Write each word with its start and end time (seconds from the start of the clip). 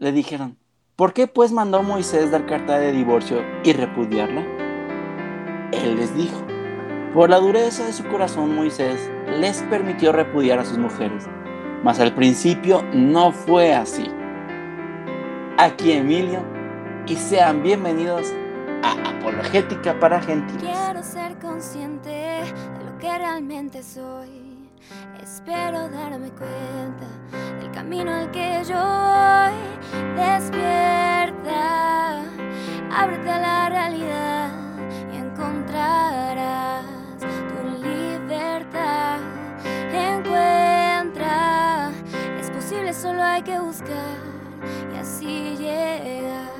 le 0.00 0.12
dijeron, 0.12 0.56
¿por 0.96 1.12
qué 1.12 1.26
pues 1.26 1.52
mandó 1.52 1.82
Moisés 1.82 2.30
dar 2.30 2.46
carta 2.46 2.78
de 2.78 2.90
divorcio 2.90 3.44
y 3.62 3.74
repudiarla? 3.74 4.46
Él 5.72 5.96
les 5.96 6.16
dijo, 6.16 6.42
por 7.12 7.28
la 7.28 7.38
dureza 7.38 7.84
de 7.84 7.92
su 7.92 8.04
corazón 8.08 8.56
Moisés 8.56 9.10
les 9.28 9.62
permitió 9.64 10.10
repudiar 10.10 10.58
a 10.58 10.64
sus 10.64 10.78
mujeres, 10.78 11.26
mas 11.84 12.00
al 12.00 12.14
principio 12.14 12.82
no 12.94 13.30
fue 13.30 13.74
así. 13.74 14.10
Aquí 15.58 15.92
Emilio 15.92 16.42
y 17.06 17.16
sean 17.16 17.62
bienvenidos 17.62 18.32
a 18.82 19.10
Apologética 19.10 20.00
para 20.00 20.22
Gentiles. 20.22 20.62
Quiero 20.62 21.02
ser 21.02 21.38
consciente 21.38 22.08
de 22.08 22.84
lo 22.86 22.98
que 22.98 23.18
realmente 23.18 23.82
soy. 23.82 24.50
Espero 25.32 25.88
darme 25.88 26.28
cuenta 26.30 27.06
del 27.60 27.70
camino 27.70 28.12
al 28.12 28.32
que 28.32 28.64
yo 28.68 28.74
voy. 28.74 29.54
Despierta, 30.16 32.24
ábrete 32.92 33.30
a 33.30 33.38
la 33.38 33.68
realidad 33.68 34.50
y 35.12 35.18
encontrarás 35.18 36.84
tu 37.20 37.62
libertad. 37.86 39.20
Encuentra, 39.92 41.92
es 42.40 42.50
posible, 42.50 42.92
solo 42.92 43.22
hay 43.22 43.42
que 43.42 43.60
buscar 43.60 44.16
y 44.92 44.96
así 44.98 45.54
llegar 45.56 46.50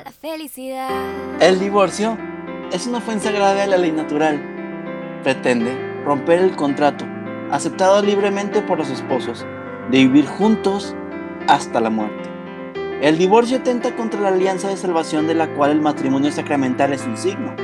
a 0.00 0.04
la 0.04 0.10
felicidad. 0.10 0.90
El 1.38 1.60
divorcio 1.60 2.18
es 2.72 2.88
una 2.88 2.98
ofensa 2.98 3.30
grave 3.30 3.62
a 3.62 3.68
la 3.68 3.78
ley 3.78 3.92
natural. 3.92 4.42
Pretende 5.22 5.91
romper 6.04 6.40
el 6.40 6.56
contrato, 6.56 7.04
aceptado 7.50 8.02
libremente 8.02 8.62
por 8.62 8.78
los 8.78 8.90
esposos, 8.90 9.46
de 9.90 9.98
vivir 9.98 10.26
juntos 10.26 10.94
hasta 11.48 11.80
la 11.80 11.90
muerte. 11.90 12.30
El 13.02 13.18
divorcio 13.18 13.58
atenta 13.58 13.96
contra 13.96 14.20
la 14.20 14.28
alianza 14.28 14.68
de 14.68 14.76
salvación 14.76 15.26
de 15.26 15.34
la 15.34 15.52
cual 15.54 15.72
el 15.72 15.80
matrimonio 15.80 16.30
sacramental 16.30 16.92
es 16.92 17.04
un 17.04 17.16
signo. 17.16 17.54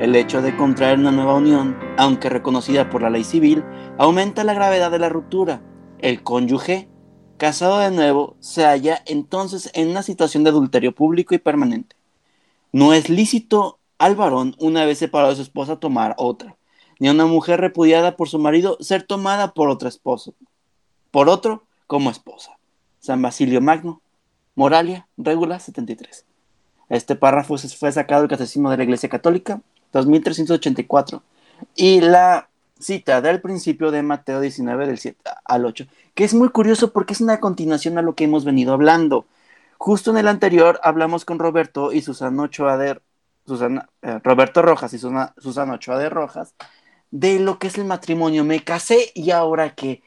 El 0.00 0.16
hecho 0.16 0.40
de 0.40 0.56
contraer 0.56 0.98
una 0.98 1.10
nueva 1.10 1.34
unión, 1.34 1.76
aunque 1.98 2.28
reconocida 2.28 2.88
por 2.88 3.02
la 3.02 3.10
ley 3.10 3.24
civil, 3.24 3.64
aumenta 3.98 4.44
la 4.44 4.54
gravedad 4.54 4.90
de 4.90 4.98
la 4.98 5.08
ruptura. 5.08 5.60
El 5.98 6.22
cónyuge, 6.22 6.88
casado 7.36 7.78
de 7.78 7.90
nuevo, 7.90 8.36
se 8.40 8.64
halla 8.64 9.02
entonces 9.06 9.70
en 9.74 9.88
una 9.88 10.02
situación 10.02 10.44
de 10.44 10.50
adulterio 10.50 10.94
público 10.94 11.34
y 11.34 11.38
permanente. 11.38 11.96
No 12.72 12.92
es 12.92 13.08
lícito 13.08 13.80
al 13.98 14.14
varón, 14.14 14.54
una 14.58 14.84
vez 14.84 14.98
separado 14.98 15.30
de 15.30 15.36
su 15.36 15.42
esposa, 15.42 15.80
tomar 15.80 16.14
otra, 16.16 16.56
ni 16.98 17.08
a 17.08 17.12
una 17.12 17.26
mujer 17.26 17.60
repudiada 17.60 18.16
por 18.16 18.28
su 18.28 18.38
marido 18.38 18.76
ser 18.80 19.02
tomada 19.02 19.52
por 19.54 19.68
otro 19.68 19.88
esposo, 19.88 20.34
por 21.10 21.28
otro 21.28 21.62
como 21.86 22.10
esposa. 22.10 22.58
San 23.00 23.22
Basilio 23.22 23.60
Magno, 23.60 24.00
Moralia, 24.54 25.06
Regula 25.16 25.60
73. 25.60 26.24
Este 26.88 27.16
párrafo 27.16 27.56
fue 27.58 27.92
sacado 27.92 28.22
del 28.22 28.30
Catecismo 28.30 28.70
de 28.70 28.78
la 28.78 28.84
Iglesia 28.84 29.08
Católica, 29.08 29.60
2384, 29.92 31.22
y 31.74 32.00
la 32.00 32.48
cita 32.78 33.20
del 33.20 33.40
principio 33.40 33.90
de 33.90 34.02
Mateo 34.02 34.40
19, 34.40 34.86
del 34.86 34.98
7 34.98 35.18
al 35.44 35.64
8, 35.64 35.86
que 36.14 36.24
es 36.24 36.34
muy 36.34 36.48
curioso 36.48 36.92
porque 36.92 37.12
es 37.12 37.20
una 37.20 37.40
continuación 37.40 37.98
a 37.98 38.02
lo 38.02 38.14
que 38.14 38.24
hemos 38.24 38.44
venido 38.44 38.72
hablando. 38.72 39.26
Justo 39.76 40.10
en 40.10 40.18
el 40.18 40.28
anterior 40.28 40.80
hablamos 40.82 41.24
con 41.24 41.38
Roberto 41.38 41.92
y 41.92 42.02
Susana 42.02 42.42
Ochoa 42.42 42.76
de, 42.76 43.00
eh, 44.02 44.20
Roberto 44.22 44.62
Rojas 44.62 44.92
y 44.92 44.98
Susana, 44.98 45.34
Susana 45.38 45.74
Ochoa 45.74 45.98
de 45.98 46.08
Rojas 46.08 46.54
de 47.10 47.38
lo 47.40 47.58
que 47.58 47.68
es 47.68 47.78
el 47.78 47.84
matrimonio. 47.84 48.44
Me 48.44 48.62
casé 48.62 49.12
y 49.14 49.30
ahora 49.30 49.74
qué. 49.74 50.02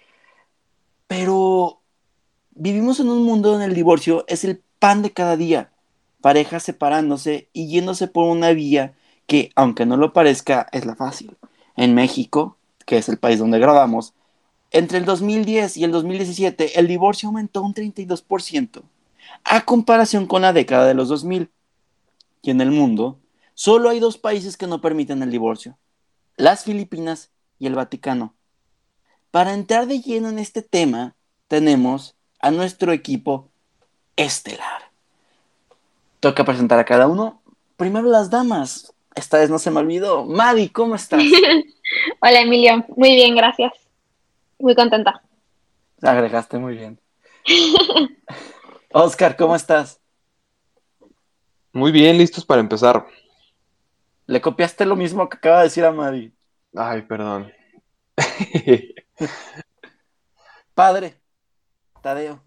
Pero 1.07 1.81
vivimos 2.51 2.99
en 2.99 3.09
un 3.09 3.23
mundo 3.23 3.51
donde 3.51 3.65
el 3.65 3.75
divorcio 3.75 4.25
es 4.27 4.43
el 4.43 4.61
pan 4.79 5.01
de 5.01 5.11
cada 5.11 5.37
día. 5.37 5.71
Parejas 6.21 6.63
separándose 6.63 7.49
y 7.53 7.67
yéndose 7.67 8.07
por 8.07 8.25
una 8.25 8.51
vía 8.51 8.93
que, 9.27 9.51
aunque 9.55 9.85
no 9.85 9.97
lo 9.97 10.13
parezca, 10.13 10.67
es 10.71 10.85
la 10.85 10.95
fácil. 10.95 11.37
En 11.75 11.95
México, 11.95 12.57
que 12.85 12.97
es 12.97 13.09
el 13.09 13.17
país 13.17 13.39
donde 13.39 13.59
grabamos, 13.59 14.13
entre 14.71 14.97
el 14.97 15.05
2010 15.05 15.77
y 15.77 15.83
el 15.83 15.91
2017 15.91 16.79
el 16.79 16.87
divorcio 16.87 17.27
aumentó 17.27 17.61
un 17.61 17.73
32%, 17.73 18.83
a 19.43 19.65
comparación 19.65 20.27
con 20.27 20.41
la 20.43 20.53
década 20.53 20.87
de 20.87 20.93
los 20.93 21.09
2000. 21.09 21.49
Y 22.41 22.51
en 22.51 22.61
el 22.61 22.71
mundo, 22.71 23.19
solo 23.53 23.89
hay 23.89 23.99
dos 23.99 24.17
países 24.17 24.57
que 24.57 24.67
no 24.67 24.81
permiten 24.81 25.21
el 25.23 25.31
divorcio, 25.31 25.77
las 26.41 26.63
Filipinas 26.63 27.31
y 27.59 27.67
el 27.67 27.75
Vaticano. 27.75 28.33
Para 29.29 29.53
entrar 29.53 29.85
de 29.85 30.01
lleno 30.01 30.27
en 30.27 30.39
este 30.39 30.63
tema, 30.63 31.15
tenemos 31.47 32.15
a 32.39 32.49
nuestro 32.49 32.91
equipo 32.91 33.49
estelar. 34.15 34.89
Toca 36.19 36.43
presentar 36.43 36.79
a 36.79 36.85
cada 36.85 37.07
uno. 37.07 37.41
Primero 37.77 38.07
las 38.07 38.31
damas. 38.31 38.91
Esta 39.13 39.37
vez 39.37 39.51
no 39.51 39.59
se 39.59 39.69
me 39.69 39.79
olvidó. 39.79 40.25
Madi, 40.25 40.69
¿cómo 40.69 40.95
estás? 40.95 41.21
Hola 42.21 42.41
Emilio, 42.41 42.85
muy 42.97 43.11
bien, 43.13 43.35
gracias. 43.35 43.73
Muy 44.57 44.73
contenta. 44.73 45.21
Agregaste 46.01 46.57
muy 46.57 46.75
bien. 46.75 46.99
Oscar, 48.91 49.35
¿cómo 49.35 49.55
estás? 49.55 49.99
Muy 51.71 51.91
bien, 51.91 52.17
listos 52.17 52.43
para 52.45 52.61
empezar. 52.61 53.05
Le 54.31 54.39
copiaste 54.39 54.85
lo 54.85 54.95
mismo 54.95 55.27
que 55.27 55.35
acaba 55.35 55.57
de 55.57 55.63
decir 55.65 55.83
a 55.83 55.91
Madi. 55.91 56.31
Ay, 56.73 57.01
perdón. 57.01 57.51
Padre, 60.73 61.15
Tadeo. 62.01 62.41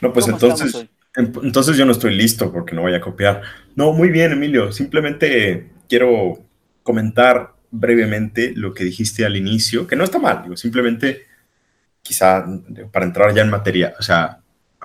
No, 0.00 0.10
pues 0.10 0.24
¿cómo 0.24 0.38
entonces, 0.38 0.88
entonces 1.14 1.76
yo 1.76 1.84
no 1.84 1.92
estoy 1.92 2.14
listo 2.14 2.50
porque 2.50 2.74
no 2.74 2.80
voy 2.80 2.94
a 2.94 3.02
copiar. 3.02 3.42
No, 3.76 3.92
muy 3.92 4.08
bien, 4.08 4.32
Emilio. 4.32 4.72
Simplemente 4.72 5.68
quiero 5.86 6.38
comentar 6.82 7.56
brevemente 7.70 8.54
lo 8.56 8.72
que 8.72 8.84
dijiste 8.84 9.26
al 9.26 9.36
inicio, 9.36 9.86
que 9.86 9.96
no 9.96 10.04
está 10.04 10.18
mal, 10.18 10.44
digo, 10.44 10.56
simplemente 10.56 11.26
quizá 12.00 12.46
para 12.90 13.04
entrar 13.04 13.34
ya 13.34 13.42
en 13.42 13.50
materia, 13.50 13.94
o 13.98 14.02
sea, 14.02 14.41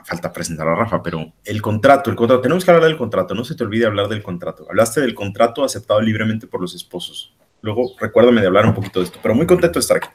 falta 0.07 0.31
presentar 0.31 0.65
a 0.69 0.75
Rafa, 0.75 1.03
pero 1.03 1.33
el 1.43 1.61
contrato, 1.61 2.09
el 2.09 2.15
contrato, 2.15 2.41
tenemos 2.41 2.63
que 2.63 2.71
hablar 2.71 2.87
del 2.87 2.97
contrato, 2.97 3.35
no 3.35 3.43
se 3.43 3.55
te 3.55 3.63
olvide 3.65 3.85
hablar 3.85 4.07
del 4.07 4.23
contrato. 4.23 4.65
Hablaste 4.69 5.01
del 5.01 5.13
contrato 5.13 5.65
aceptado 5.65 5.99
libremente 5.99 6.47
por 6.47 6.61
los 6.61 6.73
esposos. 6.73 7.35
Luego 7.61 7.91
recuérdame 7.99 8.39
de 8.39 8.47
hablar 8.47 8.65
un 8.65 8.73
poquito 8.73 8.99
de 8.99 9.05
esto, 9.05 9.19
pero 9.21 9.35
muy 9.35 9.45
contento 9.45 9.79
de 9.79 9.81
estar 9.81 9.97
aquí. 9.97 10.07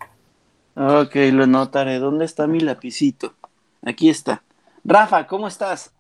Ok, 0.75 1.15
lo 1.33 1.47
notaré. 1.47 1.99
¿Dónde 1.99 2.25
está 2.25 2.47
mi 2.47 2.61
lapicito? 2.61 3.35
Aquí 3.83 4.09
está. 4.09 4.43
Rafa, 4.83 5.27
¿cómo 5.27 5.47
estás? 5.47 5.93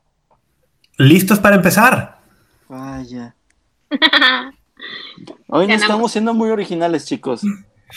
¿Listos 0.96 1.38
para 1.38 1.56
empezar? 1.56 2.18
Vaya. 2.68 3.36
Hoy 5.48 5.66
no 5.66 5.74
estamos 5.74 6.12
siendo 6.12 6.32
muy 6.32 6.48
originales, 6.48 7.04
chicos. 7.04 7.42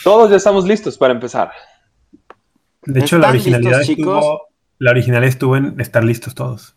Todos 0.03 0.29
ya 0.29 0.35
estamos 0.35 0.66
listos 0.66 0.97
para 0.97 1.13
empezar. 1.13 1.51
De 2.84 3.00
hecho, 3.00 3.17
la 3.17 3.28
¿Están 3.28 3.35
originalidad, 3.35 3.79
listos, 3.79 3.95
chicos? 3.95 4.17
estuvo, 4.17 4.47
la 4.79 4.91
originalidad 4.91 5.29
estuvo 5.29 5.55
en 5.55 5.79
estar 5.79 6.03
listos 6.03 6.35
todos. 6.35 6.75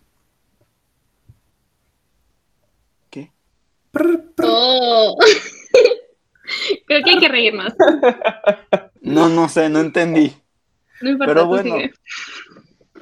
¿Qué? 3.10 3.32
Prr, 3.90 4.32
prr. 4.34 4.46
Oh. 4.48 5.16
Creo 6.86 7.02
que 7.04 7.10
hay 7.10 7.18
que 7.18 7.28
reírnos. 7.28 7.74
No, 9.00 9.28
no 9.28 9.48
sé, 9.48 9.68
no 9.68 9.80
entendí. 9.80 10.34
No 11.00 11.10
importa, 11.10 11.34
Pero 11.34 11.46
bueno. 11.46 11.76
sigue. 11.76 11.92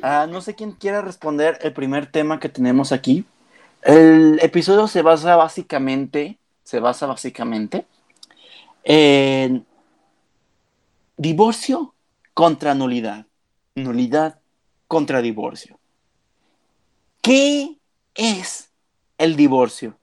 Ah, 0.02 0.26
no 0.28 0.40
sé 0.40 0.54
quién 0.54 0.72
quiera 0.72 1.00
responder 1.00 1.58
el 1.62 1.72
primer 1.72 2.06
tema 2.06 2.38
que 2.38 2.48
tenemos 2.48 2.92
aquí. 2.92 3.24
El 3.82 4.38
episodio 4.42 4.88
se 4.88 5.02
basa 5.02 5.36
básicamente, 5.36 6.38
se 6.64 6.80
basa 6.80 7.06
básicamente 7.06 7.86
en 8.84 9.66
divorcio 11.16 11.94
contra 12.34 12.74
nulidad. 12.74 13.26
Nulidad 13.74 14.38
contra 14.86 15.22
divorcio. 15.22 15.78
¿Qué 17.22 17.78
es 18.14 18.70
el 19.18 19.36
divorcio? 19.36 19.98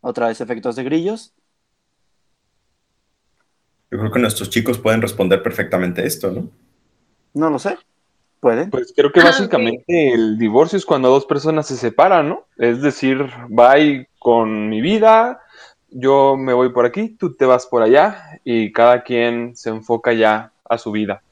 Otra 0.00 0.28
vez 0.28 0.40
efectos 0.40 0.76
de 0.76 0.84
grillos. 0.84 1.32
Yo 3.90 3.98
creo 3.98 4.10
que 4.10 4.18
nuestros 4.18 4.50
chicos 4.50 4.78
pueden 4.78 5.02
responder 5.02 5.42
perfectamente 5.42 6.04
esto, 6.06 6.30
¿no? 6.32 6.50
No 7.34 7.50
lo 7.50 7.58
sé. 7.58 7.76
¿Pueden? 8.40 8.70
Pues 8.70 8.92
creo 8.96 9.12
que 9.12 9.20
Ah, 9.20 9.24
básicamente 9.26 10.12
el 10.12 10.36
divorcio 10.38 10.76
es 10.76 10.84
cuando 10.84 11.10
dos 11.10 11.26
personas 11.26 11.68
se 11.68 11.76
separan, 11.76 12.28
¿no? 12.28 12.46
Es 12.56 12.82
decir, 12.82 13.30
bye 13.48 14.08
con 14.18 14.68
mi 14.68 14.80
vida, 14.80 15.41
yo 15.92 16.36
me 16.36 16.52
voy 16.52 16.70
por 16.70 16.86
aquí, 16.86 17.08
tú 17.10 17.34
te 17.34 17.44
vas 17.44 17.66
por 17.66 17.82
allá 17.82 18.40
y 18.44 18.72
cada 18.72 19.02
quien 19.02 19.56
se 19.56 19.70
enfoca 19.70 20.12
ya 20.12 20.52
a 20.68 20.78
su 20.78 20.90
vida. 20.90 21.22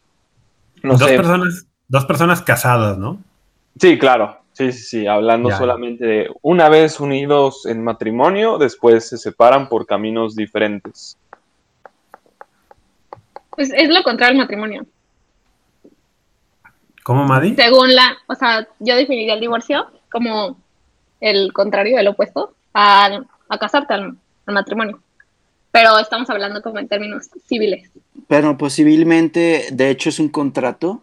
No 0.83 0.97
dos, 0.97 1.09
sé. 1.09 1.17
personas, 1.17 1.67
dos 1.89 2.05
personas 2.05 2.43
casadas, 2.43 2.99
¿no? 2.99 3.19
Sí, 3.79 3.99
claro. 3.99 4.39
Sí, 4.53 4.73
sí, 4.73 4.83
sí. 4.83 5.07
Hablando 5.07 5.49
Ya. 5.49 5.57
solamente 5.59 6.05
de 6.05 6.31
una 6.43 6.69
vez 6.69 7.01
unidos 7.01 7.67
en 7.67 7.83
matrimonio, 7.83 8.59
después 8.59 9.09
se 9.09 9.17
separan 9.17 9.69
por 9.69 9.87
caminos 9.87 10.37
diferentes. 10.37 11.17
Pues 13.51 13.73
es 13.75 13.89
lo 13.89 14.03
contrario 14.03 14.33
al 14.33 14.39
matrimonio. 14.45 14.87
¿Cómo, 17.03 17.25
Madi? 17.25 17.55
Según 17.55 17.95
la, 17.95 18.17
o 18.27 18.35
sea, 18.35 18.69
yo 18.79 18.97
definiría 18.97 19.35
el 19.35 19.41
divorcio 19.41 19.87
como 20.13 20.59
el 21.21 21.53
contrario, 21.53 21.99
el 21.99 22.09
opuesto, 22.09 22.55
al, 22.73 23.27
a 23.49 23.59
casarte, 23.59 23.95
al, 23.95 24.17
matrimonio. 24.55 25.01
Pero 25.73 25.99
estamos 25.99 26.29
hablando 26.31 26.63
como 26.63 26.79
en 26.79 26.89
términos 26.89 27.29
civiles. 27.47 27.91
Pero 28.29 28.59
pues 28.59 28.75
civilmente, 28.75 29.69
de 29.73 29.91
hecho, 29.91 30.09
es 30.09 30.19
un 30.19 30.29
contrato 30.29 31.03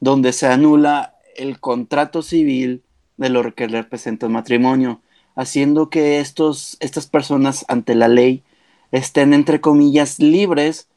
donde 0.00 0.32
se 0.32 0.46
anula 0.46 1.14
el 1.36 1.60
contrato 1.60 2.22
civil 2.22 2.82
de 3.16 3.28
lo 3.28 3.54
que 3.54 3.68
representa 3.68 4.26
el 4.26 4.32
matrimonio, 4.32 5.00
haciendo 5.34 5.90
que 5.90 6.20
estos, 6.20 6.76
estas 6.80 7.06
personas 7.06 7.64
ante 7.68 7.94
la 7.94 8.08
ley 8.08 8.42
estén, 8.90 9.34
entre 9.34 9.60
comillas, 9.60 10.18
libres 10.18 10.88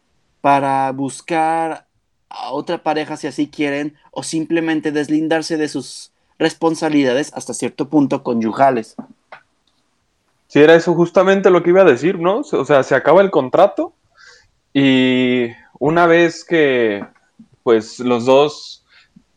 para 0.42 0.92
buscar 0.92 1.88
a 2.30 2.52
otra 2.52 2.82
pareja 2.82 3.18
si 3.18 3.28
así 3.28 3.48
quieren, 3.48 3.96
o 4.12 4.24
simplemente 4.24 4.92
deslindarse 4.92 5.58
de 5.58 5.68
sus 5.68 6.12
responsabilidades 6.40 7.32
hasta 7.34 7.54
cierto 7.54 7.90
punto 7.90 8.24
conyugales. 8.24 8.96
Sí, 10.52 10.60
era 10.60 10.76
eso 10.76 10.94
justamente 10.96 11.50
lo 11.50 11.64
que 11.64 11.70
iba 11.70 11.80
a 11.80 11.86
decir, 11.86 12.20
¿no? 12.20 12.40
O 12.40 12.66
sea, 12.66 12.84
se 12.84 12.94
acaba 12.94 13.22
el 13.22 13.32
contrato 13.32 13.94
y 14.74 15.46
una 15.80 16.08
vez 16.08 16.44
que 16.44 17.06
pues 17.64 18.02
los 18.02 18.26
dos 18.26 18.86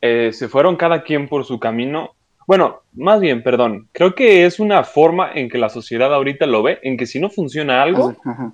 eh, 0.00 0.32
se 0.32 0.48
fueron 0.48 0.74
cada 0.74 1.04
quien 1.04 1.28
por 1.28 1.44
su 1.44 1.60
camino, 1.60 2.16
bueno, 2.48 2.80
más 2.94 3.20
bien, 3.20 3.44
perdón, 3.44 3.88
creo 3.92 4.16
que 4.16 4.44
es 4.44 4.58
una 4.58 4.82
forma 4.82 5.30
en 5.32 5.48
que 5.48 5.56
la 5.56 5.68
sociedad 5.68 6.12
ahorita 6.12 6.46
lo 6.46 6.64
ve, 6.64 6.80
en 6.82 6.96
que 6.96 7.06
si 7.06 7.20
no 7.20 7.30
funciona 7.30 7.80
algo, 7.80 8.16
Ajá. 8.24 8.52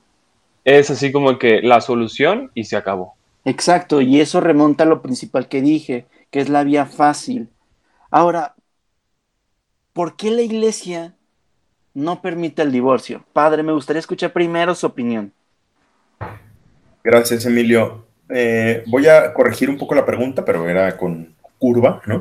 es 0.66 0.90
así 0.90 1.12
como 1.12 1.38
que 1.38 1.62
la 1.62 1.80
solución 1.80 2.50
y 2.52 2.64
se 2.64 2.76
acabó. 2.76 3.14
Exacto, 3.46 4.02
y 4.02 4.20
eso 4.20 4.38
remonta 4.38 4.84
a 4.84 4.86
lo 4.86 5.00
principal 5.00 5.48
que 5.48 5.62
dije, 5.62 6.04
que 6.30 6.40
es 6.40 6.50
la 6.50 6.62
vía 6.62 6.84
fácil. 6.84 7.48
Ahora, 8.10 8.54
¿por 9.94 10.14
qué 10.16 10.30
la 10.30 10.42
iglesia 10.42 11.14
no 11.94 12.22
permite 12.22 12.62
el 12.62 12.72
divorcio? 12.72 13.24
Padre, 13.32 13.62
me 13.62 13.72
gustaría 13.72 14.00
escuchar 14.00 14.32
primero 14.32 14.74
su 14.74 14.86
opinión. 14.86 15.32
Gracias, 17.02 17.46
Emilio. 17.46 18.06
Eh, 18.28 18.84
voy 18.86 19.06
a 19.06 19.32
corregir 19.32 19.70
un 19.70 19.78
poco 19.78 19.94
la 19.94 20.06
pregunta, 20.06 20.44
pero 20.44 20.68
era 20.68 20.96
con 20.96 21.34
curva, 21.58 22.02
¿no? 22.06 22.20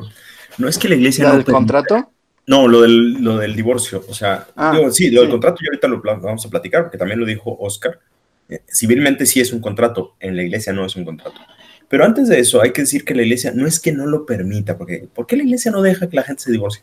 No 0.58 0.68
es 0.68 0.78
que 0.78 0.88
la 0.88 0.96
iglesia 0.96 1.24
¿La 1.24 1.30
no 1.30 1.36
del 1.36 1.44
contrato? 1.44 2.10
No, 2.46 2.66
lo 2.66 2.82
del, 2.82 3.22
lo 3.22 3.38
del 3.38 3.54
divorcio. 3.54 4.04
O 4.08 4.14
sea, 4.14 4.46
Ah, 4.56 4.72
digo, 4.74 4.90
sí, 4.90 5.10
lo 5.10 5.20
del 5.20 5.30
contrato 5.30 5.58
yo 5.62 5.70
ahorita 5.70 5.88
lo 5.88 6.00
vamos 6.20 6.44
a 6.44 6.50
platicar, 6.50 6.82
porque 6.82 6.98
también 6.98 7.20
lo 7.20 7.26
dijo 7.26 7.56
Oscar. 7.60 8.00
Eh, 8.48 8.62
civilmente 8.68 9.26
sí 9.26 9.40
es 9.40 9.52
un 9.52 9.60
contrato, 9.60 10.16
en 10.18 10.36
la 10.36 10.42
iglesia 10.42 10.72
no 10.72 10.84
es 10.84 10.96
un 10.96 11.04
contrato. 11.04 11.40
Pero 11.88 12.04
antes 12.04 12.28
de 12.28 12.38
eso, 12.38 12.60
hay 12.60 12.72
que 12.72 12.82
decir 12.82 13.04
que 13.04 13.14
la 13.14 13.22
iglesia 13.22 13.52
no 13.54 13.66
es 13.66 13.78
que 13.78 13.92
no 13.92 14.06
lo 14.06 14.26
permita, 14.26 14.76
porque 14.76 15.08
¿por 15.12 15.26
qué 15.26 15.36
la 15.36 15.44
iglesia 15.44 15.70
no 15.70 15.82
deja 15.82 16.08
que 16.08 16.16
la 16.16 16.22
gente 16.22 16.42
se 16.42 16.52
divorcie? 16.52 16.82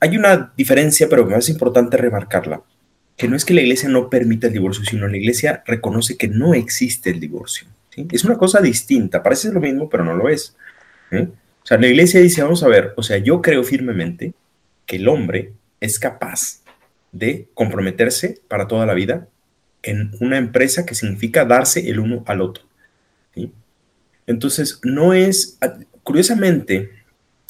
Hay 0.00 0.16
una 0.16 0.52
diferencia, 0.56 1.08
pero 1.08 1.24
me 1.26 1.36
es 1.36 1.48
importante 1.48 1.96
remarcarla, 1.96 2.62
que 3.16 3.28
no 3.28 3.36
es 3.36 3.44
que 3.44 3.54
la 3.54 3.60
iglesia 3.60 3.88
no 3.88 4.10
permita 4.10 4.48
el 4.48 4.52
divorcio, 4.52 4.84
sino 4.84 5.08
la 5.08 5.16
iglesia 5.16 5.62
reconoce 5.66 6.16
que 6.16 6.28
no 6.28 6.54
existe 6.54 7.10
el 7.10 7.20
divorcio. 7.20 7.68
Es 8.12 8.24
una 8.24 8.36
cosa 8.36 8.60
distinta, 8.60 9.22
parece 9.22 9.52
lo 9.52 9.60
mismo, 9.60 9.88
pero 9.88 10.04
no 10.04 10.14
lo 10.14 10.28
es. 10.28 10.56
O 11.10 11.66
sea, 11.66 11.78
la 11.78 11.88
iglesia 11.88 12.20
dice, 12.20 12.42
vamos 12.42 12.62
a 12.62 12.68
ver, 12.68 12.94
o 12.96 13.02
sea, 13.02 13.18
yo 13.18 13.42
creo 13.42 13.64
firmemente 13.64 14.34
que 14.86 14.96
el 14.96 15.08
hombre 15.08 15.52
es 15.80 15.98
capaz 15.98 16.62
de 17.12 17.48
comprometerse 17.54 18.40
para 18.48 18.68
toda 18.68 18.86
la 18.86 18.94
vida 18.94 19.28
en 19.82 20.12
una 20.20 20.38
empresa 20.38 20.86
que 20.86 20.94
significa 20.94 21.44
darse 21.44 21.88
el 21.88 22.00
uno 22.00 22.22
al 22.26 22.40
otro. 22.40 22.64
Entonces, 24.26 24.80
no 24.84 25.14
es, 25.14 25.58
curiosamente, 26.02 26.90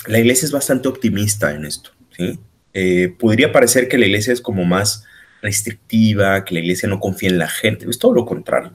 la 0.07 0.21
iglesia 0.21 0.47
es 0.47 0.53
bastante 0.53 0.89
optimista 0.89 1.53
en 1.53 1.65
esto. 1.65 1.91
¿Sí? 2.19 2.39
Eh, 2.75 3.15
podría 3.19 3.51
parecer 3.51 3.89
que 3.89 3.99
la 3.99 4.07
iglesia 4.07 4.33
es 4.33 4.41
como 4.41 4.65
más 4.65 5.05
restrictiva, 5.43 6.45
que 6.45 6.55
la 6.55 6.61
iglesia 6.61 6.89
no 6.89 7.01
confía 7.01 7.31
en 7.31 7.39
la 7.39 7.49
gente, 7.49 7.87
es 7.89 7.99
todo 7.99 8.13
lo 8.13 8.27
contrario. 8.27 8.73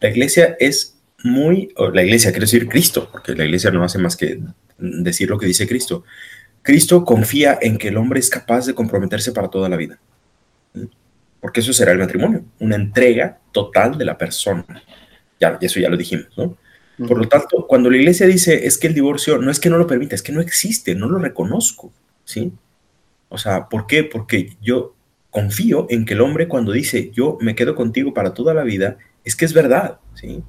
La 0.00 0.10
iglesia 0.10 0.56
es 0.58 0.98
muy, 1.24 1.72
o 1.76 1.90
la 1.90 2.02
iglesia 2.02 2.30
quiere 2.30 2.44
decir 2.44 2.68
Cristo, 2.68 3.08
porque 3.10 3.34
la 3.34 3.44
iglesia 3.44 3.70
no 3.70 3.84
hace 3.84 3.98
más 3.98 4.16
que 4.16 4.40
decir 4.78 5.30
lo 5.30 5.38
que 5.38 5.46
dice 5.46 5.66
Cristo. 5.66 6.04
Cristo 6.62 7.04
confía 7.04 7.58
en 7.60 7.78
que 7.78 7.88
el 7.88 7.96
hombre 7.96 8.20
es 8.20 8.30
capaz 8.30 8.66
de 8.66 8.74
comprometerse 8.74 9.32
para 9.32 9.48
toda 9.48 9.68
la 9.68 9.76
vida. 9.76 9.98
¿sí? 10.74 10.88
Porque 11.40 11.60
eso 11.60 11.72
será 11.72 11.92
el 11.92 11.98
matrimonio, 11.98 12.44
una 12.60 12.76
entrega 12.76 13.38
total 13.52 13.98
de 13.98 14.04
la 14.04 14.18
persona. 14.18 14.64
Ya, 15.40 15.58
eso 15.60 15.80
ya 15.80 15.88
lo 15.88 15.96
dijimos, 15.96 16.28
¿no? 16.36 16.56
Por 17.08 17.18
lo 17.18 17.26
tanto, 17.26 17.66
cuando 17.66 17.90
la 17.90 17.96
iglesia 17.96 18.26
dice 18.26 18.66
es 18.66 18.78
que 18.78 18.86
el 18.86 18.94
divorcio 18.94 19.38
no 19.38 19.50
es 19.50 19.58
que 19.58 19.70
no 19.70 19.78
lo 19.78 19.86
permita, 19.86 20.14
es 20.14 20.22
que 20.22 20.30
no 20.30 20.40
existe, 20.40 20.94
no 20.94 21.08
lo 21.08 21.18
reconozco, 21.18 21.92
¿sí? 22.24 22.52
O 23.32 23.38
sea, 23.38 23.68
¿por 23.68 23.86
qué? 23.86 24.04
Porque 24.04 24.56
yo 24.60 24.94
confío 25.30 25.86
en 25.90 26.04
que 26.04 26.14
el 26.14 26.20
hombre 26.20 26.46
cuando 26.46 26.72
dice 26.72 27.10
yo 27.12 27.38
me 27.40 27.54
quedo 27.54 27.74
contigo 27.74 28.12
para 28.12 28.34
toda 28.34 28.54
la 28.54 28.62
vida, 28.62 28.98
es 29.24 29.34
que 29.34 29.44
es 29.44 29.54
verdad, 29.54 29.98
¿sí? 30.14 30.42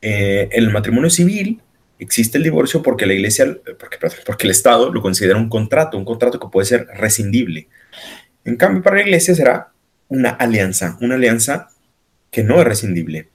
Eh, 0.00 0.48
en 0.52 0.64
el 0.64 0.70
matrimonio 0.70 1.10
civil 1.10 1.60
existe 1.98 2.38
el 2.38 2.44
divorcio 2.44 2.82
porque 2.82 3.06
la 3.06 3.14
iglesia, 3.14 3.56
porque, 4.26 4.46
el 4.46 4.50
Estado 4.50 4.92
lo 4.92 5.02
considera 5.02 5.38
un 5.38 5.48
contrato, 5.48 5.96
un 5.96 6.04
contrato 6.04 6.38
que 6.40 6.48
puede 6.48 6.66
ser 6.66 6.86
rescindible. 6.94 7.68
En 8.44 8.56
cambio, 8.56 8.82
para 8.82 8.96
la 8.96 9.02
iglesia 9.02 9.34
será 9.34 9.72
una 10.08 10.30
alianza, 10.30 10.98
una 11.00 11.14
alianza 11.14 11.68
que 12.30 12.42
no 12.42 12.60
es 12.60 12.64
rescindible, 12.66 13.28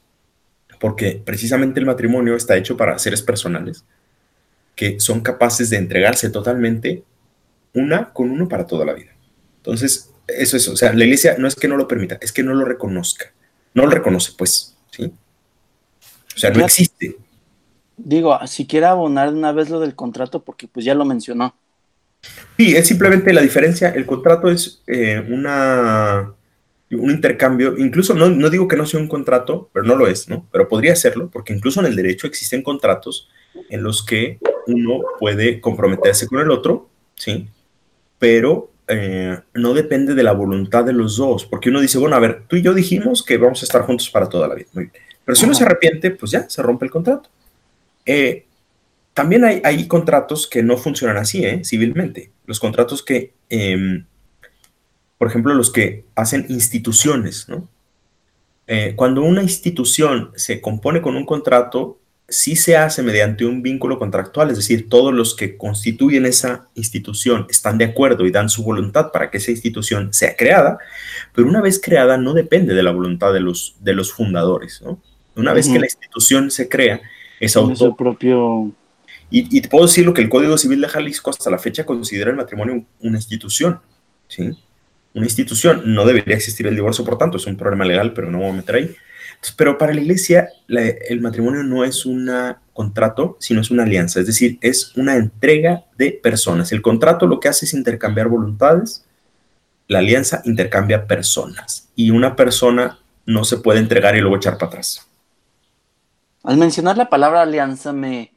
porque 0.80 1.22
precisamente 1.24 1.80
el 1.80 1.86
matrimonio 1.86 2.36
está 2.36 2.57
hecho 2.57 2.75
para 2.75 3.00
seres 3.00 3.22
personales 3.22 3.86
que 4.78 5.00
son 5.00 5.22
capaces 5.22 5.72
de 5.72 5.78
entregarse 5.78 6.30
totalmente 6.30 7.04
una 7.77 8.12
con 8.13 8.29
uno 8.29 8.47
para 8.47 8.65
toda 8.68 8.85
la 8.85 8.94
vida. 8.94 9.12
Entonces, 9.57 10.12
eso 10.27 10.57
es, 10.57 10.68
o 10.68 10.75
sea, 10.75 10.94
la 10.94 11.03
iglesia 11.06 11.35
no 11.38 11.47
es 11.47 11.56
que 11.56 11.68
no 11.68 11.77
lo 11.77 11.88
permita, 11.88 12.18
es 12.21 12.31
que 12.31 12.44
no 12.44 12.53
lo 12.53 12.65
reconozca. 12.65 13.31
No 13.74 13.83
lo 13.83 13.91
reconoce, 13.91 14.31
pues, 14.38 14.75
¿sí? 14.91 15.12
O 16.35 16.39
sea, 16.39 16.50
no 16.51 16.59
Ya- 16.59 16.65
existe. 16.65 17.18
Digo, 17.95 18.38
si 18.45 18.68
quiere 18.68 18.85
abonar 18.85 19.33
una 19.33 19.51
vez 19.51 19.69
lo 19.69 19.79
del 19.79 19.95
contrato, 19.95 20.44
porque 20.44 20.68
pues 20.68 20.85
ya 20.85 20.94
lo 20.94 21.03
mencionó. 21.06 21.56
Sí, 22.57 22.75
es 22.75 22.88
simplemente 22.88 23.33
la 23.33 23.41
diferencia. 23.41 23.89
El 23.89 24.06
contrato 24.06 24.50
es 24.50 24.81
eh, 24.88 25.24
una, 25.29 26.31
un 26.91 27.12
intercambio. 27.12 27.75
Incluso 27.77 28.13
no, 28.13 28.29
no 28.29 28.50
digo 28.51 28.68
que 28.68 28.75
no 28.75 28.85
sea 28.85 29.00
un 29.00 29.07
contrato, 29.07 29.69
pero 29.74 29.85
no 29.85 29.95
lo 29.95 30.07
es, 30.07 30.29
¿no? 30.29 30.47
Pero 30.51 30.68
podría 30.68 30.95
serlo, 30.95 31.29
porque 31.31 31.53
incluso 31.53 31.79
en 31.79 31.88
el 31.88 31.95
derecho 31.95 32.27
existen 32.27 32.62
contratos 32.62 33.29
en 33.69 33.81
los 33.81 34.06
que 34.06 34.39
uno 34.68 35.01
puede 35.19 35.60
comprometerse 35.60 36.27
con 36.27 36.39
el 36.39 36.51
otro, 36.51 36.89
¿sí? 37.15 37.48
Pero 38.19 38.71
eh, 38.88 39.38
no 39.53 39.74
depende 39.74 40.15
de 40.15 40.24
la 40.24 40.31
voluntad 40.31 40.86
de 40.86 40.93
los 40.93 41.17
dos, 41.17 41.45
porque 41.45 41.69
uno 41.69 41.81
dice, 41.81 41.97
bueno, 41.97 42.15
a 42.15 42.19
ver, 42.19 42.43
tú 42.47 42.55
y 42.55 42.62
yo 42.62 42.74
dijimos 42.74 43.21
que 43.21 43.38
vamos 43.38 43.62
a 43.62 43.65
estar 43.65 43.81
juntos 43.81 44.09
para 44.09 44.29
toda 44.29 44.47
la 44.47 44.55
vida. 44.55 44.67
Muy 44.74 44.86
bien. 44.86 45.03
Pero 45.25 45.36
si 45.36 45.43
uno 45.43 45.51
Ajá. 45.51 45.59
se 45.59 45.65
arrepiente, 45.65 46.12
pues 46.12 46.31
ya, 46.31 46.50
se 46.50 46.62
rompe 46.62 46.86
el 46.86 46.91
contrato. 46.91 47.29
Eh, 48.05 48.45
también 49.13 49.43
hay, 49.43 49.62
hay 49.65 49.88
contratos 49.88 50.47
que 50.47 50.63
no 50.63 50.77
funcionan 50.77 51.17
así, 51.17 51.43
¿eh? 51.43 51.63
civilmente. 51.65 52.31
Los 52.45 52.62
contratos 52.62 53.03
que, 53.03 53.33
eh, 53.50 54.05
por 55.17 55.27
ejemplo, 55.27 55.53
los 55.53 55.69
que 55.69 56.05
hacen 56.15 56.45
instituciones, 56.50 57.50
¿no? 57.50 57.67
Cuando 58.97 59.21
una 59.21 59.41
institución 59.41 60.31
se 60.36 60.59
compone 60.59 61.01
con 61.01 61.15
un 61.15 61.25
contrato, 61.25 62.00
sí 62.29 62.55
se 62.57 62.75
hace 62.75 63.03
mediante 63.03 63.46
un 63.46 63.62
vínculo 63.62 63.98
contractual, 63.98 64.50
es 64.51 64.57
decir, 64.57 64.89
todos 64.89 65.13
los 65.13 65.36
que 65.36 65.55
constituyen 65.55 66.25
esa 66.25 66.67
institución 66.75 67.46
están 67.50 67.77
de 67.77 67.86
acuerdo 67.86 68.25
y 68.25 68.31
dan 68.31 68.50
su 68.50 68.63
voluntad 68.63 69.12
para 69.12 69.31
que 69.31 69.38
esa 69.38 69.51
institución 69.51 70.13
sea 70.13 70.36
creada, 70.36 70.77
pero 71.34 71.48
una 71.48 71.62
vez 71.62 71.79
creada 71.81 72.17
no 72.17 72.34
depende 72.34 72.74
de 72.74 72.84
la 72.84 72.91
voluntad 72.91 73.31
de 73.31 73.39
los, 73.39 73.75
de 73.79 73.93
los 73.93 74.12
fundadores, 74.12 74.81
¿no? 74.81 75.00
Una 75.36 75.53
vez 75.53 75.67
que 75.69 75.79
la 75.79 75.86
institución 75.86 76.51
se 76.51 76.67
crea, 76.67 77.00
es 77.39 77.55
auto 77.55 77.96
propio... 77.96 78.72
y, 79.29 79.57
y 79.57 79.62
te 79.62 79.69
puedo 79.69 79.86
decir 79.86 80.05
lo 80.05 80.13
que 80.13 80.22
el 80.22 80.29
Código 80.29 80.57
Civil 80.57 80.81
de 80.81 80.89
Jalisco 80.89 81.29
hasta 81.29 81.50
la 81.51 81.60
fecha 81.60 81.86
considera 81.86 82.31
el 82.31 82.36
matrimonio 82.38 82.74
un- 82.74 82.88
una 83.01 83.17
institución, 83.17 83.79
¿sí? 84.27 84.50
Una 85.13 85.25
institución. 85.25 85.81
No 85.93 86.05
debería 86.05 86.36
existir 86.36 86.67
el 86.67 86.75
divorcio, 86.75 87.05
por 87.05 87.17
tanto, 87.17 87.38
es 87.38 87.46
un 87.46 87.55
problema 87.55 87.86
legal, 87.86 88.13
pero 88.13 88.29
no 88.31 88.39
me 88.39 88.43
voy 88.46 88.53
a 88.53 88.57
meter 88.57 88.75
ahí. 88.75 88.96
Pero 89.56 89.77
para 89.77 89.94
la 89.94 90.01
iglesia, 90.01 90.50
el 90.67 91.22
matrimonio 91.22 91.63
no 91.63 91.84
es 91.84 92.06
un 92.06 92.29
contrato, 92.74 93.38
sino 93.39 93.62
es 93.62 93.72
una 93.72 93.84
alianza, 93.84 94.20
es 94.20 94.27
decir, 94.27 94.58
es 94.62 94.96
una 94.96 95.15
entrega 95.15 95.86
de 95.98 96.12
personas. 96.12 96.72
El 96.72 96.82
contrato 96.82 97.25
lo 97.25 97.39
que 97.39 97.48
hace 97.48 97.65
es 97.65 97.74
intercambiar 97.74 98.27
voluntades, 98.27 99.03
la 99.88 100.00
alianza 100.00 100.41
intercambia 100.46 101.08
personas, 101.08 101.88
y 101.96 102.12
una 102.12 102.36
persona 102.36 103.00
no 103.25 103.44
se 103.44 103.58
puede 103.58 103.79
entregar 103.79 104.15
y 104.15 104.22
luego 104.22 104.36
echar 104.36 104.58
para 104.58 104.67
atrás. 104.67 105.08
Al 106.44 106.58
mencionar 106.58 106.98
la 106.98 107.10
palabra 107.10 107.41
alianza 107.41 107.94
me 107.94 108.32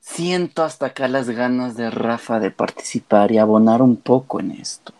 siento 0.00 0.62
hasta 0.62 0.86
acá 0.86 1.08
las 1.08 1.28
ganas 1.28 1.76
de 1.76 1.90
Rafa 1.90 2.38
de 2.40 2.50
participar 2.50 3.32
y 3.32 3.38
abonar 3.38 3.82
un 3.82 3.96
poco 3.96 4.38
en 4.40 4.52
esto. 4.52 4.92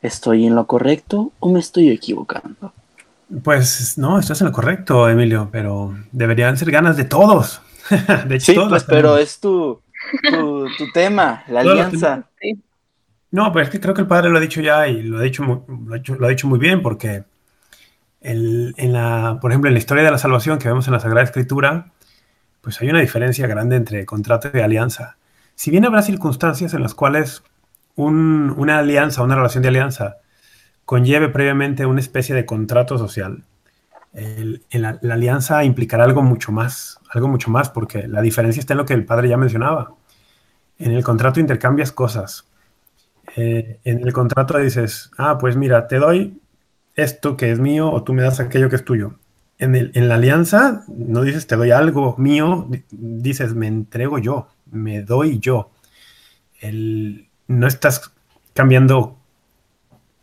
¿Estoy 0.00 0.46
en 0.46 0.54
lo 0.54 0.66
correcto 0.66 1.32
o 1.40 1.50
me 1.50 1.58
estoy 1.58 1.90
equivocando? 1.90 2.72
Pues 3.42 3.98
no, 3.98 4.18
estás 4.18 4.40
en 4.40 4.46
lo 4.46 4.52
correcto, 4.52 5.08
Emilio, 5.08 5.48
pero 5.50 5.96
deberían 6.12 6.56
ser 6.56 6.70
ganas 6.70 6.96
de 6.96 7.04
todos. 7.04 7.60
de 8.28 8.36
hecho, 8.36 8.52
sí, 8.52 8.58
pues, 8.68 8.84
pero 8.84 9.16
es 9.18 9.40
tu, 9.40 9.80
tu, 10.30 10.66
tu, 10.76 10.92
tema, 10.92 11.42
la 11.48 11.60
alianza. 11.60 12.28
No, 13.30 13.52
pues 13.52 13.66
es 13.66 13.72
que 13.72 13.80
creo 13.80 13.94
que 13.94 14.02
el 14.02 14.06
padre 14.06 14.30
lo 14.30 14.38
ha 14.38 14.40
dicho 14.40 14.60
ya 14.60 14.86
y 14.86 15.02
lo 15.02 15.18
ha 15.18 15.22
dicho, 15.22 15.42
lo 15.66 15.94
ha 15.94 15.98
dicho, 15.98 16.14
lo 16.14 16.26
ha 16.26 16.30
dicho 16.30 16.46
muy 16.46 16.58
bien, 16.58 16.82
porque 16.82 17.24
el, 18.20 18.74
en 18.76 18.92
la, 18.92 19.38
por 19.40 19.50
ejemplo, 19.50 19.68
en 19.68 19.74
la 19.74 19.78
historia 19.78 20.04
de 20.04 20.10
la 20.10 20.18
salvación 20.18 20.58
que 20.58 20.68
vemos 20.68 20.86
en 20.86 20.92
la 20.92 21.00
Sagrada 21.00 21.24
Escritura, 21.24 21.92
pues 22.60 22.80
hay 22.80 22.88
una 22.88 23.00
diferencia 23.00 23.46
grande 23.46 23.76
entre 23.76 24.06
contrato 24.06 24.50
y 24.54 24.60
alianza. 24.60 25.16
Si 25.54 25.70
bien 25.70 25.84
habrá 25.84 26.02
circunstancias 26.02 26.74
en 26.74 26.82
las 26.82 26.94
cuales 26.94 27.42
un, 27.96 28.54
una 28.56 28.78
alianza, 28.78 29.22
una 29.22 29.36
relación 29.36 29.62
de 29.62 29.68
alianza, 29.68 30.18
conlleve 30.86 31.28
previamente 31.28 31.84
una 31.84 32.00
especie 32.00 32.34
de 32.34 32.46
contrato 32.46 32.96
social, 32.96 33.44
la, 34.70 34.98
alianza 35.12 35.62
implicará 35.64 36.04
algo 36.04 36.22
mucho 36.22 36.52
más, 36.52 36.98
algo 37.10 37.28
mucho 37.28 37.50
más, 37.50 37.68
porque 37.68 38.08
la 38.08 38.22
diferencia 38.22 38.60
está 38.60 38.72
en 38.72 38.78
lo 38.78 38.86
que 38.86 38.94
el 38.94 39.04
padre 39.04 39.28
ya 39.28 39.36
mencionaba. 39.36 39.92
En 40.78 40.92
el 40.92 41.04
contrato 41.04 41.40
intercambias 41.40 41.92
cosas. 41.92 42.46
Eh, 43.36 43.78
en 43.84 44.06
el 44.06 44.12
contrato 44.12 44.56
dices, 44.58 45.10
ah, 45.18 45.36
pues 45.38 45.56
mira, 45.56 45.86
te 45.88 45.98
doy 45.98 46.40
esto 46.94 47.36
que 47.36 47.52
es 47.52 47.58
mío 47.58 47.90
o 47.90 48.02
tú 48.02 48.14
me 48.14 48.22
das 48.22 48.40
aquello 48.40 48.70
que 48.70 48.76
es 48.76 48.84
tuyo. 48.84 49.18
En, 49.58 49.74
el, 49.74 49.90
en 49.94 50.08
la 50.08 50.14
alianza 50.14 50.84
no 50.88 51.22
dices 51.22 51.46
te 51.46 51.56
doy 51.56 51.70
algo 51.70 52.14
mío, 52.18 52.68
dices 52.90 53.54
me 53.54 53.66
entrego 53.66 54.18
yo, 54.18 54.48
me 54.70 55.02
doy 55.02 55.38
yo. 55.40 55.70
No 57.48 57.66
estás 57.66 58.12
cambiando 58.54 59.18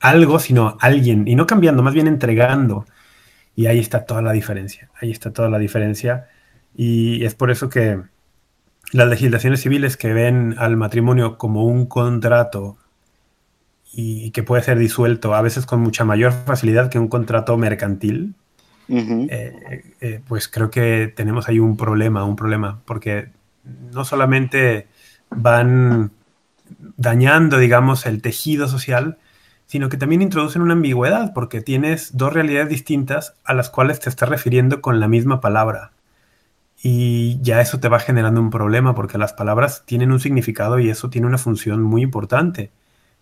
algo, 0.04 0.38
sino 0.38 0.78
alguien, 0.82 1.30
y 1.30 1.36
no 1.36 1.48
cambiando, 1.48 1.82
más 1.82 1.94
bien 1.94 2.08
entregando. 2.08 2.86
Y 3.56 3.68
ahí 3.68 3.80
está 3.80 4.06
toda 4.06 4.22
la 4.22 4.34
diferencia, 4.34 4.90
ahí 5.00 5.12
está 5.12 5.32
toda 5.32 5.50
la 5.50 5.58
diferencia. 5.60 6.28
Y 6.76 7.24
es 7.24 7.36
por 7.36 7.52
eso 7.52 7.70
que 7.70 8.02
las 8.92 9.08
legislaciones 9.08 9.62
civiles 9.62 9.96
que 9.96 10.12
ven 10.12 10.56
al 10.58 10.76
matrimonio 10.76 11.38
como 11.38 11.64
un 11.64 11.86
contrato 11.86 12.78
y 13.94 14.32
que 14.32 14.44
puede 14.44 14.64
ser 14.64 14.78
disuelto 14.78 15.36
a 15.36 15.42
veces 15.42 15.66
con 15.66 15.80
mucha 15.80 16.04
mayor 16.04 16.34
facilidad 16.34 16.90
que 16.90 17.00
un 17.00 17.08
contrato 17.08 17.56
mercantil, 17.58 18.34
eh, 18.90 19.94
eh, 20.02 20.22
pues 20.28 20.50
creo 20.50 20.70
que 20.70 21.14
tenemos 21.16 21.48
ahí 21.48 21.60
un 21.60 21.78
problema, 21.78 22.26
un 22.26 22.36
problema, 22.36 22.82
porque 22.86 23.30
no 23.94 24.04
solamente 24.04 24.88
van 25.30 26.12
dañando, 26.98 27.58
digamos, 27.58 28.06
el 28.06 28.22
tejido 28.22 28.68
social, 28.68 29.18
sino 29.74 29.90
que 29.90 29.98
también 29.98 30.22
introducen 30.22 30.62
una 30.62 30.74
ambigüedad, 30.74 31.34
porque 31.34 31.60
tienes 31.60 32.16
dos 32.16 32.32
realidades 32.32 32.70
distintas 32.70 33.34
a 33.44 33.56
las 33.56 33.72
cuales 33.72 34.00
te 34.00 34.08
estás 34.08 34.30
refiriendo 34.30 34.82
con 34.82 35.00
la 35.00 35.08
misma 35.08 35.42
palabra. 35.42 35.94
Y 36.84 37.42
ya 37.42 37.60
eso 37.60 37.80
te 37.80 37.90
va 37.90 37.98
generando 37.98 38.40
un 38.40 38.52
problema, 38.52 38.94
porque 38.94 39.18
las 39.18 39.34
palabras 39.34 39.82
tienen 39.88 40.12
un 40.12 40.20
significado 40.20 40.78
y 40.78 40.92
eso 40.92 41.10
tiene 41.10 41.26
una 41.26 41.40
función 41.40 41.82
muy 41.82 42.04
importante. 42.04 42.70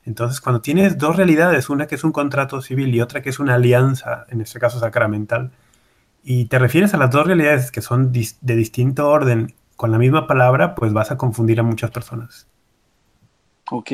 Entonces, 0.04 0.42
cuando 0.42 0.60
tienes 0.60 0.98
dos 0.98 1.16
realidades, 1.16 1.70
una 1.70 1.88
que 1.88 1.96
es 1.96 2.04
un 2.04 2.12
contrato 2.12 2.62
civil 2.62 2.94
y 2.94 3.00
otra 3.00 3.22
que 3.22 3.30
es 3.30 3.40
una 3.40 3.56
alianza, 3.56 4.26
en 4.28 4.42
este 4.42 4.60
caso 4.60 4.78
sacramental, 4.78 5.52
y 6.22 6.48
te 6.48 6.60
refieres 6.60 6.94
a 6.94 6.98
las 6.98 7.12
dos 7.12 7.26
realidades 7.26 7.72
que 7.72 7.82
son 7.82 8.12
de 8.12 8.56
distinto 8.58 9.08
orden 9.08 9.56
con 9.78 9.90
la 9.90 9.98
misma 9.98 10.28
palabra, 10.28 10.76
pues 10.76 10.92
vas 10.92 11.12
a 11.12 11.18
confundir 11.18 11.62
a 11.62 11.64
muchas 11.64 11.92
personas. 11.92 12.46
Ok, 13.70 13.92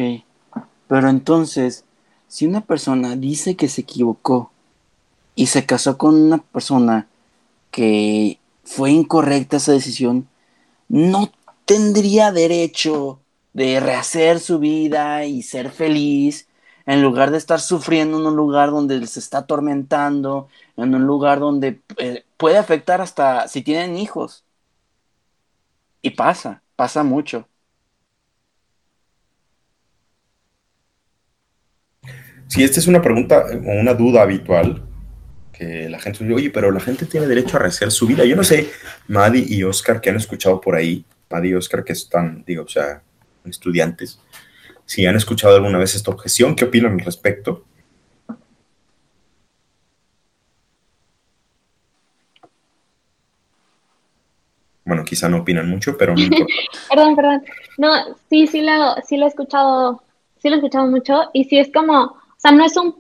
pero 0.88 1.08
entonces, 1.08 1.86
si 2.28 2.46
una 2.46 2.62
persona 2.62 3.16
dice 3.16 3.56
que 3.56 3.70
se 3.70 3.82
equivocó 3.82 4.52
y 5.36 5.48
se 5.48 5.66
casó 5.66 5.98
con 5.98 6.16
una 6.16 6.40
persona 6.40 7.08
que 7.72 8.40
fue 8.64 8.92
incorrecta 8.92 9.58
esa 9.58 9.72
decisión, 9.74 10.28
no 10.90 11.32
tendría 11.66 12.32
derecho 12.32 13.20
de 13.54 13.80
rehacer 13.80 14.40
su 14.40 14.60
vida 14.60 15.26
y 15.26 15.44
ser 15.44 15.72
feliz 15.72 16.48
en 16.86 17.02
lugar 17.02 17.32
de 17.32 17.38
estar 17.38 17.60
sufriendo 17.60 18.20
en 18.20 18.26
un 18.26 18.36
lugar 18.36 18.72
donde 18.72 19.06
se 19.08 19.20
está 19.20 19.40
atormentando, 19.40 20.48
en 20.78 20.96
un 20.96 21.06
lugar 21.06 21.40
donde 21.40 21.82
eh, 21.98 22.26
puede 22.38 22.58
afectar 22.58 23.02
hasta 23.02 23.48
si 23.50 23.62
tienen 23.62 23.98
hijos. 23.98 24.46
Y 26.02 26.12
pasa, 26.12 26.64
pasa 26.76 27.04
mucho. 27.04 27.48
Si 32.48 32.64
esta 32.64 32.80
es 32.80 32.88
una 32.88 33.02
pregunta 33.02 33.46
o 33.52 33.72
una 33.72 33.94
duda 33.94 34.22
habitual, 34.22 34.84
que 35.52 35.90
la 35.90 36.00
gente 36.00 36.24
dice, 36.24 36.34
oye, 36.34 36.50
pero 36.50 36.72
la 36.72 36.80
gente 36.80 37.06
tiene 37.06 37.28
derecho 37.28 37.58
a 37.58 37.62
rehacer 37.62 37.92
su 37.92 38.06
vida. 38.06 38.24
Yo 38.26 38.36
no 38.36 38.44
sé, 38.44 38.70
Maddy 39.08 39.46
y 39.48 39.64
Oscar, 39.64 40.00
que 40.00 40.10
han 40.10 40.16
escuchado 40.16 40.62
por 40.62 40.76
ahí, 40.76 41.04
Maddy 41.30 41.50
y 41.50 41.54
Oscar, 41.56 41.84
que 41.84 41.94
están, 41.94 42.44
digo, 42.46 42.64
o 42.64 42.68
sea, 42.68 43.02
estudiantes, 43.46 44.20
si 44.86 45.06
han 45.06 45.16
escuchado 45.16 45.56
alguna 45.56 45.78
vez 45.78 45.96
esta 45.96 46.12
objeción, 46.12 46.56
¿qué 46.56 46.66
opinan 46.66 46.94
al 46.94 47.00
respecto? 47.00 47.66
Bueno, 54.86 55.04
quizá 55.04 55.28
no 55.28 55.40
opinan 55.40 55.70
mucho, 55.70 55.98
pero 55.98 56.16
no 56.16 56.24
perdón, 56.90 57.16
perdón. 57.18 57.44
No, 57.78 58.16
sí, 58.30 58.48
sí 58.48 58.62
lo, 58.62 58.96
sí 59.06 59.18
lo 59.18 59.26
he 59.26 59.28
escuchado, 59.28 60.02
sí 60.42 60.48
lo 60.48 60.56
he 60.56 60.60
escuchado 60.60 60.88
mucho 60.88 61.24
y 61.34 61.44
sí 61.44 61.60
es 61.60 61.70
como, 61.74 62.16
o 62.38 62.40
sea, 62.40 62.52
no 62.52 62.64
es 62.64 62.78
un, 62.78 62.96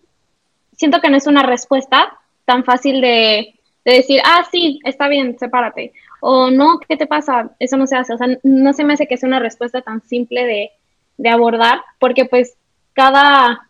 siento 0.75 0.99
que 0.99 1.09
no 1.09 1.17
es 1.17 1.27
una 1.27 1.43
respuesta 1.43 2.17
tan 2.45 2.63
fácil 2.63 3.01
de, 3.01 3.53
de 3.85 3.93
decir, 3.93 4.19
ah, 4.25 4.45
sí, 4.51 4.79
está 4.83 5.07
bien, 5.07 5.37
sepárate. 5.37 5.93
O 6.21 6.49
no, 6.49 6.79
¿qué 6.79 6.97
te 6.97 7.05
pasa? 7.05 7.51
Eso 7.59 7.77
no 7.77 7.85
se 7.85 7.95
hace. 7.95 8.13
O 8.13 8.17
sea, 8.17 8.27
no 8.43 8.73
se 8.73 8.83
me 8.83 8.93
hace 8.93 9.07
que 9.07 9.17
sea 9.17 9.27
una 9.27 9.39
respuesta 9.39 9.81
tan 9.81 10.01
simple 10.01 10.43
de, 10.45 10.71
de 11.17 11.29
abordar, 11.29 11.81
porque 11.99 12.25
pues 12.25 12.57
cada, 12.93 13.69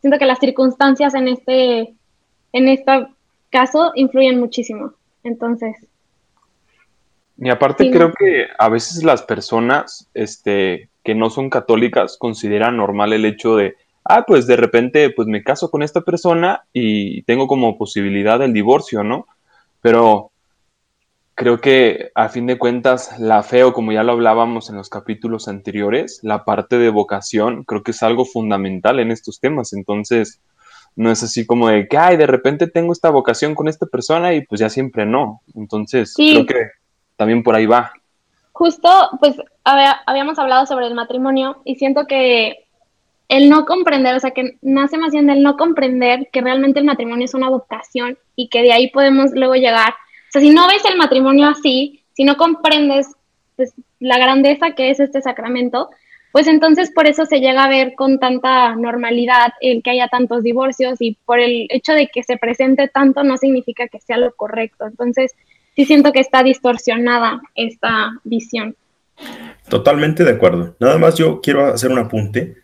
siento 0.00 0.18
que 0.18 0.26
las 0.26 0.38
circunstancias 0.38 1.14
en 1.14 1.28
este, 1.28 1.94
en 2.52 2.68
este 2.68 3.06
caso 3.50 3.92
influyen 3.94 4.38
muchísimo. 4.38 4.92
Entonces, 5.24 5.76
y 7.40 7.50
aparte 7.50 7.90
creo 7.90 8.12
que 8.12 8.48
a 8.58 8.68
veces 8.68 9.04
las 9.04 9.22
personas 9.22 10.10
este, 10.12 10.88
que 11.04 11.14
no 11.14 11.30
son 11.30 11.50
católicas 11.50 12.16
consideran 12.18 12.76
normal 12.76 13.12
el 13.12 13.24
hecho 13.24 13.54
de, 13.54 13.76
ah, 14.08 14.24
pues 14.26 14.46
de 14.46 14.56
repente 14.56 15.10
pues 15.10 15.28
me 15.28 15.44
caso 15.44 15.70
con 15.70 15.82
esta 15.82 16.00
persona 16.00 16.64
y 16.72 17.22
tengo 17.22 17.46
como 17.46 17.76
posibilidad 17.76 18.42
el 18.42 18.52
divorcio, 18.52 19.04
¿no? 19.04 19.26
Pero 19.82 20.32
creo 21.34 21.60
que 21.60 22.10
a 22.14 22.28
fin 22.28 22.46
de 22.46 22.58
cuentas 22.58 23.20
la 23.20 23.42
fe, 23.42 23.62
o 23.62 23.72
como 23.72 23.92
ya 23.92 24.02
lo 24.02 24.12
hablábamos 24.12 24.70
en 24.70 24.76
los 24.76 24.88
capítulos 24.88 25.46
anteriores, 25.46 26.20
la 26.22 26.44
parte 26.44 26.78
de 26.78 26.90
vocación 26.90 27.62
creo 27.64 27.84
que 27.84 27.92
es 27.92 28.02
algo 28.02 28.24
fundamental 28.24 28.98
en 28.98 29.12
estos 29.12 29.38
temas. 29.38 29.72
Entonces, 29.72 30.40
no 30.96 31.12
es 31.12 31.22
así 31.22 31.46
como 31.46 31.68
de 31.68 31.86
que, 31.86 31.96
ay, 31.96 32.16
de 32.16 32.26
repente 32.26 32.66
tengo 32.66 32.92
esta 32.92 33.10
vocación 33.10 33.54
con 33.54 33.68
esta 33.68 33.86
persona 33.86 34.34
y 34.34 34.44
pues 34.46 34.60
ya 34.60 34.68
siempre 34.68 35.06
no. 35.06 35.42
Entonces, 35.54 36.12
creo 36.16 36.44
que 36.44 36.70
también 37.14 37.42
por 37.44 37.54
ahí 37.54 37.66
va. 37.66 37.92
Justo, 38.52 38.88
pues 39.20 39.36
habíamos 39.62 40.38
hablado 40.40 40.66
sobre 40.66 40.88
el 40.88 40.94
matrimonio 40.94 41.60
y 41.64 41.76
siento 41.76 42.06
que 42.06 42.67
el 43.28 43.50
no 43.50 43.66
comprender, 43.66 44.14
o 44.14 44.20
sea, 44.20 44.30
que 44.30 44.56
nace 44.62 44.96
más 44.96 45.12
bien 45.12 45.26
del 45.26 45.42
no 45.42 45.56
comprender 45.56 46.28
que 46.32 46.40
realmente 46.40 46.80
el 46.80 46.86
matrimonio 46.86 47.26
es 47.26 47.34
una 47.34 47.50
vocación 47.50 48.18
y 48.34 48.48
que 48.48 48.62
de 48.62 48.72
ahí 48.72 48.90
podemos 48.90 49.32
luego 49.32 49.54
llegar. 49.54 49.90
O 49.90 50.32
sea, 50.32 50.40
si 50.40 50.50
no 50.50 50.66
ves 50.66 50.82
el 50.90 50.96
matrimonio 50.96 51.46
así, 51.48 52.02
si 52.14 52.24
no 52.24 52.36
comprendes 52.36 53.08
pues, 53.56 53.74
la 54.00 54.18
grandeza 54.18 54.74
que 54.74 54.90
es 54.90 54.98
este 54.98 55.20
sacramento, 55.20 55.90
pues 56.32 56.46
entonces 56.46 56.90
por 56.90 57.06
eso 57.06 57.26
se 57.26 57.40
llega 57.40 57.64
a 57.64 57.68
ver 57.68 57.94
con 57.94 58.18
tanta 58.18 58.74
normalidad 58.76 59.52
el 59.60 59.82
que 59.82 59.90
haya 59.90 60.08
tantos 60.08 60.42
divorcios 60.42 61.00
y 61.00 61.16
por 61.24 61.38
el 61.38 61.66
hecho 61.70 61.92
de 61.92 62.08
que 62.08 62.22
se 62.22 62.36
presente 62.36 62.88
tanto 62.88 63.24
no 63.24 63.36
significa 63.36 63.88
que 63.88 64.00
sea 64.00 64.16
lo 64.16 64.32
correcto. 64.34 64.86
Entonces, 64.86 65.34
sí 65.76 65.84
siento 65.84 66.12
que 66.12 66.20
está 66.20 66.42
distorsionada 66.42 67.40
esta 67.54 68.12
visión. 68.24 68.74
Totalmente 69.68 70.24
de 70.24 70.30
acuerdo. 70.30 70.76
Nada 70.80 70.98
más 70.98 71.16
yo 71.16 71.40
quiero 71.40 71.66
hacer 71.66 71.90
un 71.90 71.98
apunte 71.98 72.56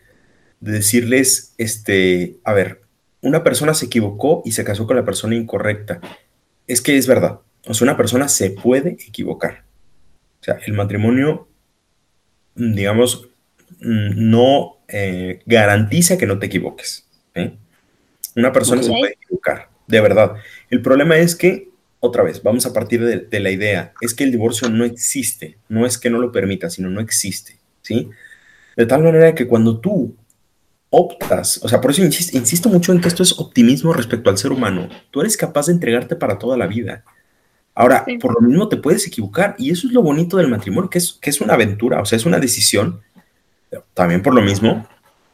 de 0.59 0.71
decirles, 0.71 1.53
este, 1.57 2.37
a 2.43 2.53
ver, 2.53 2.81
una 3.21 3.43
persona 3.43 3.73
se 3.73 3.87
equivocó 3.87 4.41
y 4.45 4.51
se 4.51 4.63
casó 4.63 4.85
con 4.87 4.95
la 4.95 5.05
persona 5.05 5.35
incorrecta. 5.35 5.99
Es 6.67 6.81
que 6.81 6.97
es 6.97 7.07
verdad. 7.07 7.39
O 7.67 7.73
sea, 7.73 7.85
una 7.85 7.97
persona 7.97 8.27
se 8.27 8.51
puede 8.51 8.91
equivocar. 8.91 9.63
O 10.41 10.43
sea, 10.43 10.59
el 10.65 10.73
matrimonio, 10.73 11.47
digamos, 12.55 13.27
no 13.79 14.77
eh, 14.87 15.41
garantiza 15.45 16.17
que 16.17 16.27
no 16.27 16.39
te 16.39 16.45
equivoques. 16.45 17.07
¿eh? 17.33 17.53
Una 18.35 18.51
persona 18.51 18.83
se 18.83 18.89
puede 18.89 19.13
equivocar, 19.13 19.69
de 19.87 20.01
verdad. 20.01 20.35
El 20.69 20.81
problema 20.81 21.17
es 21.17 21.35
que 21.35 21.69
otra 21.99 22.23
vez, 22.23 22.43
vamos 22.43 22.65
a 22.65 22.73
partir 22.73 23.03
de, 23.03 23.39
la 23.39 23.49
idea, 23.49 23.93
es 24.01 24.13
que 24.13 24.23
el 24.23 24.31
divorcio 24.31 24.69
no 24.69 24.85
existe, 24.85 25.57
no 25.69 25.85
es 25.85 25.97
que 25.97 26.09
no 26.09 26.19
lo 26.19 26.31
permita, 26.31 26.69
sino 26.69 26.89
no 26.89 27.01
existe, 27.01 27.57
¿sí? 27.81 28.09
De 28.77 28.85
tal 28.85 29.03
manera 29.03 29.33
que 29.33 29.47
cuando 29.47 29.79
tú 29.79 30.15
optas, 30.89 31.59
o 31.63 31.67
sea, 31.67 31.81
por 31.81 31.91
eso 31.91 32.03
insisto, 32.03 32.37
insisto, 32.37 32.69
mucho 32.69 32.91
en 32.91 33.01
que 33.01 33.07
esto 33.07 33.23
es 33.23 33.37
optimismo 33.37 33.93
respecto 33.93 34.29
al 34.29 34.37
ser 34.37 34.51
humano. 34.51 34.87
Tú 35.11 35.21
eres 35.21 35.35
capaz 35.35 35.67
de 35.67 35.73
entregarte 35.73 36.15
para 36.15 36.37
toda 36.37 36.57
la 36.57 36.67
vida. 36.67 37.03
Ahora, 37.73 38.05
por 38.21 38.41
lo 38.41 38.47
mismo 38.47 38.69
te 38.69 38.77
puedes 38.77 39.05
equivocar 39.05 39.55
y 39.57 39.71
eso 39.71 39.87
es 39.87 39.93
lo 39.93 40.01
bonito 40.01 40.37
del 40.37 40.47
matrimonio, 40.47 40.89
que 40.89 40.99
es, 40.99 41.17
que 41.21 41.29
es 41.29 41.41
una 41.41 41.55
aventura, 41.55 41.99
o 42.01 42.05
sea, 42.05 42.15
es 42.15 42.25
una 42.25 42.39
decisión. 42.39 43.01
También 43.93 44.21
por 44.21 44.33
lo 44.33 44.41
mismo, 44.41 44.87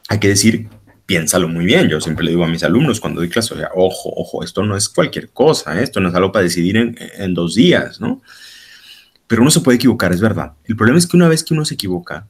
hay 0.09 0.19
que 0.19 0.29
decir, 0.29 0.67
piénsalo 1.05 1.47
muy 1.47 1.65
bien. 1.65 1.87
Yo 1.87 2.01
siempre 2.01 2.25
le 2.25 2.31
digo 2.31 2.43
a 2.43 2.47
mis 2.47 2.63
alumnos 2.63 2.99
cuando 2.99 3.19
doy 3.19 3.29
clase, 3.29 3.53
o 3.53 3.57
sea, 3.57 3.69
ojo, 3.75 4.11
ojo, 4.15 4.43
esto 4.43 4.63
no 4.63 4.75
es 4.75 4.89
cualquier 4.89 5.29
cosa, 5.29 5.79
¿eh? 5.79 5.83
esto 5.83 5.99
no 5.99 6.09
es 6.09 6.15
algo 6.15 6.31
para 6.31 6.43
decidir 6.43 6.77
en, 6.77 6.97
en 7.17 7.33
dos 7.35 7.53
días, 7.53 8.01
¿no? 8.01 8.21
Pero 9.27 9.43
uno 9.43 9.51
se 9.51 9.61
puede 9.61 9.75
equivocar, 9.75 10.11
es 10.11 10.21
verdad. 10.21 10.53
El 10.63 10.75
problema 10.75 10.97
es 10.97 11.05
que 11.05 11.17
una 11.17 11.27
vez 11.27 11.43
que 11.43 11.53
uno 11.53 11.63
se 11.63 11.75
equivoca, 11.75 12.27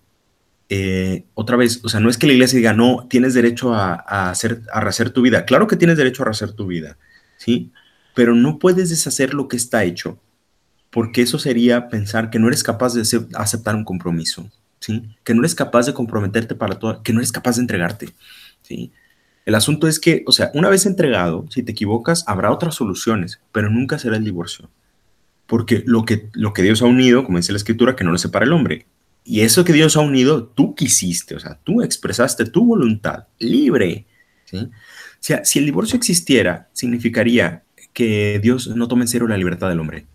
eh, 0.73 1.25
otra 1.33 1.57
vez, 1.57 1.81
o 1.83 1.89
sea, 1.89 1.99
no 1.99 2.09
es 2.09 2.17
que 2.17 2.27
la 2.27 2.31
iglesia 2.31 2.55
diga, 2.55 2.71
no, 2.71 3.05
tienes 3.09 3.33
derecho 3.33 3.73
a, 3.73 3.95
hacer, 4.29 5.09
tu 5.09 5.21
vida. 5.21 5.43
Claro 5.43 5.67
que 5.67 5.75
tienes 5.75 5.97
derecho 5.97 6.23
a 6.23 6.27
rehacer 6.27 6.53
tu 6.53 6.65
vida, 6.65 6.97
¿sí? 7.35 7.73
Pero 8.15 8.35
no 8.35 8.57
puedes 8.57 8.89
deshacer 8.89 9.33
lo 9.33 9.49
que 9.49 9.57
está 9.57 9.83
hecho, 9.83 10.17
porque 10.89 11.23
eso 11.23 11.39
sería 11.39 11.89
pensar 11.89 12.29
que 12.29 12.39
no 12.39 12.47
eres 12.47 12.63
capaz 12.63 12.93
de 12.93 13.01
aceptar 13.33 13.75
un 13.75 13.83
compromiso, 13.83 14.49
¿sí? 14.79 15.03
Que 15.25 15.33
no 15.33 15.41
eres 15.41 15.55
capaz 15.55 15.87
de 15.87 15.93
comprometerte 15.93 16.55
para 16.55 16.79
todo, 16.79 17.03
que 17.03 17.11
no 17.11 17.19
eres 17.19 17.33
capaz 17.33 17.57
de 17.57 17.63
entregarte, 17.63 18.09
¿sí? 18.61 18.93
El 19.45 19.55
asunto 19.55 19.89
es 19.89 19.99
que, 19.99 20.23
o 20.25 20.31
sea, 20.31 20.51
una 20.53 20.69
vez 20.69 20.85
entregado, 20.85 21.47
si 21.49 21.63
te 21.63 21.73
equivocas, 21.73 22.23
habrá 22.27 22.49
otras 22.49 22.75
soluciones, 22.75 23.41
pero 23.51 23.69
nunca 23.69 23.99
será 23.99 24.15
el 24.15 24.23
divorcio. 24.23 24.69
Porque 25.47 25.83
lo 25.85 26.05
que, 26.05 26.29
lo 26.31 26.53
que 26.53 26.61
Dios 26.61 26.81
ha 26.81 26.85
unido, 26.85 27.25
como 27.25 27.39
dice 27.39 27.51
la 27.51 27.57
escritura, 27.57 27.97
que 27.97 28.05
no 28.05 28.11
lo 28.11 28.17
separa 28.17 28.45
el 28.45 28.53
hombre. 28.53 28.85
Y 29.23 29.41
eso 29.41 29.63
que 29.63 29.73
Dios 29.73 29.95
ha 29.97 30.01
unido, 30.01 30.45
tú 30.45 30.73
quisiste, 30.75 31.35
o 31.35 31.39
sea, 31.39 31.59
tú 31.63 31.81
expresaste 31.81 32.45
tu 32.45 32.65
voluntad 32.65 33.27
libre. 33.39 34.05
¿sí? 34.45 34.57
O 34.57 34.69
sea, 35.19 35.45
si 35.45 35.59
el 35.59 35.65
divorcio 35.65 35.97
existiera, 35.97 36.69
significaría 36.73 37.63
que 37.93 38.39
Dios 38.41 38.67
no 38.67 38.87
tome 38.87 39.03
en 39.03 39.07
serio 39.07 39.27
la 39.27 39.37
libertad 39.37 39.69
del 39.69 39.79
hombre. 39.79 40.07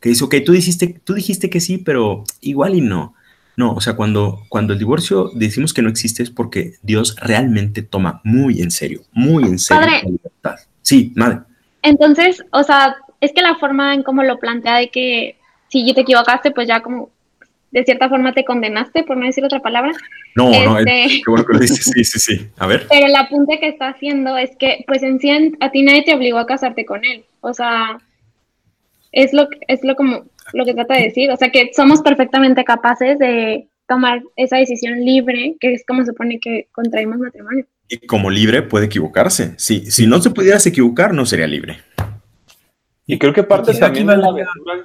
Que 0.00 0.10
dice, 0.10 0.24
ok, 0.24 0.36
tú 0.44 0.52
dijiste, 0.52 1.00
tú 1.02 1.14
dijiste 1.14 1.48
que 1.50 1.60
sí, 1.60 1.78
pero 1.78 2.24
igual 2.40 2.74
y 2.74 2.80
no. 2.80 3.14
No, 3.56 3.72
o 3.72 3.80
sea, 3.80 3.96
cuando, 3.96 4.44
cuando 4.48 4.74
el 4.74 4.78
divorcio 4.78 5.32
decimos 5.34 5.74
que 5.74 5.82
no 5.82 5.88
existe 5.88 6.22
es 6.22 6.30
porque 6.30 6.74
Dios 6.82 7.16
realmente 7.16 7.82
toma 7.82 8.20
muy 8.22 8.60
en 8.62 8.70
serio, 8.70 9.02
muy 9.12 9.42
en 9.44 9.58
serio 9.58 9.86
la 9.86 10.02
libertad. 10.02 10.56
Sí, 10.82 11.12
madre. 11.16 11.40
Entonces, 11.82 12.44
o 12.52 12.62
sea, 12.62 12.96
es 13.20 13.32
que 13.32 13.42
la 13.42 13.56
forma 13.56 13.94
en 13.94 14.04
cómo 14.04 14.22
lo 14.22 14.38
plantea 14.38 14.76
de 14.76 14.90
que 14.90 15.38
si 15.68 15.92
te 15.92 16.02
equivocaste, 16.02 16.52
pues 16.52 16.68
ya 16.68 16.82
como 16.82 17.10
de 17.70 17.84
cierta 17.84 18.08
forma 18.08 18.32
te 18.32 18.44
condenaste, 18.44 19.02
por 19.04 19.16
no 19.16 19.26
decir 19.26 19.44
otra 19.44 19.60
palabra. 19.60 19.92
No, 20.34 20.50
no, 20.50 20.78
este, 20.78 21.06
qué 21.24 21.30
bueno 21.30 21.44
que 21.44 21.52
lo 21.52 21.58
dices, 21.58 21.84
sí, 21.84 22.04
sí, 22.04 22.18
sí. 22.18 22.48
A 22.58 22.66
ver. 22.66 22.86
Pero 22.90 23.06
el 23.06 23.16
apunte 23.16 23.58
que 23.58 23.68
está 23.68 23.88
haciendo 23.88 24.36
es 24.36 24.56
que, 24.56 24.84
pues 24.86 25.02
en 25.02 25.20
sí, 25.20 25.30
a 25.60 25.70
ti 25.70 25.82
nadie 25.82 26.04
te 26.04 26.14
obligó 26.14 26.38
a 26.38 26.46
casarte 26.46 26.84
con 26.84 27.04
él. 27.04 27.24
O 27.40 27.52
sea, 27.52 27.98
es 29.12 29.32
lo, 29.32 29.48
es 29.66 29.84
lo 29.84 29.96
como 29.96 30.24
lo 30.52 30.64
que 30.64 30.74
trata 30.74 30.94
de 30.94 31.04
decir. 31.04 31.30
O 31.30 31.36
sea, 31.36 31.50
que 31.50 31.70
somos 31.74 32.00
perfectamente 32.02 32.64
capaces 32.64 33.18
de 33.18 33.68
tomar 33.86 34.22
esa 34.36 34.56
decisión 34.58 35.04
libre, 35.04 35.56
que 35.60 35.72
es 35.72 35.84
como 35.86 36.02
se 36.02 36.08
supone 36.08 36.38
que 36.40 36.68
contraímos 36.72 37.18
matrimonio. 37.18 37.66
Y 37.88 38.06
como 38.06 38.30
libre 38.30 38.62
puede 38.62 38.86
equivocarse. 38.86 39.54
Sí, 39.56 39.90
si 39.90 40.06
no 40.06 40.20
se 40.20 40.30
pudieras 40.30 40.66
equivocar, 40.66 41.14
no 41.14 41.24
sería 41.24 41.46
libre. 41.46 41.78
Y 43.06 43.18
creo 43.18 43.32
que 43.32 43.42
parte 43.42 43.72
también 43.74 44.06
de 44.06 44.18
la 44.18 44.28
aventura 44.28 44.84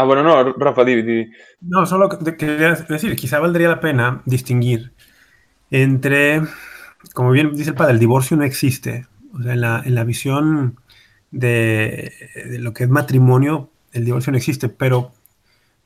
Ah, 0.00 0.04
bueno, 0.04 0.22
no, 0.22 0.54
Rafa, 0.54 0.82
di, 0.82 1.30
No, 1.60 1.84
solo 1.84 2.08
quería 2.08 2.74
decir, 2.74 3.14
quizá 3.16 3.38
valdría 3.38 3.68
la 3.68 3.80
pena 3.80 4.22
distinguir 4.24 4.92
entre, 5.70 6.40
como 7.12 7.32
bien 7.32 7.52
dice 7.52 7.70
el 7.70 7.76
padre, 7.76 7.92
el 7.92 7.98
divorcio 7.98 8.34
no 8.38 8.44
existe. 8.44 9.06
O 9.34 9.42
sea, 9.42 9.52
en 9.52 9.60
la, 9.60 9.82
en 9.84 9.94
la 9.94 10.04
visión 10.04 10.80
de, 11.30 12.14
de, 12.34 12.58
lo 12.60 12.72
que 12.72 12.84
es 12.84 12.90
matrimonio, 12.90 13.68
el 13.92 14.06
divorcio 14.06 14.32
no 14.32 14.38
existe, 14.38 14.70
pero 14.70 15.12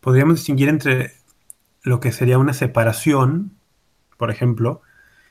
podríamos 0.00 0.36
distinguir 0.36 0.68
entre 0.68 1.14
lo 1.82 1.98
que 1.98 2.12
sería 2.12 2.38
una 2.38 2.52
separación, 2.52 3.50
por 4.16 4.30
ejemplo, 4.30 4.80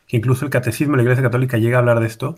que 0.08 0.18
incluso 0.18 0.44
el 0.44 0.52
catecismo 0.52 0.94
de 0.94 0.98
la 0.98 1.04
Iglesia 1.04 1.24
Católica 1.24 1.58
llega 1.58 1.78
a 1.78 1.80
hablar 1.80 2.02
de 2.02 2.08
esto, 2.08 2.38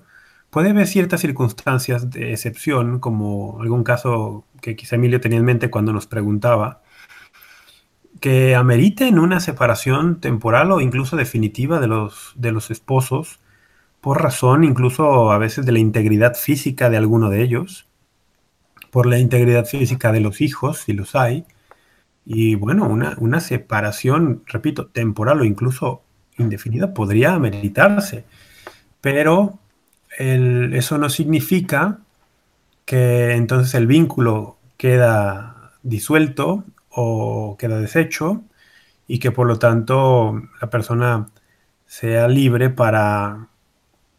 Puede 0.55 0.69
haber 0.69 0.87
ciertas 0.87 1.19
circunstancias 1.19 2.09
de 2.11 2.31
excepción, 2.31 2.99
como 2.99 3.61
algún 3.61 3.83
caso 3.83 4.45
que 4.61 4.77
quizá 4.77 4.95
Emilio 4.95 5.19
tenía 5.19 5.37
en 5.37 5.43
mente 5.43 5.69
cuando 5.69 5.91
nos 5.91 6.07
preguntaba, 6.07 6.81
que 8.21 8.55
ameriten 8.55 9.19
una 9.19 9.41
separación 9.41 10.21
temporal 10.21 10.71
o 10.71 10.79
incluso 10.79 11.17
definitiva 11.17 11.81
de 11.81 11.87
los, 11.87 12.31
de 12.37 12.53
los 12.53 12.71
esposos, 12.71 13.41
por 13.99 14.23
razón 14.23 14.63
incluso 14.63 15.33
a 15.33 15.37
veces 15.39 15.65
de 15.65 15.73
la 15.73 15.79
integridad 15.79 16.35
física 16.35 16.89
de 16.89 16.95
alguno 16.95 17.29
de 17.29 17.41
ellos, 17.41 17.89
por 18.91 19.07
la 19.07 19.19
integridad 19.19 19.65
física 19.65 20.13
de 20.13 20.21
los 20.21 20.39
hijos, 20.39 20.77
si 20.77 20.93
los 20.93 21.15
hay, 21.15 21.43
y 22.23 22.55
bueno, 22.55 22.85
una, 22.85 23.17
una 23.19 23.41
separación, 23.41 24.43
repito, 24.45 24.87
temporal 24.87 25.41
o 25.41 25.43
incluso 25.43 26.03
indefinida 26.37 26.93
podría 26.93 27.33
ameritarse, 27.33 28.23
pero 29.01 29.59
eso 30.17 30.97
no 30.97 31.09
significa 31.09 31.99
que 32.85 33.33
entonces 33.33 33.73
el 33.75 33.87
vínculo 33.87 34.57
queda 34.77 35.71
disuelto 35.83 36.63
o 36.89 37.57
queda 37.59 37.79
deshecho 37.79 38.43
y 39.07 39.19
que 39.19 39.31
por 39.31 39.47
lo 39.47 39.59
tanto 39.59 40.41
la 40.61 40.69
persona 40.69 41.27
sea 41.85 42.27
libre 42.27 42.69
para 42.69 43.47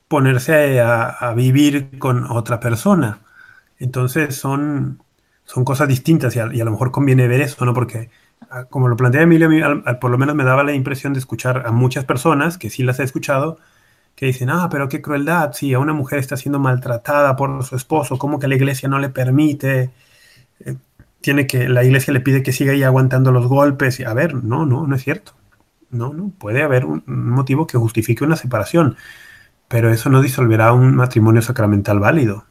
ponerse 0.08 0.80
a, 0.80 1.32
vivir 1.34 1.98
con 1.98 2.24
otra 2.30 2.60
persona. 2.60 3.20
Entonces 3.78 4.36
son, 4.36 5.02
son 5.44 5.64
cosas 5.64 5.88
distintas 5.88 6.36
y 6.36 6.40
a, 6.40 6.46
lo 6.46 6.70
mejor 6.70 6.92
conviene 6.92 7.28
ver 7.28 7.40
eso, 7.40 7.64
¿no? 7.64 7.74
Porque 7.74 8.10
ah, 8.50 8.64
como 8.66 8.88
lo 8.88 8.96
plantea 8.96 9.22
Emilio, 9.22 9.50
por 10.00 10.10
lo 10.10 10.18
menos 10.18 10.34
me 10.36 10.44
daba 10.44 10.64
la 10.64 10.74
impresión 10.74 11.12
de 11.12 11.18
escuchar 11.18 11.64
a 11.66 11.72
muchas 11.72 12.04
personas, 12.04 12.58
que 12.58 12.70
sí 12.70 12.82
las 12.82 13.00
he 13.00 13.02
escuchado, 13.02 13.58
que 14.16 14.26
dicen, 14.26 14.48
ah, 14.50 14.68
pero 14.70 14.88
qué 14.88 15.02
crueldad, 15.02 15.52
si 15.52 15.74
a 15.74 15.78
una 15.78 15.92
mujer 15.92 16.18
está 16.18 16.36
siendo 16.38 16.58
maltratada 16.58 17.36
por 17.36 17.62
su 17.64 17.76
esposo, 17.76 18.18
¿cómo 18.18 18.38
que 18.40 18.48
la 18.48 18.56
iglesia 18.56 18.88
no 18.88 18.98
le 18.98 19.10
permite? 19.10 19.90
Eh, 20.60 20.76
tiene 21.20 21.46
que, 21.46 21.68
la 21.68 21.84
iglesia 21.84 22.14
le 22.14 22.20
pide 22.20 22.42
que 22.42 22.52
siga 22.52 22.72
ahí 22.72 22.82
aguantando 22.82 23.30
los 23.30 23.46
golpes. 23.46 24.00
A 24.00 24.14
ver, 24.14 24.34
no, 24.34 24.64
no, 24.64 24.86
no 24.86 24.96
es 24.96 25.04
cierto. 25.04 25.32
No, 25.90 26.14
no, 26.14 26.32
puede 26.38 26.62
haber 26.62 26.86
un, 26.86 27.02
motivo 27.06 27.66
que 27.66 27.78
justifique 27.78 28.24
una 28.24 28.36
separación, 28.36 28.96
pero 29.68 29.92
eso 29.92 30.08
no 30.08 30.22
disolverá 30.22 30.72
un 30.72 30.96
matrimonio 30.96 31.42
sacramental 31.42 32.00
válido. 32.00 32.46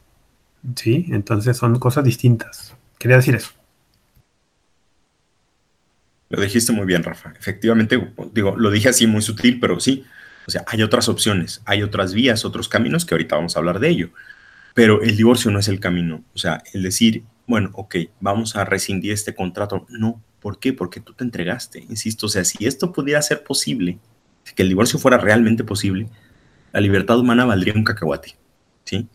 ¿Sí? 0.75 1.07
Entonces 1.09 1.57
son 1.57 1.79
cosas 1.79 2.03
distintas. 2.03 2.75
Quería 2.99 3.17
decir 3.17 3.35
eso. 3.35 3.51
Lo 6.29 6.41
dijiste 6.41 6.71
muy 6.73 6.85
bien, 6.85 7.03
Rafa. 7.03 7.33
Efectivamente, 7.39 8.13
digo, 8.33 8.55
lo 8.55 8.69
dije 8.69 8.89
así 8.89 9.07
muy 9.07 9.21
sutil, 9.21 9.59
pero 9.59 9.79
sí, 9.79 10.05
o 10.47 10.51
sea, 10.51 10.63
hay 10.67 10.83
otras 10.83 11.09
opciones, 11.09 11.61
hay 11.65 11.83
otras 11.83 12.13
vías, 12.13 12.45
otros 12.45 12.69
caminos 12.69 13.05
que 13.05 13.13
ahorita 13.13 13.35
vamos 13.35 13.55
a 13.55 13.59
hablar 13.59 13.79
de 13.79 13.89
ello. 13.89 14.09
Pero 14.73 15.01
el 15.01 15.15
divorcio 15.17 15.51
no 15.51 15.59
es 15.59 15.67
el 15.67 15.79
camino. 15.79 16.23
O 16.33 16.37
sea, 16.37 16.61
el 16.73 16.83
decir, 16.83 17.23
bueno, 17.47 17.71
ok, 17.73 17.95
vamos 18.19 18.55
a 18.55 18.65
rescindir 18.65 19.11
este 19.11 19.33
contrato. 19.33 19.85
No, 19.89 20.21
¿por 20.39 20.59
qué? 20.59 20.73
Porque 20.73 20.99
tú 20.99 21.13
te 21.13 21.23
entregaste. 21.23 21.85
Insisto, 21.89 22.27
o 22.27 22.29
sea, 22.29 22.43
si 22.43 22.65
esto 22.65 22.91
pudiera 22.91 23.21
ser 23.21 23.43
posible, 23.43 23.97
que 24.55 24.63
el 24.63 24.69
divorcio 24.69 24.99
fuera 24.99 25.17
realmente 25.17 25.63
posible, 25.63 26.09
la 26.71 26.81
libertad 26.81 27.17
humana 27.19 27.45
valdría 27.45 27.73
un 27.73 27.83
cacahuate. 27.83 28.35
¿Sí? 28.83 29.07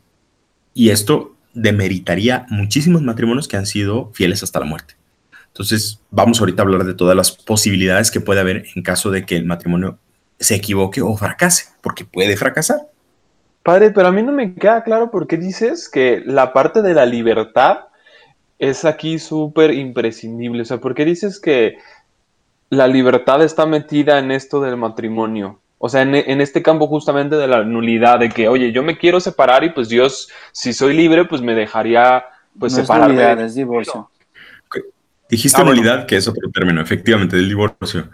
Y 0.75 0.91
esto 0.91 1.37
demeritaría 1.53 2.47
muchísimos 2.49 3.03
matrimonios 3.03 3.47
que 3.47 3.57
han 3.57 3.67
sido 3.67 4.11
fieles 4.15 4.43
hasta 4.43 4.61
la 4.61 4.67
muerte. 4.67 4.95
Entonces, 5.49 6.01
vamos 6.11 6.41
ahorita 6.41 6.63
a 6.63 6.65
hablar 6.65 6.85
de 6.85 6.95
todas 6.95 7.17
las 7.17 7.33
posibilidades 7.33 8.11
que 8.11 8.21
puede 8.21 8.41
haber 8.41 8.67
en 8.75 8.83
caso 8.83 9.11
de 9.11 9.27
que 9.27 9.37
el 9.37 9.45
matrimonio 9.45 9.99
se 10.41 10.57
equivoque 10.57 11.03
o 11.03 11.17
fracase, 11.17 11.67
porque 11.83 12.05
puede 12.05 12.37
fracasar. 12.37 12.81
Padre, 13.63 13.91
pero 13.91 14.09
a 14.09 14.13
mí 14.13 14.23
no 14.23 14.33
me 14.33 14.55
queda 14.55 14.83
claro 14.83 15.11
por 15.11 15.27
qué 15.27 15.37
dices 15.37 15.89
que 15.89 16.23
la 16.25 16.53
parte 16.55 16.81
de 16.81 16.95
la 16.95 17.05
libertad 17.05 17.81
es 18.59 18.85
aquí 18.85 19.19
súper 19.19 19.73
imprescindible. 19.73 20.63
O 20.63 20.65
sea, 20.65 20.79
¿por 20.79 20.95
qué 20.95 21.05
dices 21.05 21.39
que 21.39 21.77
la 22.71 22.87
libertad 22.87 23.43
está 23.43 23.67
metida 23.67 24.19
en 24.19 24.31
esto 24.31 24.61
del 24.61 24.77
matrimonio? 24.77 25.61
O 25.79 25.89
sea, 25.89 26.03
en, 26.03 26.15
este 26.15 26.63
campo 26.63 26.87
justamente 26.87 27.37
de 27.37 27.47
la 27.47 27.65
nulidad, 27.65 28.19
de 28.19 28.29
que, 28.29 28.49
oye, 28.49 28.71
yo 28.71 28.83
me 28.83 28.99
quiero 28.99 29.19
separar 29.19 29.65
y 29.65 29.71
pues 29.71 29.89
Dios, 29.89 30.29
si 30.53 30.75
soy 30.75 30.95
libre, 30.95 31.25
pues 31.25 31.41
me 31.41 31.55
dejaría 31.55 32.25
pues 32.59 32.75
separarme. 32.75 33.45
Es 33.45 33.55
divorcio. 33.55 34.11
Dijiste 35.31 35.63
ah, 35.63 36.07
que 36.07 36.17
es 36.17 36.27
otro 36.27 36.51
término, 36.51 36.81
efectivamente, 36.81 37.37
del 37.37 37.49
divorcio. 37.49 38.11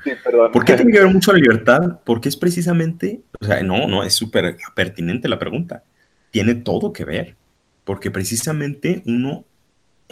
¿Por 0.52 0.64
qué 0.64 0.74
tiene 0.74 0.92
que 0.92 0.98
ver 0.98 1.08
mucho 1.08 1.32
la 1.32 1.38
libertad? 1.38 2.00
Porque 2.04 2.28
es 2.28 2.36
precisamente, 2.36 3.22
o 3.40 3.44
sea, 3.44 3.62
no, 3.62 3.86
no, 3.86 4.02
es 4.02 4.12
súper 4.12 4.56
pertinente 4.74 5.26
la 5.26 5.38
pregunta. 5.38 5.82
Tiene 6.30 6.54
todo 6.54 6.92
que 6.92 7.06
ver, 7.06 7.34
porque 7.84 8.10
precisamente 8.10 9.02
uno 9.06 9.46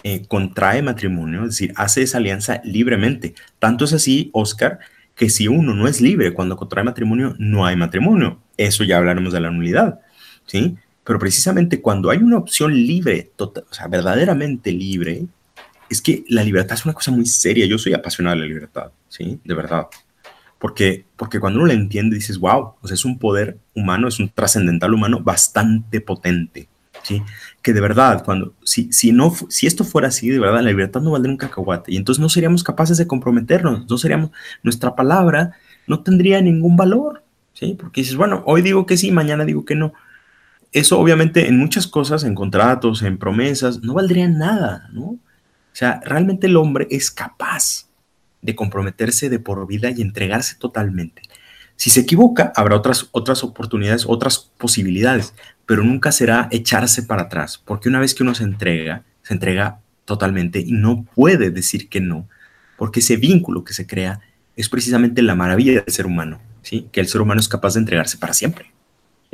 eh, 0.02 0.26
contrae 0.26 0.80
matrimonio, 0.80 1.42
es 1.42 1.50
decir, 1.50 1.74
hace 1.76 2.02
esa 2.02 2.18
alianza 2.18 2.62
libremente. 2.64 3.34
Tanto 3.58 3.84
es 3.84 3.92
así, 3.92 4.30
Oscar, 4.32 4.78
que 5.14 5.28
si 5.28 5.46
uno 5.46 5.74
no 5.74 5.86
es 5.86 6.00
libre 6.00 6.32
cuando 6.32 6.56
contrae 6.56 6.84
matrimonio, 6.84 7.34
no 7.38 7.66
hay 7.66 7.76
matrimonio. 7.76 8.40
eso 8.56 8.82
ya 8.82 8.96
hablaremos 8.96 9.32
de 9.32 9.40
la 9.40 9.50
nulidad, 9.50 10.00
¿sí? 10.46 10.76
Pero 11.04 11.18
precisamente 11.18 11.82
cuando 11.82 12.08
hay 12.10 12.18
una 12.18 12.38
opción 12.38 12.74
libre, 12.74 13.30
total, 13.36 13.64
o 13.70 13.74
sea, 13.74 13.88
verdaderamente 13.88 14.72
libre, 14.72 15.26
es 15.94 16.02
que 16.02 16.24
la 16.28 16.42
libertad 16.42 16.76
es 16.76 16.85
una 16.85 16.94
cosa 16.94 17.11
muy 17.11 17.24
seria. 17.26 17.66
Yo 17.66 17.78
soy 17.78 17.94
apasionado 17.94 18.37
de 18.37 18.42
la 18.42 18.48
libertad, 18.48 18.90
¿sí? 19.09 19.38
De 19.44 19.54
verdad. 19.54 19.87
Porque, 20.59 21.04
porque 21.16 21.38
cuando 21.38 21.61
uno 21.61 21.68
la 21.68 21.74
entiende, 21.74 22.16
dices, 22.16 22.38
wow, 22.38 22.74
o 22.80 22.87
sea, 22.88 22.94
es 22.94 23.04
un 23.04 23.18
poder 23.18 23.59
humano, 23.74 24.09
es 24.09 24.18
un 24.18 24.28
trascendental 24.28 24.92
humano 24.92 25.20
bastante 25.20 26.00
potente, 26.00 26.68
¿sí? 27.02 27.22
Que 27.62 27.72
de 27.72 27.80
verdad, 27.80 28.24
cuando, 28.24 28.54
si, 28.64 28.92
si, 28.92 29.12
no, 29.12 29.33
si 29.48 29.66
esto 29.66 29.85
fuera 29.85 30.09
así, 30.09 30.30
de 30.30 30.40
verdad, 30.40 30.62
la 30.62 30.70
libertad 30.70 31.00
no 31.00 31.12
valdría 31.12 31.33
un 31.33 31.38
cacahuate. 31.38 31.92
Y 31.92 31.96
entonces 31.96 32.20
no 32.20 32.28
seríamos 32.28 32.64
capaces 32.64 32.96
de 32.98 33.07
comprometernos, 33.07 33.88
no 33.88 33.98
seríamos, 33.98 34.30
nuestra 34.62 34.96
palabra 34.96 35.52
no 35.87 36.00
tendría 36.00 36.40
ningún 36.40 36.76
valor, 36.76 37.22
¿sí? 37.52 37.76
Porque 37.78 38.00
dices, 38.00 38.16
bueno, 38.16 38.42
hoy 38.46 38.62
digo 38.62 38.85
que 38.85 38.96
sí, 38.96 39.12
mañana 39.12 39.44
digo 39.44 39.64
que 39.64 39.76
no. 39.76 39.92
Eso 40.72 40.98
obviamente 40.98 41.46
en 41.46 41.57
muchas 41.57 41.87
cosas, 41.87 42.24
en 42.24 42.35
contratos, 42.35 43.02
en 43.02 43.16
promesas, 43.16 43.83
no 43.83 43.94
valdría 43.94 44.28
nada, 44.28 44.88
¿no? 44.92 45.18
O 45.74 45.76
sea, 45.76 46.00
realmente 46.04 46.46
el 46.46 46.56
hombre 46.56 46.87
es 46.88 47.10
capaz 47.10 47.88
de 48.42 48.54
comprometerse 48.54 49.28
de 49.28 49.40
por 49.40 49.66
vida 49.66 49.90
y 49.90 50.02
entregarse 50.02 50.54
totalmente. 50.54 51.22
Si 51.74 51.90
se 51.90 51.98
equivoca, 51.98 52.52
habrá 52.54 52.76
otras, 52.76 53.08
otras 53.10 53.42
oportunidades, 53.42 54.04
otras 54.06 54.52
posibilidades, 54.56 55.34
pero 55.66 55.82
nunca 55.82 56.12
será 56.12 56.46
echarse 56.52 57.02
para 57.02 57.22
atrás, 57.22 57.60
porque 57.64 57.88
una 57.88 57.98
vez 57.98 58.14
que 58.14 58.22
uno 58.22 58.37
se 58.37 58.44
entrega, 58.44 59.02
se 59.24 59.34
entrega 59.34 59.80
totalmente 60.04 60.60
y 60.60 60.70
no 60.70 61.06
puede 61.12 61.50
decir 61.50 61.88
que 61.88 62.00
no, 62.00 62.28
porque 62.76 63.00
ese 63.00 63.16
vínculo 63.16 63.64
que 63.64 63.74
se 63.74 63.88
crea 63.88 64.20
es 64.54 64.68
precisamente 64.68 65.22
la 65.22 65.34
maravilla 65.34 65.82
del 65.82 65.92
ser 65.92 66.06
humano, 66.06 66.40
¿sí? 66.62 66.88
que 66.92 67.00
el 67.00 67.08
ser 67.08 67.20
humano 67.20 67.40
es 67.40 67.48
capaz 67.48 67.74
de 67.74 67.80
entregarse 67.80 68.16
para 68.16 68.32
siempre. 68.32 68.73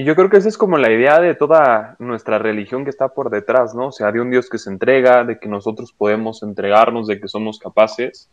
Y 0.00 0.04
yo 0.04 0.16
creo 0.16 0.30
que 0.30 0.38
esa 0.38 0.48
es 0.48 0.56
como 0.56 0.78
la 0.78 0.90
idea 0.90 1.20
de 1.20 1.34
toda 1.34 1.94
nuestra 1.98 2.38
religión 2.38 2.84
que 2.84 2.90
está 2.90 3.08
por 3.08 3.28
detrás, 3.28 3.74
¿no? 3.74 3.88
O 3.88 3.92
sea, 3.92 4.10
de 4.10 4.22
un 4.22 4.30
Dios 4.30 4.48
que 4.48 4.56
se 4.56 4.70
entrega, 4.70 5.24
de 5.24 5.38
que 5.38 5.46
nosotros 5.46 5.92
podemos 5.92 6.42
entregarnos, 6.42 7.06
de 7.06 7.20
que 7.20 7.28
somos 7.28 7.58
capaces. 7.58 8.30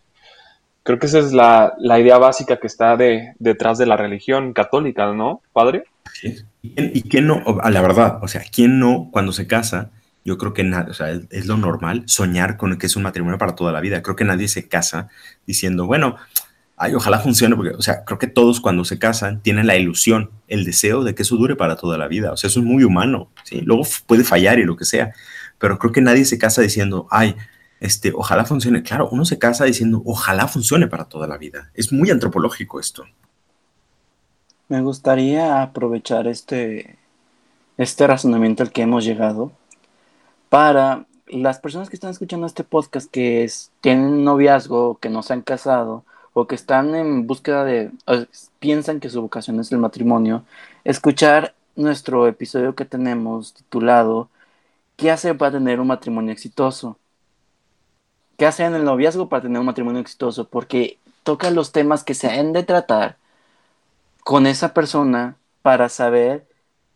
Creo 0.84 0.97
que 0.97 1.08
esa 1.08 1.19
es 1.19 1.34
la, 1.34 1.75
idea 1.99 2.17
básica 2.19 2.56
que 2.56 2.67
está 2.67 2.95
de, 2.95 3.34
detrás 3.39 3.77
de 3.77 3.86
la 3.86 3.97
religión 3.97 4.53
católica, 4.53 5.12
¿no, 5.12 5.41
padre? 5.51 5.84
Sí. 6.13 6.38
¿Y 6.62 7.01
quién 7.01 7.27
no, 7.27 7.43
la 7.62 7.82
verdad, 7.82 8.19
o 8.23 8.30
sea, 8.30 8.43
quién 8.49 8.80
no 8.80 9.10
cuando 9.12 9.34
se 9.34 9.45
casa, 9.45 9.89
yo 10.23 10.38
creo 10.38 10.53
que 10.53 10.63
nada, 10.63 10.88
o 10.89 10.93
sea, 10.93 11.10
es, 11.10 11.47
lo 11.47 11.58
normal 11.58 12.03
soñar 12.06 12.56
con 12.56 12.77
que 12.77 12.86
es 12.86 12.95
un 12.95 13.03
matrimonio 13.03 13.38
para 13.38 13.56
toda 13.56 13.73
la 13.73 13.82
vida. 13.82 14.01
Creo 14.01 14.15
que 14.15 14.23
nadie 14.23 14.47
se 14.47 14.69
casa 14.69 15.10
diciendo, 15.45 15.86
bueno, 15.86 16.15
ay, 16.78 16.94
ojalá 16.94 17.20
funcione, 17.20 17.56
porque, 17.56 17.72
o 17.72 17.82
sea, 17.82 18.06
creo 18.06 18.20
que 18.20 18.28
todos 18.28 18.62
cuando 18.62 18.86
se 18.86 19.00
casan 19.00 19.42
tienen 19.42 19.66
la 19.66 19.76
ilusión, 19.76 20.30
el 20.48 20.63
deseo 20.63 21.04
de 21.04 21.16
que 21.16 21.24
eso 21.24 21.36
dure 21.36 21.56
para 21.56 21.76
toda 21.76 21.98
la 21.98 22.08
vida. 22.08 22.32
O 22.32 22.38
sea, 22.38 22.48
eso 22.50 22.60
es 22.60 22.66
muy 22.66 22.84
humano, 22.84 23.30
¿sí? 23.44 23.62
Luego 23.62 23.84
puede 24.06 24.24
fallar 24.24 24.60
y 24.60 24.63
lo 24.63 24.78
que 24.78 24.86
sea, 24.86 25.12
pero 25.58 25.80
creo 25.80 25.92
que 25.92 26.02
nadie 26.02 26.24
se 26.24 26.38
casa 26.38 26.62
diciendo, 26.62 27.08
ay, 27.10 27.36
este, 27.80 28.13
ojalá 28.16 28.46
funcione. 28.46 28.84
Claro, 28.84 29.10
uno 29.12 29.26
se 29.26 29.40
casa 29.40 29.66
diciendo, 29.66 30.04
ojalá 30.06 30.48
funcione 30.48 30.88
para 30.88 31.06
toda 31.06 31.28
la 31.28 31.38
vida. 31.38 31.72
Es 31.74 31.92
muy 31.92 32.12
antropológico 32.12 32.80
esto. 32.80 33.06
Me 34.70 34.82
gustaría 34.82 35.63
aprovechar 35.63 36.28
este, 36.28 36.98
este 37.78 38.06
razonamiento 38.06 38.62
al 38.62 38.72
que 38.72 38.84
hemos 38.84 39.04
llegado 39.04 39.52
para 40.50 41.06
las 41.28 41.60
personas 41.60 41.90
que 41.90 41.96
están 41.96 42.12
escuchando 42.12 42.46
este 42.46 42.63
podcast 42.63 43.10
que 43.10 43.44
es, 43.44 43.72
tienen 43.82 44.24
noviazgo, 44.24 44.98
que 45.00 45.10
no 45.10 45.24
se 45.24 45.34
han 45.34 45.42
casado 45.42 46.04
o 46.39 46.45
que 46.47 46.56
están 46.56 46.93
en 46.95 47.26
búsqueda 47.26 47.63
de, 47.65 47.91
piensan 48.60 49.00
que 49.00 49.10
su 49.10 49.21
vocación 49.21 49.60
es 49.60 49.71
el 49.71 49.80
matrimonio, 49.80 50.43
escuchar 50.84 51.56
nuestro 51.76 52.28
episodio 52.28 52.76
que 52.76 52.86
tenemos 52.86 53.54
titulado 53.54 54.30
¿Qué 54.97 55.12
hace 55.12 55.34
para 55.36 55.54
tener 55.54 55.80
un 55.80 55.88
matrimonio 55.88 56.32
exitoso? 56.32 56.97
qué 58.38 58.45
hacer 58.45 58.67
en 58.67 58.76
el 58.76 58.86
noviazgo 58.86 59.30
para 59.30 59.41
tener 59.41 59.60
un 59.60 59.65
matrimonio 59.65 60.02
exitoso, 60.02 60.47
porque 60.47 61.00
toca 61.23 61.50
los 61.52 61.71
temas 61.71 62.04
que 62.04 62.13
se 62.13 62.30
han 62.30 62.54
de 62.54 62.63
tratar 62.63 63.17
con 64.23 64.45
esa 64.47 64.73
persona 64.73 65.38
para 65.63 65.89
saber 65.89 66.47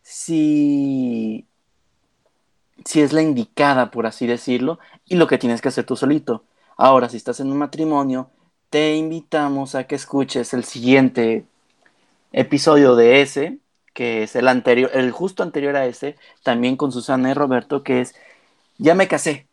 si, 0.02 1.46
si 2.84 3.00
es 3.02 3.12
la 3.12 3.22
indicada, 3.22 3.90
por 3.90 4.06
así 4.06 4.26
decirlo, 4.26 4.78
y 5.06 5.16
lo 5.16 5.26
que 5.26 5.38
tienes 5.38 5.60
que 5.60 5.68
hacer 5.68 5.84
tú 5.84 5.96
solito. 5.96 6.44
Ahora, 6.76 7.08
si 7.08 7.16
estás 7.16 7.40
en 7.40 7.50
un 7.50 7.58
matrimonio, 7.58 8.30
te 8.72 8.96
invitamos 8.96 9.74
a 9.74 9.84
que 9.86 9.96
escuches 9.96 10.54
el 10.54 10.64
siguiente 10.64 11.44
episodio 12.32 12.96
de 12.96 13.20
ese, 13.20 13.58
que 13.92 14.22
es 14.22 14.34
el 14.34 14.48
anterior, 14.48 14.90
el 14.94 15.10
justo 15.10 15.42
anterior 15.42 15.76
a 15.76 15.84
ese, 15.84 16.16
también 16.42 16.76
con 16.76 16.90
Susana 16.90 17.30
y 17.30 17.34
Roberto, 17.34 17.82
que 17.82 18.00
es 18.00 18.14
Ya 18.78 18.94
me 18.94 19.08
casé. 19.08 19.46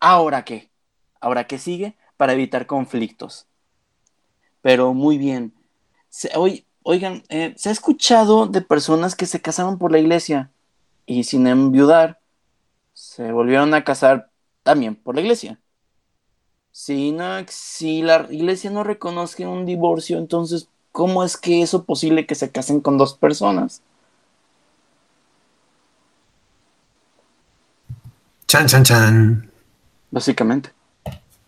¿Ahora 0.00 0.44
qué? 0.46 0.70
Ahora, 1.20 1.46
¿qué 1.46 1.58
sigue? 1.58 1.96
Para 2.16 2.32
evitar 2.32 2.66
conflictos. 2.66 3.46
Pero 4.62 4.94
muy 4.94 5.18
bien. 5.18 5.52
oigan, 6.82 7.22
eh, 7.28 7.52
¿se 7.58 7.68
ha 7.68 7.72
escuchado 7.72 8.46
de 8.46 8.62
personas 8.62 9.16
que 9.16 9.26
se 9.26 9.42
casaron 9.42 9.76
por 9.78 9.92
la 9.92 9.98
iglesia 9.98 10.50
y 11.04 11.24
sin 11.24 11.46
enviudar 11.46 12.20
se 12.94 13.32
volvieron 13.32 13.74
a 13.74 13.84
casar 13.84 14.30
también 14.62 14.94
por 14.96 15.14
la 15.14 15.20
iglesia? 15.20 15.60
Si, 16.72 17.12
no, 17.12 17.44
si 17.48 18.02
la 18.02 18.26
iglesia 18.30 18.70
no 18.70 18.84
reconoce 18.84 19.46
un 19.46 19.66
divorcio, 19.66 20.18
entonces, 20.18 20.68
¿cómo 20.92 21.24
es 21.24 21.36
que 21.36 21.62
eso 21.62 21.78
es 21.78 21.84
posible 21.84 22.26
que 22.26 22.34
se 22.34 22.50
casen 22.50 22.80
con 22.80 22.96
dos 22.96 23.14
personas? 23.14 23.82
Chan, 28.46 28.66
chan, 28.66 28.84
chan. 28.84 29.50
Básicamente. 30.10 30.70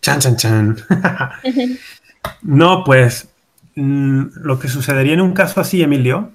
Chan, 0.01 0.21
chan, 0.21 0.37
chan. 0.37 0.77
no, 2.43 2.85
pues 2.85 3.29
mm, 3.75 4.23
lo 4.35 4.59
que 4.59 4.69
sucedería 4.69 5.15
en 5.15 5.21
un 5.21 5.33
caso 5.33 5.61
así, 5.61 5.83
Emilio, 5.83 6.33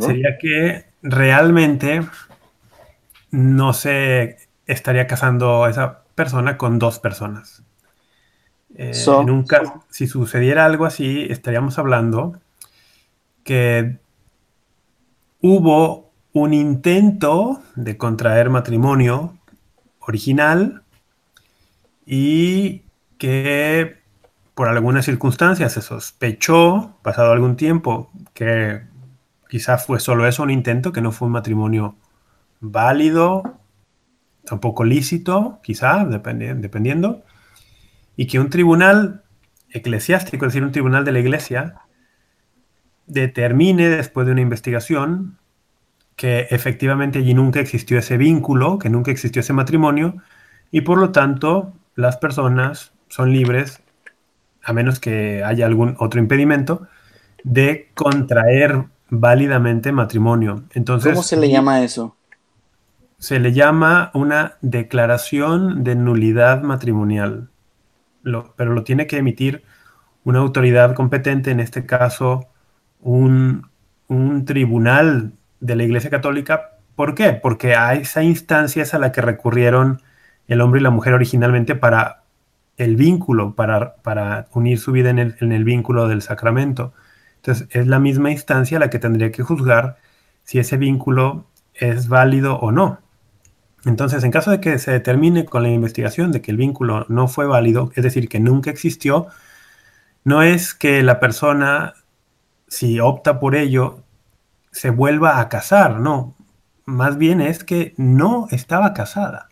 sería 0.00 0.38
que 0.40 0.86
realmente 1.02 2.02
no 3.30 3.72
se 3.72 4.36
estaría 4.66 5.06
casando 5.06 5.66
esa 5.66 6.02
persona 6.20 6.58
con 6.58 6.78
dos 6.78 6.98
personas. 6.98 7.62
Eh, 8.74 8.92
en 9.06 9.30
un 9.30 9.44
caso, 9.44 9.82
si 9.88 10.06
sucediera 10.06 10.66
algo 10.66 10.84
así, 10.84 11.26
estaríamos 11.30 11.78
hablando 11.78 12.38
que 13.42 13.96
hubo 15.40 16.12
un 16.34 16.52
intento 16.52 17.62
de 17.74 17.96
contraer 17.96 18.50
matrimonio 18.50 19.38
original 20.00 20.82
y 22.04 22.82
que 23.16 23.96
por 24.54 24.68
algunas 24.68 25.06
circunstancias 25.06 25.72
se 25.72 25.80
sospechó, 25.80 26.98
pasado 27.00 27.32
algún 27.32 27.56
tiempo, 27.56 28.10
que 28.34 28.82
quizás 29.48 29.86
fue 29.86 30.00
solo 30.00 30.26
eso, 30.26 30.42
un 30.42 30.50
intento, 30.50 30.92
que 30.92 31.00
no 31.00 31.12
fue 31.12 31.28
un 31.28 31.32
matrimonio 31.32 31.96
válido, 32.60 33.59
tampoco 34.50 34.82
lícito, 34.82 35.60
quizá, 35.62 36.04
dependiendo, 36.04 37.22
y 38.16 38.26
que 38.26 38.40
un 38.40 38.50
tribunal 38.50 39.22
eclesiástico, 39.70 40.44
es 40.44 40.52
decir, 40.52 40.64
un 40.64 40.72
tribunal 40.72 41.04
de 41.04 41.12
la 41.12 41.20
iglesia, 41.20 41.76
determine 43.06 43.88
después 43.88 44.26
de 44.26 44.32
una 44.32 44.40
investigación 44.40 45.38
que 46.16 46.48
efectivamente 46.50 47.20
allí 47.20 47.32
nunca 47.32 47.60
existió 47.60 47.96
ese 47.96 48.16
vínculo, 48.16 48.80
que 48.80 48.90
nunca 48.90 49.12
existió 49.12 49.38
ese 49.38 49.52
matrimonio, 49.52 50.16
y 50.72 50.80
por 50.80 50.98
lo 50.98 51.12
tanto 51.12 51.72
las 51.94 52.16
personas 52.16 52.92
son 53.06 53.32
libres, 53.32 53.80
a 54.64 54.72
menos 54.72 54.98
que 54.98 55.44
haya 55.44 55.64
algún 55.64 55.94
otro 56.00 56.18
impedimento, 56.18 56.88
de 57.44 57.88
contraer 57.94 58.86
válidamente 59.10 59.92
matrimonio. 59.92 60.64
Entonces, 60.72 61.12
¿Cómo 61.12 61.22
se 61.22 61.36
le 61.36 61.48
llama 61.48 61.84
eso? 61.84 62.16
Se 63.20 63.38
le 63.38 63.52
llama 63.52 64.10
una 64.14 64.54
declaración 64.62 65.84
de 65.84 65.94
nulidad 65.94 66.62
matrimonial, 66.62 67.50
pero 68.56 68.72
lo 68.72 68.82
tiene 68.82 69.06
que 69.06 69.18
emitir 69.18 69.62
una 70.24 70.38
autoridad 70.38 70.94
competente, 70.94 71.50
en 71.50 71.60
este 71.60 71.84
caso 71.84 72.48
un, 72.98 73.68
un 74.08 74.46
tribunal 74.46 75.34
de 75.60 75.76
la 75.76 75.84
Iglesia 75.84 76.08
Católica. 76.08 76.78
¿Por 76.96 77.14
qué? 77.14 77.34
Porque 77.34 77.74
a 77.74 77.92
esa 77.92 78.22
instancia 78.22 78.84
es 78.84 78.94
a 78.94 78.98
la 78.98 79.12
que 79.12 79.20
recurrieron 79.20 80.00
el 80.48 80.62
hombre 80.62 80.80
y 80.80 80.82
la 80.82 80.90
mujer 80.90 81.12
originalmente 81.12 81.74
para 81.74 82.22
el 82.78 82.96
vínculo, 82.96 83.54
para, 83.54 83.96
para 83.96 84.48
unir 84.54 84.78
su 84.78 84.92
vida 84.92 85.10
en 85.10 85.18
el, 85.18 85.36
en 85.40 85.52
el 85.52 85.64
vínculo 85.64 86.08
del 86.08 86.22
sacramento. 86.22 86.94
Entonces, 87.36 87.68
es 87.70 87.86
la 87.86 87.98
misma 87.98 88.30
instancia 88.30 88.78
la 88.78 88.88
que 88.88 88.98
tendría 88.98 89.30
que 89.30 89.42
juzgar 89.42 89.98
si 90.42 90.58
ese 90.58 90.78
vínculo 90.78 91.44
es 91.74 92.08
válido 92.08 92.58
o 92.58 92.72
no. 92.72 92.98
Entonces, 93.84 94.24
en 94.24 94.30
caso 94.30 94.50
de 94.50 94.60
que 94.60 94.78
se 94.78 94.92
determine 94.92 95.44
con 95.44 95.62
la 95.62 95.70
investigación 95.70 96.32
de 96.32 96.42
que 96.42 96.50
el 96.50 96.56
vínculo 96.56 97.06
no 97.08 97.28
fue 97.28 97.46
válido, 97.46 97.90
es 97.94 98.04
decir, 98.04 98.28
que 98.28 98.40
nunca 98.40 98.70
existió, 98.70 99.28
no 100.24 100.42
es 100.42 100.74
que 100.74 101.02
la 101.02 101.18
persona, 101.18 101.94
si 102.68 103.00
opta 103.00 103.40
por 103.40 103.56
ello, 103.56 104.02
se 104.70 104.90
vuelva 104.90 105.40
a 105.40 105.48
casar, 105.48 105.98
no. 105.98 106.34
Más 106.84 107.16
bien 107.16 107.40
es 107.40 107.64
que 107.64 107.94
no 107.96 108.46
estaba 108.50 108.92
casada. 108.92 109.48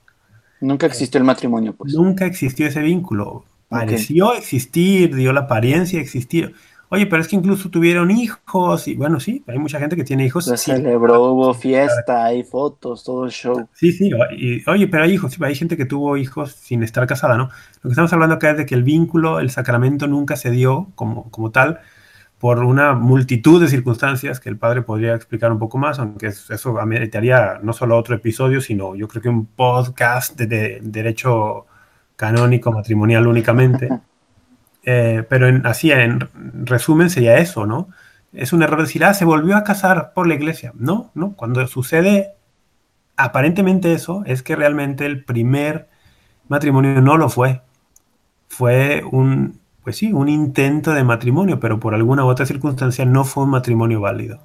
Nunca 0.61 0.87
existió 0.87 1.19
el 1.19 1.25
matrimonio, 1.25 1.75
pues. 1.75 1.95
Nunca 1.95 2.27
existió 2.27 2.67
ese 2.67 2.81
vínculo. 2.81 3.45
Pareció 3.69 4.35
existir, 4.35 5.15
dio 5.15 5.33
la 5.33 5.41
apariencia 5.41 5.99
de 5.99 6.05
existir. 6.05 6.55
Oye, 6.91 7.07
pero 7.07 7.21
es 7.21 7.29
que 7.29 7.37
incluso 7.37 7.69
tuvieron 7.69 8.11
hijos 8.11 8.89
y 8.89 8.95
bueno, 8.95 9.21
sí, 9.21 9.45
hay 9.47 9.59
mucha 9.59 9.79
gente 9.79 9.95
que 9.95 10.05
tiene 10.05 10.25
hijos. 10.25 10.47
Se 10.47 10.57
celebró, 10.57 11.23
hubo 11.33 11.53
fiesta, 11.53 12.25
hay 12.25 12.45
fotos, 12.45 13.05
todo 13.05 13.27
el 13.27 13.31
show. 13.31 13.69
Sí, 13.75 13.93
sí, 13.93 14.11
oye, 14.67 14.89
pero 14.89 15.05
hay 15.05 15.13
hijos, 15.13 15.37
hay 15.41 15.55
gente 15.55 15.77
que 15.77 15.85
tuvo 15.85 16.17
hijos 16.17 16.53
sin 16.53 16.83
estar 16.83 17.07
casada, 17.07 17.37
¿no? 17.37 17.51
Lo 17.83 17.83
que 17.83 17.91
estamos 17.91 18.13
hablando 18.13 18.37
acá 18.37 18.53
es 18.53 18.57
de 18.57 18.67
que 18.67 18.75
el 18.75 18.85
vínculo, 18.85 19.39
el 19.39 19.51
sacramento 19.51 20.07
nunca 20.07 20.37
se 20.37 20.51
dio 20.51 20.89
como, 20.95 21.31
como 21.31 21.51
tal 21.51 21.81
por 22.39 22.63
una 22.63 22.95
multitud 22.95 23.61
de 23.61 23.69
circunstancias 23.69 24.41
que 24.41 24.49
el 24.49 24.57
padre 24.57 24.83
podría 24.83 25.15
explicar 25.15 25.51
un 25.51 25.59
poco 25.59 25.77
más, 25.77 25.99
aunque 25.99 26.29
eso 26.29 26.79
ameritaría 26.79 27.59
no 27.63 27.73
solo 27.73 27.97
otro 27.97 28.15
episodio, 28.15 28.61
sino 28.61 28.95
yo 28.95 29.09
creo 29.09 29.23
que 29.23 29.29
un 29.29 29.47
podcast 29.47 30.39
de 30.39 30.79
derecho 30.81 31.67
canónico 32.17 32.73
matrimonial 32.73 33.27
únicamente. 33.27 33.89
Eh, 34.91 35.23
pero 35.29 35.49
en, 35.49 35.67
así, 35.67 35.93
en 35.93 36.19
resumen, 36.65 37.11
sería 37.11 37.37
eso, 37.37 37.67
¿no? 37.67 37.91
Es 38.33 38.55
un 38.55 38.63
error 38.63 38.81
decir, 38.81 39.05
ah, 39.05 39.13
se 39.13 39.27
volvió 39.27 39.55
a 39.55 39.63
casar 39.63 40.15
por 40.15 40.27
la 40.27 40.33
iglesia. 40.33 40.73
No, 40.77 41.11
no. 41.15 41.35
Cuando 41.35 41.67
sucede 41.67 42.33
aparentemente 43.15 43.93
eso, 43.93 44.23
es 44.25 44.43
que 44.43 44.57
realmente 44.57 45.05
el 45.05 45.25
primer 45.25 45.91
matrimonio 46.49 47.03
no 47.03 47.19
lo 47.19 47.29
fue. 47.29 47.61
Fue 48.49 49.03
un, 49.13 49.61
pues 49.85 49.99
sí, 49.99 50.11
un 50.15 50.31
intento 50.31 50.95
de 50.95 51.05
matrimonio, 51.05 51.61
pero 51.61 51.79
por 51.79 51.95
alguna 51.95 52.25
u 52.25 52.29
otra 52.29 52.47
circunstancia 52.47 53.05
no 53.05 53.25
fue 53.25 53.45
un 53.45 53.51
matrimonio 53.51 54.01
válido. 54.01 54.41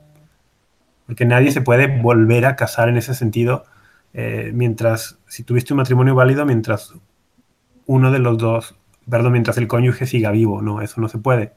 Porque 1.06 1.24
nadie 1.24 1.52
se 1.52 1.62
puede 1.62 2.02
volver 2.02 2.46
a 2.46 2.58
casar 2.58 2.90
en 2.90 2.98
ese 2.98 3.14
sentido 3.14 3.64
eh, 4.12 4.52
mientras, 4.54 5.20
si 5.26 5.44
tuviste 5.44 5.74
un 5.74 5.78
matrimonio 5.78 6.16
válido, 6.16 6.46
mientras 6.46 6.94
uno 7.86 8.12
de 8.12 8.20
los 8.20 8.38
dos 8.38 8.76
perdón, 9.10 9.34
mientras 9.34 9.58
el 9.58 9.68
cónyuge 9.68 10.06
siga 10.06 10.32
vivo, 10.32 10.62
no, 10.62 10.82
eso 10.82 11.02
no 11.02 11.10
se 11.10 11.18
puede. 11.18 11.54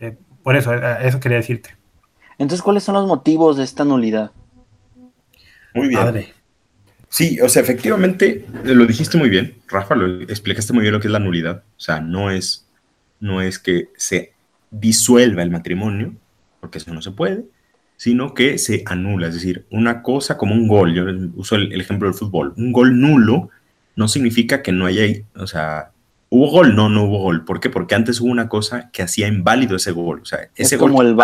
Eh, 0.00 0.16
por 0.42 0.56
eso, 0.56 0.74
eh, 0.74 0.96
eso 1.02 1.20
quería 1.20 1.38
decirte. 1.38 1.76
Entonces, 2.38 2.62
¿cuáles 2.62 2.82
son 2.82 2.94
los 2.94 3.06
motivos 3.06 3.56
de 3.56 3.64
esta 3.64 3.84
nulidad? 3.84 4.32
Muy 5.74 5.88
bien. 5.88 6.26
Sí, 7.08 7.40
o 7.40 7.48
sea, 7.48 7.62
efectivamente, 7.62 8.44
lo 8.64 8.86
dijiste 8.86 9.16
muy 9.16 9.30
bien, 9.30 9.54
Rafa, 9.68 9.94
lo 9.94 10.22
explicaste 10.22 10.72
muy 10.72 10.82
bien 10.82 10.94
lo 10.94 11.00
que 11.00 11.06
es 11.06 11.12
la 11.12 11.20
nulidad. 11.20 11.62
O 11.76 11.80
sea, 11.80 12.00
no 12.00 12.30
es, 12.30 12.68
no 13.20 13.40
es 13.40 13.58
que 13.58 13.88
se 13.96 14.32
disuelva 14.70 15.42
el 15.42 15.50
matrimonio, 15.50 16.14
porque 16.60 16.78
eso 16.78 16.92
no 16.92 17.02
se 17.02 17.12
puede, 17.12 17.44
sino 17.96 18.34
que 18.34 18.58
se 18.58 18.82
anula. 18.86 19.28
Es 19.28 19.34
decir, 19.34 19.64
una 19.70 20.02
cosa 20.02 20.36
como 20.36 20.54
un 20.54 20.66
gol, 20.66 20.92
yo 20.92 21.04
uso 21.36 21.54
el, 21.54 21.72
el 21.72 21.80
ejemplo 21.80 22.08
del 22.08 22.18
fútbol, 22.18 22.52
un 22.56 22.72
gol 22.72 23.00
nulo 23.00 23.50
no 23.96 24.08
significa 24.08 24.62
que 24.62 24.72
no 24.72 24.86
haya, 24.86 25.04
o 25.36 25.46
sea, 25.46 25.92
¿Hubo 26.34 26.50
gol? 26.50 26.74
No, 26.74 26.88
no 26.88 27.04
hubo 27.04 27.18
gol. 27.18 27.44
¿Por 27.44 27.60
qué? 27.60 27.70
Porque 27.70 27.94
antes 27.94 28.20
hubo 28.20 28.28
una 28.28 28.48
cosa 28.48 28.90
que 28.90 29.02
hacía 29.02 29.28
inválido 29.28 29.76
ese 29.76 29.92
gol. 29.92 30.18
O 30.20 30.24
sea, 30.24 30.48
ese 30.56 30.76
como 30.76 31.00
el. 31.00 31.16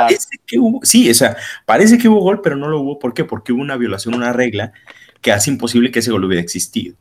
Que 0.47 0.61
hubo, 0.61 0.79
sí, 0.85 1.11
o 1.11 1.15
sea, 1.15 1.37
parece 1.67 1.99
que 1.99 2.09
hubo 2.09 2.21
gol, 2.21 2.41
pero 2.41 2.55
no 2.55 2.69
lo 2.69 2.79
hubo. 2.79 3.01
¿Por 3.01 3.13
qué? 3.13 3.25
Porque 3.25 3.53
hubo 3.53 3.61
una 3.61 3.77
violación, 3.77 4.15
una 4.15 4.33
regla 4.33 4.73
que 5.21 5.33
hace 5.33 5.51
imposible 5.51 5.91
que 5.91 5.99
ese 5.99 6.13
gol 6.13 6.25
hubiera 6.25 6.41
existido. 6.41 6.95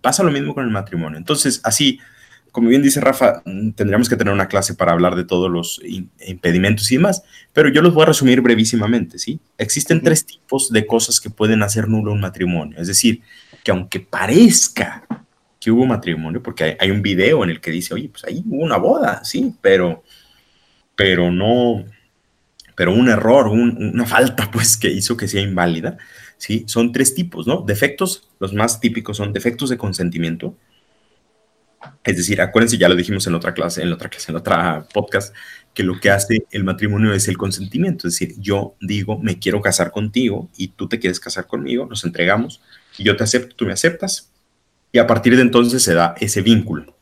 Pasa 0.00 0.22
lo 0.22 0.30
mismo 0.30 0.54
con 0.54 0.64
el 0.64 0.70
matrimonio. 0.70 1.18
Entonces, 1.18 1.60
así, 1.62 2.00
como 2.50 2.70
bien 2.70 2.80
dice 2.80 2.98
Rafa, 3.02 3.42
mm, 3.44 3.72
tendríamos 3.72 4.08
que 4.08 4.16
tener 4.16 4.32
una 4.32 4.48
clase 4.48 4.72
para 4.72 4.92
hablar 4.92 5.14
de 5.14 5.24
todos 5.24 5.50
los 5.50 5.82
impedimentos 6.26 6.90
y 6.90 6.96
demás, 6.96 7.24
pero 7.52 7.68
yo 7.68 7.82
los 7.82 7.92
voy 7.92 8.04
a 8.04 8.06
resumir 8.06 8.40
brevísimamente, 8.40 9.18
¿sí? 9.18 9.38
Existen 9.58 10.00
tres 10.00 10.24
tipos 10.24 10.72
de 10.72 10.86
cosas 10.86 11.20
que 11.20 11.28
pueden 11.28 11.62
hacer 11.62 11.88
nulo 11.88 12.10
un 12.10 12.22
matrimonio. 12.22 12.78
Es 12.80 12.86
decir, 12.86 13.20
que 13.62 13.70
aunque 13.70 14.00
parezca 14.00 15.04
que 15.60 15.70
hubo 15.70 15.86
matrimonio, 15.86 16.42
porque 16.42 16.76
hay, 16.80 16.90
un 16.90 17.02
video 17.02 17.44
en 17.44 17.50
el 17.50 17.60
que 17.60 17.70
dice, 17.70 17.92
oye, 17.94 18.08
pues 18.08 18.24
ahí 18.24 18.42
hubo 18.46 18.64
una 18.64 18.78
boda, 18.78 19.22
sí, 19.22 19.54
pero, 19.60 20.02
pero 20.96 21.30
no, 21.30 21.84
pero 22.74 22.94
un 22.94 23.08
error, 23.10 23.48
una 23.48 24.06
falta, 24.06 24.50
pues, 24.52 24.76
que 24.78 24.88
hizo 24.88 25.16
que 25.16 25.28
sea 25.28 25.42
inválida, 25.42 25.98
sí, 26.38 26.64
son 26.66 26.92
tres 26.92 27.14
tipos, 27.14 27.46
¿no? 27.46 27.60
Defectos, 27.60 28.30
los 28.40 28.54
más 28.54 28.80
típicos 28.80 29.18
son 29.18 29.34
defectos 29.34 29.68
de 29.68 29.76
consentimiento, 29.76 30.56
es 32.04 32.16
decir, 32.16 32.40
acuérdense, 32.40 32.78
ya 32.78 32.88
lo 32.88 32.96
dijimos 32.96 33.26
en 33.26 33.34
otra 33.34 33.54
clase, 33.54 33.82
en 33.82 33.92
otra 33.92 34.08
clase, 34.08 34.32
en 34.32 34.36
otra 34.36 34.86
podcast, 34.92 35.34
que 35.72 35.82
lo 35.82 35.98
que 35.98 36.10
hace 36.10 36.44
el 36.50 36.64
matrimonio 36.64 37.12
es 37.14 37.28
el 37.28 37.38
consentimiento. 37.38 38.06
Es 38.08 38.14
decir, 38.14 38.34
yo 38.38 38.74
digo, 38.80 39.18
me 39.18 39.38
quiero 39.38 39.60
casar 39.60 39.90
contigo 39.90 40.50
y 40.56 40.68
tú 40.68 40.88
te 40.88 40.98
quieres 40.98 41.20
casar 41.20 41.46
conmigo, 41.46 41.86
nos 41.86 42.04
entregamos 42.04 42.60
y 42.98 43.04
yo 43.04 43.16
te 43.16 43.24
acepto, 43.24 43.54
tú 43.56 43.64
me 43.64 43.72
aceptas 43.72 44.30
y 44.92 44.98
a 44.98 45.06
partir 45.06 45.36
de 45.36 45.42
entonces 45.42 45.82
se 45.82 45.94
da 45.94 46.14
ese 46.18 46.42
vínculo. 46.42 46.96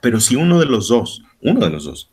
Pero 0.00 0.20
si 0.20 0.36
uno 0.36 0.58
de 0.58 0.66
los 0.66 0.88
dos, 0.88 1.22
uno 1.40 1.60
de 1.60 1.70
los 1.70 1.84
dos, 1.84 2.10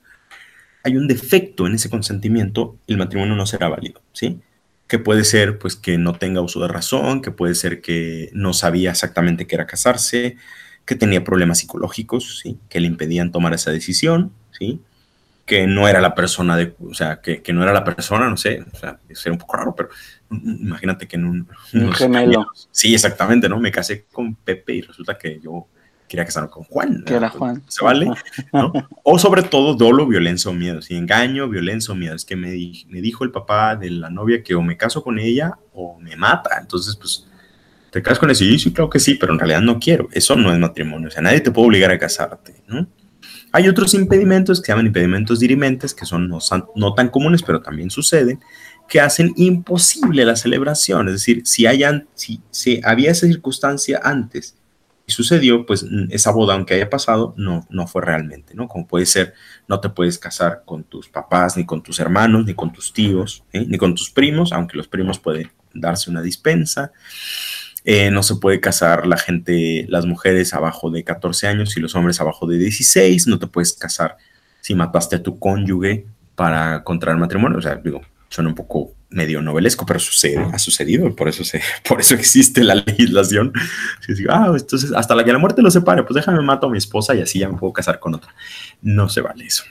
hay 0.83 0.97
un 0.97 1.07
defecto 1.07 1.67
en 1.67 1.75
ese 1.75 1.89
consentimiento, 1.89 2.77
el 2.87 2.97
matrimonio 2.97 3.35
no 3.35 3.45
será 3.45 3.67
válido, 3.69 4.01
¿sí? 4.13 4.39
Que 4.87 4.99
puede 4.99 5.23
ser, 5.23 5.59
pues, 5.59 5.75
que 5.75 5.97
no 5.97 6.13
tenga 6.13 6.41
uso 6.41 6.61
de 6.61 6.67
razón, 6.67 7.21
que 7.21 7.31
puede 7.31 7.55
ser 7.55 7.81
que 7.81 8.29
no 8.33 8.53
sabía 8.53 8.91
exactamente 8.91 9.45
qué 9.45 9.55
era 9.55 9.67
casarse, 9.67 10.37
que 10.85 10.95
tenía 10.95 11.23
problemas 11.23 11.59
psicológicos, 11.59 12.39
¿sí? 12.39 12.57
Que 12.69 12.79
le 12.79 12.87
impedían 12.87 13.31
tomar 13.31 13.53
esa 13.53 13.71
decisión, 13.71 14.31
¿sí? 14.57 14.81
Que 15.49 15.65
no 15.65 15.87
era 15.87 15.99
la 15.99 16.13
persona 16.13 16.55
de, 16.55 16.75
o 16.79 16.93
sea, 16.93 17.21
que, 17.21 17.41
que 17.41 17.53
no 17.53 17.63
era 17.63 17.73
la 17.73 17.83
persona, 17.83 18.29
no 18.29 18.37
sé, 18.37 18.63
o 18.71 18.77
sea, 18.77 18.99
sería 19.13 19.33
un 19.33 19.39
poco 19.39 19.57
raro, 19.57 19.73
pero 19.75 19.89
imagínate 20.29 21.07
que 21.07 21.15
en 21.15 21.25
un... 21.25 21.47
Un 21.73 21.91
gemelo. 21.91 22.45
sí, 22.69 22.93
exactamente, 22.93 23.49
¿no? 23.49 23.59
Me 23.59 23.71
casé 23.71 24.05
con 24.11 24.35
Pepe 24.35 24.75
y 24.75 24.81
resulta 24.81 25.17
que 25.17 25.39
yo 25.39 25.67
quería 26.07 26.25
casarme 26.25 26.49
con 26.49 26.65
Juan. 26.65 27.03
Que 27.03 27.15
era 27.15 27.29
Juan. 27.29 27.63
¿Se 27.67 27.83
vale? 27.83 28.11
¿no? 28.53 28.71
O 29.03 29.17
sobre 29.17 29.41
todo 29.41 29.73
dolo, 29.73 30.05
violencia 30.05 30.51
o 30.51 30.53
miedo. 30.53 30.83
Si 30.83 30.95
engaño, 30.95 31.49
violencia 31.49 31.93
o 31.93 31.97
miedo. 31.97 32.15
Es 32.15 32.25
que 32.25 32.35
me, 32.35 32.49
me 32.89 33.01
dijo 33.01 33.23
el 33.23 33.31
papá 33.31 33.75
de 33.75 33.89
la 33.89 34.11
novia 34.11 34.43
que 34.43 34.53
o 34.53 34.61
me 34.61 34.77
caso 34.77 35.01
con 35.01 35.17
ella 35.17 35.57
o 35.73 35.97
me 35.99 36.15
mata. 36.15 36.57
Entonces, 36.59 36.95
pues, 36.95 37.27
¿te 37.91 38.01
casas 38.01 38.19
con 38.19 38.29
él? 38.29 38.35
Sí, 38.35 38.59
sí, 38.59 38.71
claro 38.71 38.89
que 38.89 38.99
sí, 38.99 39.15
pero 39.15 39.33
en 39.33 39.39
realidad 39.39 39.61
no 39.61 39.79
quiero. 39.79 40.09
Eso 40.11 40.35
no 40.35 40.51
es 40.51 40.59
matrimonio. 40.59 41.07
O 41.07 41.11
sea, 41.11 41.21
nadie 41.21 41.41
te 41.41 41.51
puede 41.51 41.67
obligar 41.67 41.91
a 41.91 41.97
casarte, 41.97 42.63
¿no? 42.67 42.87
Hay 43.51 43.67
otros 43.67 43.93
impedimentos 43.93 44.59
que 44.59 44.67
se 44.67 44.71
llaman 44.71 44.87
impedimentos 44.87 45.39
dirimentes, 45.39 45.93
que 45.93 46.05
son 46.05 46.27
no, 46.27 46.39
no 46.75 46.93
tan 46.93 47.09
comunes, 47.09 47.43
pero 47.43 47.61
también 47.61 47.89
suceden, 47.89 48.39
que 48.87 48.99
hacen 48.99 49.33
imposible 49.37 50.25
la 50.25 50.35
celebración. 50.35 51.07
Es 51.07 51.13
decir, 51.15 51.41
si, 51.45 51.65
si, 52.15 52.41
si 52.51 52.81
había 52.83 53.11
esa 53.11 53.27
circunstancia 53.27 53.99
antes 54.03 54.55
y 55.05 55.11
sucedió, 55.11 55.65
pues 55.65 55.85
esa 56.09 56.31
boda, 56.31 56.53
aunque 56.53 56.75
haya 56.75 56.89
pasado, 56.89 57.33
no, 57.35 57.65
no 57.69 57.87
fue 57.87 58.03
realmente, 58.03 58.53
¿no? 58.53 58.67
Como 58.67 58.87
puede 58.87 59.07
ser, 59.07 59.33
no 59.67 59.79
te 59.79 59.89
puedes 59.89 60.19
casar 60.19 60.61
con 60.65 60.83
tus 60.83 61.09
papás, 61.09 61.57
ni 61.57 61.65
con 61.65 61.81
tus 61.81 61.99
hermanos, 61.99 62.45
ni 62.45 62.53
con 62.53 62.71
tus 62.71 62.93
tíos, 62.93 63.43
¿eh? 63.51 63.65
ni 63.67 63.79
con 63.79 63.95
tus 63.95 64.11
primos, 64.11 64.53
aunque 64.53 64.77
los 64.77 64.87
primos 64.87 65.17
pueden 65.17 65.49
darse 65.73 66.11
una 66.11 66.21
dispensa. 66.21 66.91
Eh, 67.85 68.11
no 68.11 68.23
se 68.23 68.35
puede 68.35 68.59
casar 68.59 69.07
la 69.07 69.17
gente, 69.17 69.85
las 69.87 70.05
mujeres 70.05 70.53
abajo 70.53 70.91
de 70.91 71.03
14 71.03 71.47
años 71.47 71.77
y 71.77 71.79
los 71.79 71.95
hombres 71.95 72.19
abajo 72.19 72.45
de 72.47 72.57
16. 72.57 73.27
No 73.27 73.39
te 73.39 73.47
puedes 73.47 73.73
casar 73.73 74.17
si 74.61 74.75
mataste 74.75 75.15
a 75.15 75.23
tu 75.23 75.39
cónyuge 75.39 76.05
para 76.35 76.83
contraer 76.83 77.17
matrimonio. 77.17 77.57
O 77.57 77.61
sea, 77.61 77.75
digo, 77.75 78.01
suena 78.29 78.49
un 78.49 78.55
poco 78.55 78.93
medio 79.11 79.41
novelesco, 79.41 79.87
pero 79.87 79.99
sucede, 79.99 80.37
ha 80.37 80.59
sucedido, 80.59 81.15
por 81.15 81.27
eso, 81.27 81.43
se, 81.43 81.61
por 81.87 81.99
eso 81.99 82.13
existe 82.13 82.63
la 82.63 82.75
legislación. 82.75 83.51
ah, 84.29 84.53
entonces 84.55 84.93
hasta 84.95 85.15
la 85.15 85.23
que 85.23 85.33
la 85.33 85.39
muerte 85.39 85.61
lo 85.61 85.71
separe, 85.71 86.03
pues 86.03 86.15
déjame 86.15 86.41
mato 86.41 86.67
a 86.67 86.69
mi 86.69 86.77
esposa 86.77 87.15
y 87.15 87.21
así 87.21 87.39
ya 87.39 87.49
me 87.49 87.57
puedo 87.57 87.73
casar 87.73 87.99
con 87.99 88.13
otra. 88.13 88.33
No 88.81 89.09
se 89.09 89.21
vale 89.21 89.45
eso. 89.45 89.63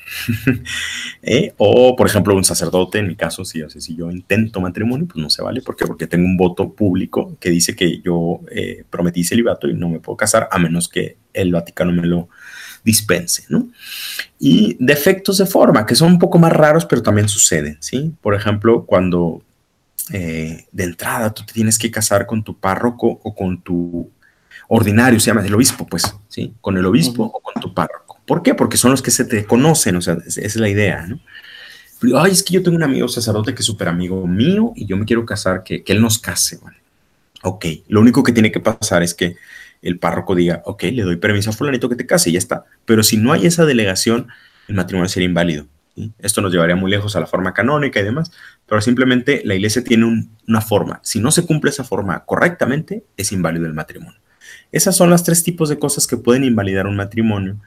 ¿Eh? 1.22 1.54
O, 1.56 1.94
por 1.94 2.08
ejemplo, 2.08 2.34
un 2.34 2.44
sacerdote, 2.44 2.98
en 2.98 3.06
mi 3.06 3.16
caso, 3.16 3.44
si, 3.44 3.62
si 3.68 3.96
yo 3.96 4.10
intento 4.10 4.60
matrimonio, 4.60 5.06
pues 5.06 5.22
no 5.22 5.30
se 5.30 5.42
vale. 5.42 5.62
¿Por 5.62 5.76
qué? 5.76 5.86
Porque 5.86 6.08
tengo 6.08 6.26
un 6.26 6.36
voto 6.36 6.72
público 6.72 7.36
que 7.38 7.50
dice 7.50 7.76
que 7.76 8.00
yo 8.00 8.40
eh, 8.50 8.84
prometí 8.90 9.22
celibato 9.22 9.68
y 9.68 9.74
no 9.74 9.88
me 9.88 10.00
puedo 10.00 10.16
casar 10.16 10.48
a 10.50 10.58
menos 10.58 10.88
que 10.88 11.16
el 11.32 11.52
Vaticano 11.52 11.92
me 11.92 12.06
lo 12.06 12.28
dispense, 12.88 13.44
¿no? 13.50 13.68
Y 14.38 14.76
defectos 14.80 15.36
de 15.36 15.44
forma, 15.44 15.84
que 15.84 15.94
son 15.94 16.12
un 16.12 16.18
poco 16.18 16.38
más 16.38 16.52
raros, 16.52 16.86
pero 16.86 17.02
también 17.02 17.28
suceden, 17.28 17.76
¿sí? 17.80 18.14
Por 18.22 18.34
ejemplo, 18.34 18.86
cuando 18.86 19.42
eh, 20.10 20.66
de 20.72 20.84
entrada 20.84 21.34
tú 21.34 21.44
te 21.44 21.52
tienes 21.52 21.78
que 21.78 21.90
casar 21.90 22.24
con 22.24 22.42
tu 22.42 22.58
párroco 22.58 23.20
o 23.22 23.34
con 23.34 23.60
tu 23.60 24.10
ordinario, 24.68 25.20
se 25.20 25.26
llama 25.26 25.44
el 25.44 25.54
obispo, 25.54 25.86
pues, 25.86 26.02
¿sí? 26.28 26.54
Con 26.62 26.78
el 26.78 26.86
obispo 26.86 27.24
o 27.24 27.40
con 27.40 27.60
tu 27.60 27.74
párroco. 27.74 28.18
¿Por 28.26 28.42
qué? 28.42 28.54
Porque 28.54 28.78
son 28.78 28.90
los 28.90 29.02
que 29.02 29.10
se 29.10 29.26
te 29.26 29.44
conocen, 29.44 29.96
o 29.96 30.00
sea, 30.00 30.16
esa 30.26 30.40
es 30.40 30.56
la 30.56 30.70
idea, 30.70 31.06
¿no? 31.06 31.20
Ay, 32.18 32.32
es 32.32 32.42
que 32.42 32.54
yo 32.54 32.62
tengo 32.62 32.76
un 32.76 32.82
amigo 32.84 33.08
sacerdote 33.08 33.54
que 33.54 33.60
es 33.60 33.66
súper 33.66 33.88
amigo 33.88 34.26
mío 34.26 34.72
y 34.76 34.86
yo 34.86 34.96
me 34.96 35.04
quiero 35.04 35.26
casar, 35.26 35.62
que, 35.62 35.84
que 35.84 35.92
él 35.92 36.00
nos 36.00 36.18
case, 36.18 36.58
¿vale? 36.62 36.78
Ok, 37.42 37.66
lo 37.88 38.00
único 38.00 38.22
que 38.22 38.32
tiene 38.32 38.50
que 38.50 38.60
pasar 38.60 39.02
es 39.02 39.14
que 39.14 39.36
el 39.82 39.98
párroco 39.98 40.34
diga, 40.34 40.62
ok, 40.64 40.84
le 40.84 41.02
doy 41.02 41.16
permiso 41.16 41.50
a 41.50 41.52
fulanito 41.52 41.88
que 41.88 41.96
te 41.96 42.06
case 42.06 42.30
y 42.30 42.34
ya 42.34 42.38
está. 42.38 42.64
Pero 42.84 43.02
si 43.02 43.16
no 43.16 43.32
hay 43.32 43.46
esa 43.46 43.64
delegación, 43.64 44.28
el 44.68 44.74
matrimonio 44.74 45.08
sería 45.08 45.28
inválido. 45.28 45.66
Esto 46.18 46.40
nos 46.40 46.52
llevaría 46.52 46.76
muy 46.76 46.90
lejos 46.90 47.16
a 47.16 47.20
la 47.20 47.26
forma 47.26 47.52
canónica 47.52 47.98
y 47.98 48.04
demás, 48.04 48.30
pero 48.66 48.80
simplemente 48.80 49.42
la 49.44 49.54
iglesia 49.54 49.82
tiene 49.82 50.30
una 50.46 50.60
forma. 50.60 51.00
Si 51.02 51.20
no 51.20 51.30
se 51.30 51.44
cumple 51.44 51.70
esa 51.70 51.84
forma 51.84 52.24
correctamente, 52.24 53.04
es 53.16 53.32
inválido 53.32 53.66
el 53.66 53.74
matrimonio. 53.74 54.20
Esas 54.70 54.96
son 54.96 55.10
las 55.10 55.24
tres 55.24 55.42
tipos 55.42 55.68
de 55.68 55.78
cosas 55.78 56.06
que 56.06 56.16
pueden 56.16 56.44
invalidar 56.44 56.86
un 56.86 56.96
matrimonio, 56.96 57.60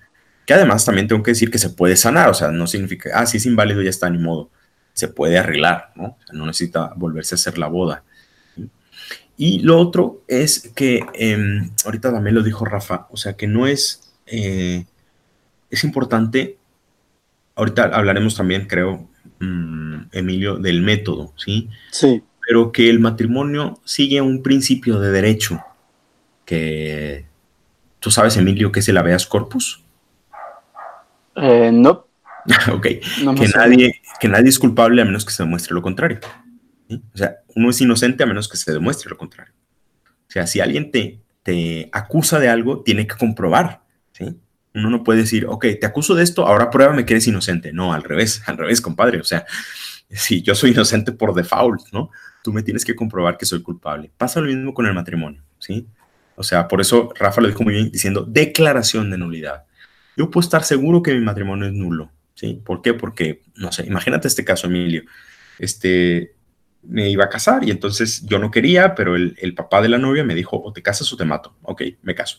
que 0.46 0.54
además 0.54 0.86
también 0.86 1.08
tengo 1.08 1.24
que 1.24 1.32
decir 1.32 1.52
que 1.52 1.58
se 1.58 1.70
puede 1.70 1.96
sanar, 1.96 2.30
o 2.30 2.34
sea, 2.34 2.52
no 2.52 2.68
significa, 2.68 3.12
ah, 3.16 3.26
si 3.26 3.38
es 3.38 3.46
inválido 3.46 3.82
ya 3.82 3.90
está, 3.90 4.10
ni 4.10 4.18
modo, 4.18 4.50
se 4.94 5.08
puede 5.08 5.38
arreglar, 5.38 5.92
¿no? 5.96 6.18
no 6.32 6.46
necesita 6.46 6.94
volverse 6.96 7.36
a 7.36 7.38
hacer 7.38 7.58
la 7.58 7.68
boda. 7.68 8.04
Y 9.42 9.60
lo 9.60 9.80
otro 9.80 10.22
es 10.28 10.72
que, 10.76 11.04
em, 11.16 11.72
ahorita 11.84 12.12
también 12.12 12.36
lo 12.36 12.44
dijo 12.44 12.64
Rafa, 12.64 13.08
o 13.10 13.18
sea, 13.18 13.34
que 13.34 13.48
no 13.48 13.66
es, 13.66 14.14
eh, 14.28 14.86
es 15.72 15.84
importante 15.84 16.60
ahorita 17.56 17.84
hablaremos 17.94 18.36
también, 18.36 18.68
creo, 18.68 19.08
mm, 19.40 20.04
Emilio, 20.12 20.58
del 20.58 20.82
método, 20.82 21.34
¿sí? 21.38 21.70
Sí. 21.92 22.24
Pero 22.48 22.72
que 22.72 22.90
el 22.90 23.00
matrimonio 23.00 23.80
sigue 23.86 24.22
un 24.22 24.42
principio 24.42 25.00
de 25.00 25.12
derecho, 25.12 25.60
que 26.46 27.26
tú 28.00 28.12
sabes, 28.12 28.38
Emilio, 28.38 28.72
qué 28.72 28.80
es 28.80 28.90
el 28.90 28.98
habeas 28.98 29.26
corpus. 29.26 29.84
Eh, 31.36 31.72
no. 31.72 32.08
ok. 32.74 32.82
que, 32.82 33.48
nadie, 33.56 34.02
que 34.20 34.28
nadie 34.28 34.50
es 34.50 34.60
culpable 34.60 35.02
a 35.02 35.06
menos 35.06 35.24
que 35.24 35.32
se 35.32 35.44
demuestre 35.44 35.74
lo 35.74 35.82
contrario. 35.82 36.20
O 37.14 37.18
sea, 37.18 37.38
uno 37.56 37.70
es 37.70 37.82
inocente 37.82 38.24
a 38.24 38.26
menos 38.26 38.48
que 38.48 38.58
se 38.58 38.72
demuestre 38.72 39.10
lo 39.10 39.18
contrario. 39.18 39.54
O 40.06 40.32
sea, 40.32 40.48
si 40.48 40.60
alguien 40.60 40.92
te, 40.92 41.22
te 41.44 41.90
acusa 41.92 42.40
de 42.40 42.50
algo, 42.50 42.82
tiene 42.84 43.08
que 43.08 43.16
comprobar, 43.16 43.82
¿sí? 44.14 44.38
Uno 44.74 44.90
no 44.90 45.04
puede 45.04 45.22
decir, 45.22 45.46
ok, 45.48 45.66
te 45.80 45.86
acuso 45.86 46.16
de 46.16 46.24
esto, 46.24 46.48
ahora 46.48 46.70
pruébame 46.70 47.06
que 47.06 47.14
eres 47.14 47.28
inocente. 47.28 47.74
No, 47.74 47.94
al 47.94 48.04
revés, 48.04 48.42
al 48.46 48.58
revés, 48.58 48.80
compadre. 48.80 49.20
O 49.20 49.24
sea, 49.24 49.46
si 50.10 50.42
yo 50.42 50.56
soy 50.56 50.72
inocente 50.72 51.12
por 51.12 51.34
default, 51.34 51.82
¿no? 51.92 52.10
Tú 52.44 52.54
me 52.54 52.64
tienes 52.64 52.86
que 52.86 52.96
comprobar 52.96 53.38
que 53.38 53.46
soy 53.46 53.62
culpable. 53.62 54.12
Pasa 54.18 54.40
lo 54.40 54.48
mismo 54.48 54.74
con 54.74 54.86
el 54.88 54.94
matrimonio, 54.94 55.44
¿sí? 55.60 55.88
O 56.36 56.44
sea, 56.44 56.68
por 56.68 56.82
eso 56.82 57.14
Rafa 57.18 57.42
lo 57.42 57.48
dijo 57.48 57.64
muy 57.64 57.74
bien 57.74 57.92
diciendo 57.92 58.26
declaración 58.28 59.12
de 59.12 59.18
nulidad. 59.18 59.66
Yo 60.18 60.30
puedo 60.30 60.44
estar 60.44 60.64
seguro 60.64 61.04
que 61.04 61.14
mi 61.14 61.22
matrimonio 61.22 61.68
es 61.68 61.74
nulo, 61.74 62.12
¿sí? 62.34 62.62
¿Por 62.66 62.82
qué? 62.82 62.94
Porque, 62.94 63.44
no 63.56 63.72
sé, 63.72 63.86
imagínate 63.86 64.28
este 64.28 64.44
caso, 64.44 64.68
Emilio. 64.68 65.04
Este, 65.60 66.34
me 66.84 67.10
iba 67.10 67.26
a 67.26 67.30
casar 67.30 67.64
y 67.64 67.72
entonces 67.72 68.26
yo 68.26 68.40
no 68.40 68.52
quería, 68.52 68.96
pero 68.96 69.16
el, 69.16 69.36
el 69.40 69.54
papá 69.54 69.82
de 69.82 69.90
la 69.90 69.98
novia 69.98 70.24
me 70.24 70.36
dijo, 70.36 70.62
o 70.62 70.74
te 70.74 70.82
casas 70.82 71.12
o 71.14 71.18
te 71.18 71.26
mato. 71.26 71.56
Ok, 71.64 71.84
me 72.02 72.16
caso. 72.16 72.38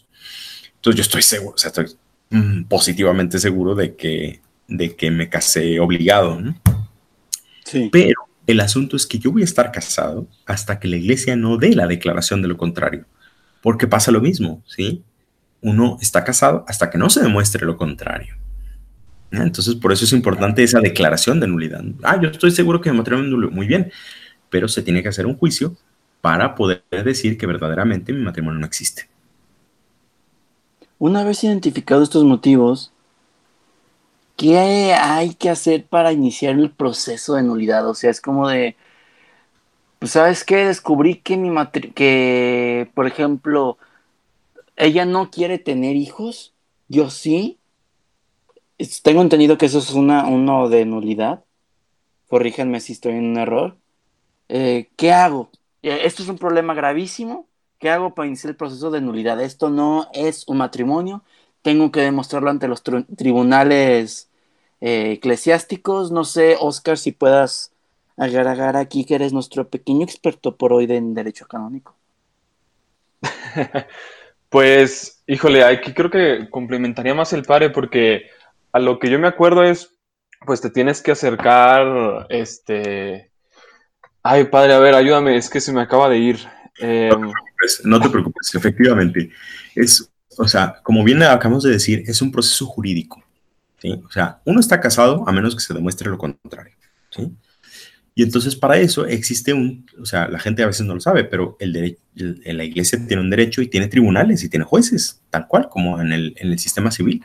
Entonces 0.75 0.97
yo 0.97 1.03
estoy 1.03 1.23
seguro, 1.23 1.55
o 1.55 1.59
sea, 1.59 1.69
estoy 1.69 1.87
Mm, 2.33 2.65
positivamente 2.65 3.39
seguro 3.39 3.75
de 3.75 3.95
que, 3.95 4.41
de 4.67 4.97
que 4.97 5.11
me 5.11 5.29
casé 5.29 5.79
obligado. 5.81 6.41
Sí. 7.63 7.91
Pero 7.93 8.23
el 8.47 8.61
asunto 8.61 8.97
es 8.97 9.07
que 9.07 9.19
yo 9.19 9.31
voy 9.33 9.43
a 9.43 9.45
estar 9.45 9.71
casado 9.71 10.27
hasta 10.47 10.81
que 10.81 10.89
la 10.89 10.97
iglesia 10.97 11.37
no 11.37 11.59
dé 11.59 11.75
la 11.75 11.87
declaración 11.87 12.41
de 12.41 12.49
lo 12.49 12.57
contrario. 12.57 13.05
Porque 13.61 13.87
pasa 13.87 14.11
lo 14.11 14.23
mismo, 14.23 14.63
¿sí? 14.67 15.03
Uno 15.61 15.99
está 16.01 16.25
casado 16.25 16.65
hasta 16.67 16.89
que 16.89 16.97
no 16.97 17.11
se 17.11 17.21
demuestre 17.21 17.67
lo 17.67 17.77
contrario. 17.77 18.35
Entonces, 19.31 19.75
por 19.75 19.93
eso 19.93 20.07
es 20.07 20.13
importante 20.15 20.63
esa 20.63 20.81
declaración 20.81 21.39
de 21.39 21.49
nulidad. 21.49 21.85
Ah, 22.03 22.19
yo 22.21 22.31
estoy 22.31 22.51
seguro 22.51 22.81
que 22.81 22.91
mi 22.91 22.97
matrimonio. 22.97 23.51
Muy 23.51 23.67
bien, 23.67 23.93
pero 24.53 24.69
se 24.69 24.83
tiene 24.83 25.03
que 25.03 25.09
hacer 25.09 25.27
un 25.27 25.37
juicio 25.37 25.75
para 26.21 26.55
poder 26.55 26.83
decir 27.05 27.37
que 27.37 27.47
verdaderamente 27.47 28.13
mi 28.13 28.21
matrimonio 28.21 28.61
no 28.61 28.67
existe. 28.67 29.09
Una 30.99 31.25
vez 31.25 31.43
identificados 31.43 32.05
estos 32.05 32.23
motivos, 32.23 32.93
¿qué 34.37 34.59
hay 34.95 35.35
que 35.35 35.51
hacer 35.51 35.85
para 35.87 36.13
iniciar 36.13 36.55
el 36.55 36.71
proceso 36.71 37.35
de 37.35 37.43
nulidad? 37.43 37.89
O 37.89 37.95
sea, 37.95 38.11
es 38.11 38.21
como 38.21 38.49
de, 38.49 38.77
pues 39.99 40.13
sabes 40.13 40.45
qué, 40.45 40.67
descubrí 40.67 41.17
que 41.17 41.37
mi 41.37 41.51
que, 41.95 42.91
por 42.95 43.07
ejemplo, 43.07 43.79
ella 44.77 45.05
no 45.07 45.31
quiere 45.31 45.59
tener 45.59 45.97
hijos, 45.97 46.53
yo 46.89 47.11
sí. 47.11 47.59
Tengo 49.03 49.23
entendido 49.23 49.59
que 49.59 49.67
eso 49.67 49.79
es 49.79 49.93
una, 49.93 50.27
uno 50.27 50.69
de 50.69 50.85
nulidad. 50.85 51.45
Corríjanme 52.29 52.81
si 52.81 52.93
estoy 52.93 53.13
en 53.15 53.31
un 53.31 53.39
error. 53.39 53.77
Eh, 54.55 54.91
¿Qué 54.97 55.13
hago? 55.13 55.51
Eh, 55.83 56.03
esto 56.05 56.23
es 56.23 56.29
un 56.29 56.37
problema 56.37 56.75
gravísimo 56.75 57.49
¿Qué 57.79 57.89
hago 57.89 58.15
para 58.15 58.29
iniciar 58.29 58.51
el 58.51 58.57
proceso 58.57 58.91
de 58.91 59.01
nulidad? 59.01 59.41
Esto 59.41 59.71
no 59.71 60.09
es 60.13 60.47
un 60.47 60.59
matrimonio. 60.59 61.25
Tengo 61.63 61.91
que 61.91 62.01
demostrarlo 62.01 62.49
ante 62.49 62.69
los 62.69 62.83
tribunales 62.85 64.31
eh, 64.81 65.13
eclesiásticos. 65.13 66.13
No 66.13 66.23
sé, 66.25 66.57
Oscar, 66.61 66.97
si 66.97 67.11
puedas 67.11 67.73
agregar 68.17 68.77
aquí 68.77 69.05
que 69.05 69.17
eres 69.17 69.33
nuestro 69.33 69.69
pequeño 69.69 70.05
experto 70.05 70.55
por 70.55 70.73
hoy 70.73 70.85
en 70.91 71.13
derecho 71.13 71.49
canónico. 71.49 71.97
pues, 74.49 75.25
híjole, 75.27 75.65
aquí 75.65 75.93
creo 75.93 76.11
que 76.11 76.49
complementaría 76.51 77.15
más 77.15 77.33
el 77.33 77.43
padre 77.43 77.71
porque 77.71 78.27
a 78.71 78.79
lo 78.79 79.01
que 79.01 79.11
yo 79.11 79.19
me 79.19 79.27
acuerdo 79.27 79.65
es, 79.65 79.97
pues 80.47 80.61
te 80.61 80.71
tienes 80.71 81.03
que 81.03 81.11
acercar, 81.11 82.29
este... 82.29 83.32
Ay, 84.23 84.45
padre, 84.45 84.75
a 84.75 84.79
ver, 84.79 84.95
ayúdame, 84.95 85.37
es 85.37 85.51
que 85.51 85.61
se 85.61 85.73
me 85.73 85.81
acaba 85.81 86.09
de 86.09 86.19
ir. 86.19 86.39
Em, 86.79 87.33
no 87.85 88.01
te 88.01 88.09
preocupes, 88.09 88.55
efectivamente. 88.55 89.31
Es, 89.75 90.11
o 90.39 90.47
sea, 90.47 90.77
como 90.83 91.03
bien 91.05 91.23
acabamos 91.23 91.65
de 91.65 91.73
decir, 91.73 92.05
es 92.07 92.23
un 92.23 92.31
proceso 92.31 92.67
jurídico. 92.67 93.23
O 93.85 94.11
sea, 94.11 94.41
uno 94.45 94.61
está 94.61 94.81
casado 94.81 95.25
a 95.27 95.33
menos 95.33 95.57
que 95.57 95.63
se 95.63 95.75
demuestre 95.75 96.09
lo 96.09 96.19
contrario. 96.19 96.75
Y 98.15 98.23
entonces 98.23 98.55
para 98.55 98.79
eso 98.79 99.07
existe 99.07 99.53
un, 99.55 99.87
o 100.01 100.05
sea, 100.05 100.29
la 100.29 100.39
gente 100.39 100.63
a 100.63 100.67
veces 100.67 100.87
no 100.87 100.95
lo 100.95 101.01
sabe, 101.01 101.25
pero 101.25 101.57
el 101.59 101.73
derecho, 101.73 102.01
la 102.15 102.65
iglesia 102.65 103.05
tiene 103.07 103.23
un 103.23 103.31
derecho 103.31 103.63
y 103.63 103.69
tiene 103.69 103.89
tribunales 103.89 104.45
y 104.45 104.49
tiene 104.49 104.67
jueces, 104.67 105.23
tal 105.31 105.49
cual 105.49 105.69
como 105.71 106.01
en 106.01 106.13
el, 106.13 106.35
en 106.37 106.53
el 106.53 106.59
sistema 106.59 106.91
civil. 106.91 107.25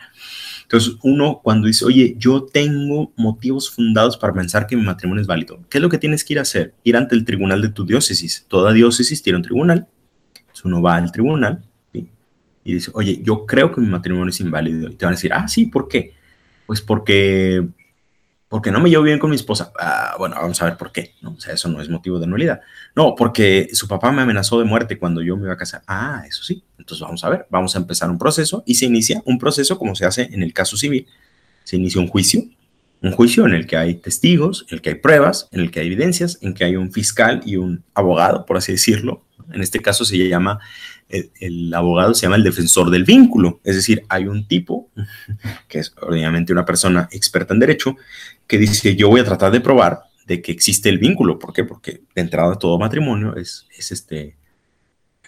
Entonces, 0.67 0.95
uno 1.01 1.39
cuando 1.41 1.67
dice, 1.67 1.85
oye, 1.85 2.15
yo 2.17 2.43
tengo 2.43 3.13
motivos 3.15 3.69
fundados 3.69 4.17
para 4.17 4.33
pensar 4.33 4.67
que 4.67 4.75
mi 4.75 4.83
matrimonio 4.83 5.21
es 5.21 5.27
válido, 5.27 5.59
¿qué 5.69 5.77
es 5.77 5.81
lo 5.81 5.89
que 5.89 5.97
tienes 5.97 6.23
que 6.23 6.33
ir 6.33 6.39
a 6.39 6.41
hacer? 6.43 6.73
Ir 6.83 6.97
ante 6.97 7.15
el 7.15 7.23
tribunal 7.23 7.61
de 7.61 7.69
tu 7.69 7.85
diócesis. 7.85 8.45
Toda 8.47 8.73
diócesis 8.73 9.21
tiene 9.23 9.37
un 9.37 9.43
tribunal 9.43 9.87
uno 10.65 10.81
va 10.81 10.95
al 10.95 11.11
tribunal 11.11 11.63
y 12.63 12.73
dice, 12.73 12.91
oye, 12.93 13.21
yo 13.23 13.45
creo 13.45 13.71
que 13.71 13.79
mi 13.79 13.87
matrimonio 13.87 14.29
es 14.29 14.39
inválido. 14.41 14.89
Y 14.89 14.95
te 14.95 15.05
van 15.05 15.13
a 15.13 15.15
decir, 15.15 15.31
ah, 15.31 15.47
sí, 15.47 15.67
¿por 15.67 15.87
qué? 15.87 16.13
Pues 16.65 16.81
porque, 16.81 17.65
porque 18.49 18.71
no 18.71 18.81
me 18.81 18.89
llevo 18.89 19.03
bien 19.03 19.19
con 19.19 19.29
mi 19.29 19.37
esposa. 19.37 19.71
Ah, 19.79 20.15
bueno, 20.19 20.35
vamos 20.35 20.61
a 20.61 20.65
ver 20.65 20.75
por 20.75 20.91
qué. 20.91 21.13
¿no? 21.21 21.31
O 21.31 21.39
sea, 21.39 21.53
eso 21.53 21.69
no 21.69 21.81
es 21.81 21.87
motivo 21.87 22.19
de 22.19 22.27
nulidad. 22.27 22.59
No, 22.93 23.15
porque 23.15 23.69
su 23.71 23.87
papá 23.87 24.11
me 24.11 24.21
amenazó 24.21 24.59
de 24.59 24.65
muerte 24.65 24.99
cuando 24.99 25.21
yo 25.21 25.37
me 25.37 25.43
iba 25.43 25.53
a 25.53 25.57
casar. 25.57 25.81
Ah, 25.87 26.23
eso 26.27 26.43
sí. 26.43 26.61
Entonces 26.87 27.01
vamos 27.01 27.23
a 27.25 27.29
ver, 27.29 27.45
vamos 27.49 27.75
a 27.75 27.79
empezar 27.79 28.09
un 28.09 28.17
proceso 28.17 28.63
y 28.65 28.75
se 28.75 28.85
inicia 28.85 29.21
un 29.25 29.37
proceso 29.37 29.77
como 29.77 29.93
se 29.93 30.05
hace 30.05 30.29
en 30.31 30.41
el 30.41 30.53
caso 30.53 30.77
civil. 30.77 31.05
Se 31.65 31.75
inicia 31.75 31.99
un 31.99 32.07
juicio 32.07 32.43
un 33.01 33.11
juicio 33.11 33.45
en 33.45 33.53
el 33.53 33.67
que 33.67 33.77
hay 33.77 33.95
testigos, 33.95 34.65
en 34.69 34.75
el 34.75 34.81
que 34.81 34.89
hay 34.89 34.95
pruebas, 34.95 35.47
en 35.51 35.59
el 35.59 35.71
que 35.71 35.79
hay 35.79 35.87
evidencias, 35.87 36.39
en 36.41 36.53
que 36.53 36.63
hay 36.63 36.75
un 36.75 36.91
fiscal 36.91 37.41
y 37.45 37.57
un 37.57 37.83
abogado, 37.93 38.45
por 38.45 38.57
así 38.57 38.71
decirlo. 38.71 39.23
En 39.51 39.61
este 39.61 39.79
caso 39.79 40.03
se 40.03 40.17
llama, 40.17 40.59
el, 41.09 41.73
abogado 41.73 42.13
se 42.13 42.23
llama 42.23 42.35
el 42.35 42.43
defensor 42.43 42.89
del 42.89 43.03
vínculo, 43.03 43.61
es 43.63 43.75
decir, 43.75 44.03
hay 44.09 44.27
un 44.27 44.47
tipo, 44.47 44.89
que 45.67 45.79
es 45.79 45.93
obviamente 46.01 46.51
una 46.51 46.65
persona 46.65 47.07
experta 47.11 47.53
en 47.53 47.59
derecho, 47.59 47.95
que 48.47 48.57
dice, 48.57 48.95
yo 48.95 49.09
voy 49.09 49.21
a 49.21 49.25
tratar 49.25 49.51
de 49.51 49.61
probar 49.61 50.01
de 50.25 50.41
que 50.41 50.51
existe 50.51 50.89
el 50.89 50.97
vínculo. 50.97 51.39
¿Por 51.39 51.53
qué? 51.53 51.63
Porque 51.63 52.01
de 52.13 52.21
entrada 52.21 52.55
todo 52.55 52.77
matrimonio 52.79 53.35
es, 53.35 53.67
es 53.77 53.91
este, 53.91 54.35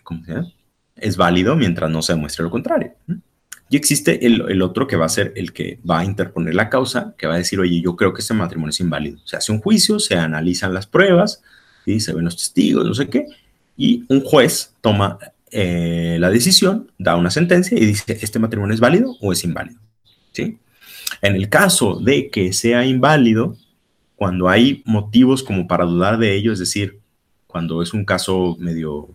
¿cómo 0.04 0.26
se 0.26 0.34
llama? 0.34 0.54
Es 1.02 1.18
válido 1.18 1.56
mientras 1.56 1.90
no 1.90 2.02
se 2.02 2.14
demuestre 2.14 2.44
lo 2.44 2.50
contrario. 2.50 2.94
Y 3.70 3.78
existe 3.78 4.26
el, 4.26 4.62
otro 4.62 4.88
que 4.88 4.96
va 4.96 5.06
a 5.06 5.10
ser 5.10 5.32
el 5.36 5.54
que 5.54 5.80
va 5.90 6.00
a 6.00 6.06
interponer 6.06 6.56
la 6.56 6.70
causa, 6.70 7.14
que 7.18 7.28
va 7.28 7.36
a 7.36 7.38
decir, 7.38 7.60
oye, 7.60 7.82
yo 7.82 7.96
creo 7.96 8.14
que 8.14 8.22
este 8.22 8.34
matrimonio 8.34 8.72
es 8.72 8.80
inválido. 8.80 9.20
Se 9.26 9.38
hace 9.38 9.52
un 9.52 9.60
juicio, 9.60 10.00
se 10.00 10.16
analizan 10.16 10.74
las 10.74 10.88
pruebas, 10.88 11.44
se 11.86 12.14
ven 12.14 12.26
los 12.26 12.38
testigos, 12.38 12.86
no 12.86 12.94
sé 12.94 13.10
qué, 13.10 13.26
y 13.76 14.04
un 14.10 14.22
juez 14.22 14.76
toma 14.82 15.18
eh, 15.52 16.18
la 16.20 16.30
decisión, 16.30 16.92
da 17.00 17.16
una 17.16 17.32
sentencia 17.32 17.78
y 17.78 17.86
dice, 17.86 18.18
¿este 18.22 18.38
matrimonio 18.38 18.76
es 18.76 18.80
válido 18.80 19.16
o 19.22 19.32
es 19.32 19.44
inválido? 19.44 19.80
¿Sí? 20.32 20.60
En 21.22 21.36
el 21.36 21.50
caso 21.50 22.00
de 22.00 22.30
que 22.30 22.54
sea 22.54 22.86
inválido, 22.86 23.58
cuando 24.16 24.50
hay 24.50 24.84
motivos 24.86 25.44
como 25.44 25.68
para 25.68 25.86
dudar 25.86 26.18
de 26.18 26.36
ello, 26.36 26.54
es 26.54 26.60
decir, 26.60 27.00
cuando 27.48 27.82
es 27.82 27.94
un 27.94 28.06
caso 28.06 28.58
medio 28.60 29.10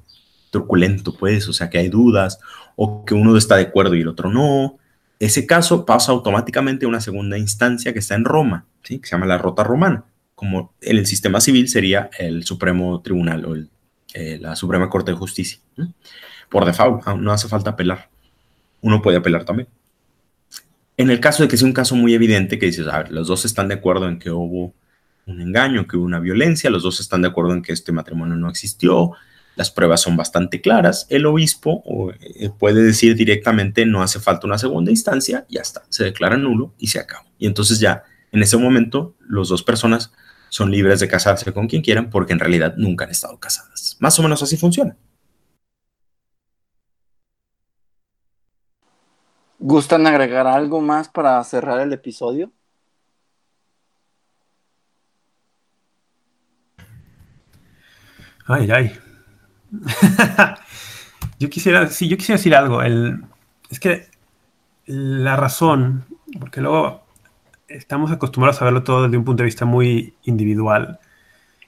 truculento, 0.55 1.17
pues, 1.17 1.49
o 1.49 1.53
sea, 1.53 1.69
que 1.69 1.79
hay 1.79 1.89
dudas 1.89 2.39
o 2.77 3.05
que 3.05 3.15
uno 3.15 3.37
está 3.37 3.57
de 3.57 3.65
acuerdo 3.65 3.97
y 3.97 4.03
el 4.03 4.09
otro 4.09 4.31
no. 4.31 4.79
Ese 5.19 5.47
caso 5.47 5.85
pasa 5.85 6.13
automáticamente 6.13 6.87
a 6.87 6.89
una 6.89 7.01
segunda 7.01 7.37
instancia 7.37 7.93
que 7.93 7.99
está 7.99 8.15
en 8.15 8.25
Roma, 8.25 8.67
¿sí? 8.85 9.01
que 9.01 9.09
se 9.09 9.17
llama 9.17 9.27
la 9.27 9.39
Rota 9.39 9.65
Romana, 9.65 10.05
como 10.37 10.73
en 10.81 10.99
el 10.99 11.07
sistema 11.07 11.41
civil 11.41 11.69
sería 11.69 12.09
el 12.19 12.45
Supremo 12.45 13.01
Tribunal 13.01 13.45
o 13.45 13.57
eh, 14.15 14.39
la 14.41 14.55
Suprema 14.55 14.89
Corte 14.89 15.11
de 15.11 15.17
Justicia. 15.17 15.59
Por 16.49 16.65
default, 16.65 17.05
no 17.19 17.33
hace 17.33 17.49
falta 17.49 17.71
apelar. 17.71 18.09
Uno 18.81 19.03
puede 19.03 19.17
apelar 19.17 19.45
también. 19.45 19.69
En 20.97 21.11
el 21.11 21.19
caso 21.19 21.43
de 21.43 21.49
que 21.49 21.57
sea 21.57 21.67
un 21.67 21.75
caso 21.75 21.97
muy 21.97 22.15
evidente, 22.15 22.61
que 22.61 22.67
dices, 22.67 22.87
a 22.87 22.99
ver, 22.99 23.11
los 23.11 23.27
dos 23.27 23.45
están 23.45 23.67
de 23.67 23.75
acuerdo 23.75 24.09
en 24.09 24.21
que 24.21 24.31
hubo 24.31 24.73
un 25.27 25.41
engaño, 25.41 25.89
que 25.89 25.97
hubo 25.97 26.05
una 26.05 26.21
violencia, 26.21 26.71
los 26.71 26.85
dos 26.85 27.01
están 27.01 27.23
de 27.23 27.29
acuerdo 27.29 27.55
en 27.55 27.63
que 27.63 27.73
este 27.73 27.91
matrimonio 27.91 28.37
no 28.37 28.49
existió, 28.49 29.13
las 29.57 29.71
pruebas 29.71 30.01
son 30.01 30.17
bastante 30.17 30.61
claras, 30.61 31.07
el 31.11 31.27
obispo 31.27 31.83
eh, 32.21 32.51
puede 32.59 32.83
decir 32.83 33.15
directamente 33.17 33.87
no 33.87 34.03
hace 34.03 34.21
falta 34.21 34.47
una 34.47 34.59
segunda 34.59 34.91
instancia, 34.91 35.47
ya 35.49 35.61
está, 35.61 35.83
se 35.89 36.05
declara 36.05 36.37
nulo 36.37 36.75
y 36.79 36.89
se 36.89 36.99
acaba. 36.99 37.25
Y 37.39 37.47
entonces 37.47 37.79
ya 37.81 38.05
en 38.33 38.43
ese 38.43 38.57
momento 38.57 39.15
las 39.29 39.49
dos 39.49 39.63
personas 39.63 40.13
son 40.49 40.71
libres 40.71 41.01
de 41.01 41.09
casarse 41.09 41.53
con 41.53 41.69
quien 41.69 41.83
quieran 41.83 42.11
porque 42.11 42.33
en 42.33 42.39
realidad 42.39 42.75
nunca 42.77 43.05
han 43.05 43.11
estado 43.11 43.39
casadas. 43.39 43.97
Más 44.01 44.19
o 44.19 44.23
menos 44.23 44.43
así 44.43 44.57
funciona. 44.57 44.97
¿Gustan 49.59 50.07
agregar 50.07 50.47
algo 50.47 50.81
más 50.81 51.09
para 51.09 51.43
cerrar 51.45 51.81
el 51.81 51.93
episodio? 51.93 52.53
Ay, 58.47 58.71
ay. 58.71 58.93
yo 61.39 61.51
quisiera, 61.51 61.89
sí, 61.89 62.09
yo 62.09 62.17
quisiera 62.17 62.39
decir 62.39 62.55
algo. 62.55 62.83
El, 62.83 63.25
es 63.71 63.81
que 63.81 64.09
la 64.87 65.37
razón, 65.37 66.05
porque 66.39 66.61
luego 66.61 67.05
estamos 67.69 68.13
acostumbrados 68.13 68.61
a 68.61 68.65
verlo 68.65 68.83
todo 68.83 69.05
desde 69.05 69.17
un 69.17 69.25
punto 69.25 69.43
de 69.43 69.47
vista 69.47 69.65
muy 69.65 70.15
individual. 70.25 71.01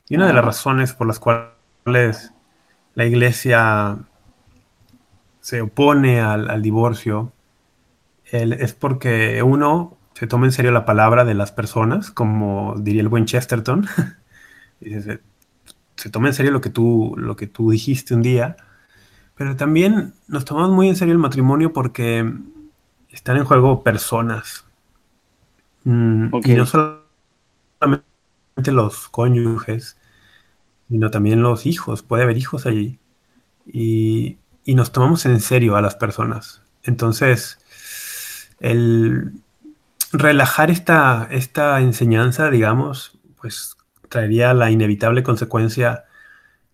Y 0.08 0.16
una 0.16 0.26
de 0.26 0.32
las 0.32 0.44
razones 0.44 0.92
por 0.92 1.06
las 1.06 1.18
cuales 1.18 2.32
la 2.94 3.04
iglesia 3.04 3.98
se 5.40 5.60
opone 5.60 6.20
al, 6.20 6.62
divorcio 6.62 7.32
es 8.24 8.72
porque 8.74 9.42
uno 9.42 9.96
se 10.14 10.26
toma 10.26 10.46
en 10.46 10.52
serio 10.52 10.72
la 10.72 10.84
palabra 10.84 11.24
de 11.24 11.34
las 11.34 11.52
personas, 11.52 12.10
como 12.10 12.74
diría 12.78 13.02
el 13.02 13.08
buen 13.08 13.26
Chesterton. 13.26 13.86
se, 15.96 16.10
toma 16.10 16.28
en 16.28 16.34
serio 16.34 16.52
lo 16.52 16.60
que, 16.60 16.70
tú, 16.70 17.14
lo 17.16 17.36
que 17.36 17.46
tú 17.46 17.70
dijiste 17.70 18.14
un 18.14 18.22
día. 18.22 18.56
Pero 19.34 19.56
también 19.56 20.14
nos 20.28 20.44
tomamos 20.44 20.70
muy 20.70 20.88
en 20.88 20.96
serio 20.96 21.12
el 21.12 21.18
matrimonio 21.18 21.72
porque 21.72 22.32
están 23.10 23.36
en 23.36 23.44
juego 23.44 23.82
personas. 23.82 24.64
Mm, 25.84 26.34
y 26.44 26.54
no 26.54 26.66
solamente 26.66 27.02
los 28.66 29.08
cónyuges, 29.08 29.96
sino 30.88 31.10
también 31.10 31.42
los 31.42 31.66
hijos. 31.66 32.02
Puede 32.02 32.24
haber 32.24 32.36
hijos 32.36 32.66
allí. 32.66 32.98
Y, 33.66 34.38
nos 34.66 34.90
tomamos 34.90 35.24
en 35.26 35.40
serio 35.40 35.76
a 35.76 35.80
las 35.80 35.94
personas. 35.94 36.62
Entonces, 36.82 37.58
el 38.58 39.32
relajar 40.12 40.70
esta, 40.70 41.28
esta 41.30 41.80
enseñanza, 41.80 42.50
digamos, 42.50 43.18
pues 43.40 43.75
traería 44.08 44.54
la 44.54 44.70
inevitable 44.70 45.22
consecuencia 45.22 46.04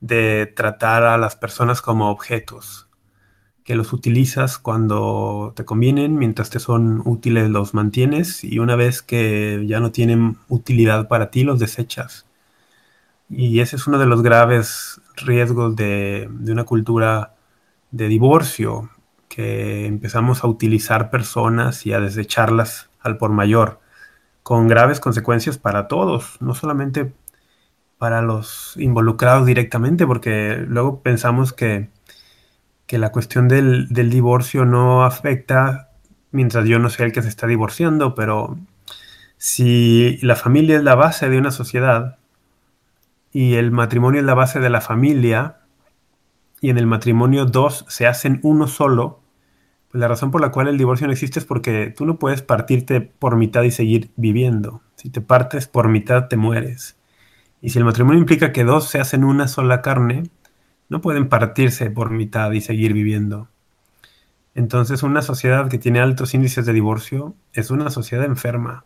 de 0.01 0.53
tratar 0.57 1.05
a 1.05 1.19
las 1.19 1.37
personas 1.37 1.83
como 1.83 2.11
objetos 2.11 2.89
que 3.65 3.77
los 3.77 3.93
utilizas 3.93 4.59
cuando 4.59 5.53
te 5.55 5.65
convienen, 5.65 6.17
mientras 6.17 6.51
te 6.51 6.59
son 6.59 7.03
útiles 7.05 7.49
los 7.51 7.75
mantienes 7.75 8.43
y 8.45 8.59
una 8.59 8.77
vez 8.77 9.03
que 9.03 9.65
ya 9.67 9.81
no 9.81 9.93
tienen 9.93 10.37
utilidad 10.49 11.09
para 11.09 11.31
ti 11.31 11.45
los 11.45 11.59
desechas. 11.59 12.27
Y 13.31 13.61
ese 13.61 13.77
es 13.77 13.87
uno 13.87 13.99
de 13.99 14.07
los 14.07 14.23
graves 14.23 15.01
riesgos 15.17 15.77
de, 15.77 16.29
de 16.31 16.53
una 16.53 16.65
cultura 16.65 17.35
de 17.93 18.09
divorcio, 18.09 18.91
que 19.29 19.87
empezamos 19.87 20.45
a 20.45 20.47
utilizar 20.49 21.11
personas 21.11 21.87
y 21.87 21.93
a 21.95 22.01
desecharlas 22.01 22.91
al 23.01 23.17
por 23.17 23.31
mayor, 23.31 23.81
con 24.43 24.69
graves 24.69 25.01
consecuencias 25.01 25.57
para 25.57 25.89
todos, 25.89 26.37
no 26.41 26.55
solamente 26.55 27.15
para 28.03 28.21
los 28.21 28.75
involucrados 28.79 29.47
directamente, 29.47 30.09
porque 30.09 30.57
luego 30.67 31.03
pensamos 31.03 31.53
que 31.53 31.89
que 32.89 32.99
la 32.99 33.13
cuestión 33.13 33.47
del, 33.47 33.87
divorcio 33.91 34.65
no 34.65 35.05
afecta 35.05 35.91
mientras 36.33 36.67
yo 36.67 36.81
no 36.81 36.91
sea 36.91 37.07
el 37.07 37.13
que 37.13 37.23
se 37.23 37.29
está 37.29 37.47
divorciando, 37.47 38.17
pero 38.17 38.59
si 39.37 40.19
la 40.21 40.35
familia 40.35 40.79
es 40.79 40.83
la 40.83 40.97
base 40.97 41.29
de 41.29 41.39
una 41.39 41.53
sociedad 41.53 42.19
y 43.31 43.55
el 43.55 43.71
matrimonio 43.71 44.19
es 44.19 44.27
la 44.27 44.35
base 44.35 44.59
de 44.59 44.69
la 44.69 44.81
familia 44.81 45.61
y 46.61 46.71
en 46.71 46.77
el 46.77 46.89
matrimonio 46.89 47.45
dos 47.45 47.85
se 47.87 48.09
hacen 48.09 48.41
uno 48.43 48.67
solo, 48.67 49.21
pues 49.93 50.01
la 50.01 50.09
razón 50.09 50.33
por 50.33 50.41
la 50.41 50.51
cual 50.51 50.67
el 50.67 50.77
divorcio 50.77 51.07
no 51.07 51.13
existe 51.13 51.39
es 51.39 51.45
porque 51.45 51.95
tú 51.97 52.05
no 52.05 52.19
puedes 52.19 52.43
partirte 52.43 53.01
por 53.01 53.37
mitad 53.37 53.63
y 53.63 53.71
seguir 53.71 54.11
viviendo. 54.17 54.83
Si 54.97 55.09
te 55.09 55.21
partes 55.21 55.69
por 55.69 55.87
mitad 55.87 56.27
te 56.27 56.37
mueres. 56.37 56.99
Y 57.63 57.71
si 57.71 57.79
el 57.79 57.85
matrimonio 57.85 58.21
implica 58.21 58.53
que 58.53 58.65
dos 58.65 58.89
se 58.89 59.01
hacen 59.01 59.25
una 59.25 59.49
sola 59.49 59.81
carne, 59.81 60.25
no 60.89 61.01
pueden 61.01 61.29
partirse 61.29 61.91
por 61.91 62.11
mitad 62.11 62.51
y 62.53 62.61
seguir 62.61 62.93
viviendo. 62.93 63.49
Entonces 64.55 65.03
una 65.03 65.23
sociedad 65.23 65.71
que 65.71 65.79
tiene 65.79 66.01
altos 66.01 66.35
índices 66.35 66.67
de 66.67 66.75
divorcio 66.75 67.35
es 67.55 67.71
una 67.71 67.89
sociedad 67.89 68.27
enferma 68.27 68.85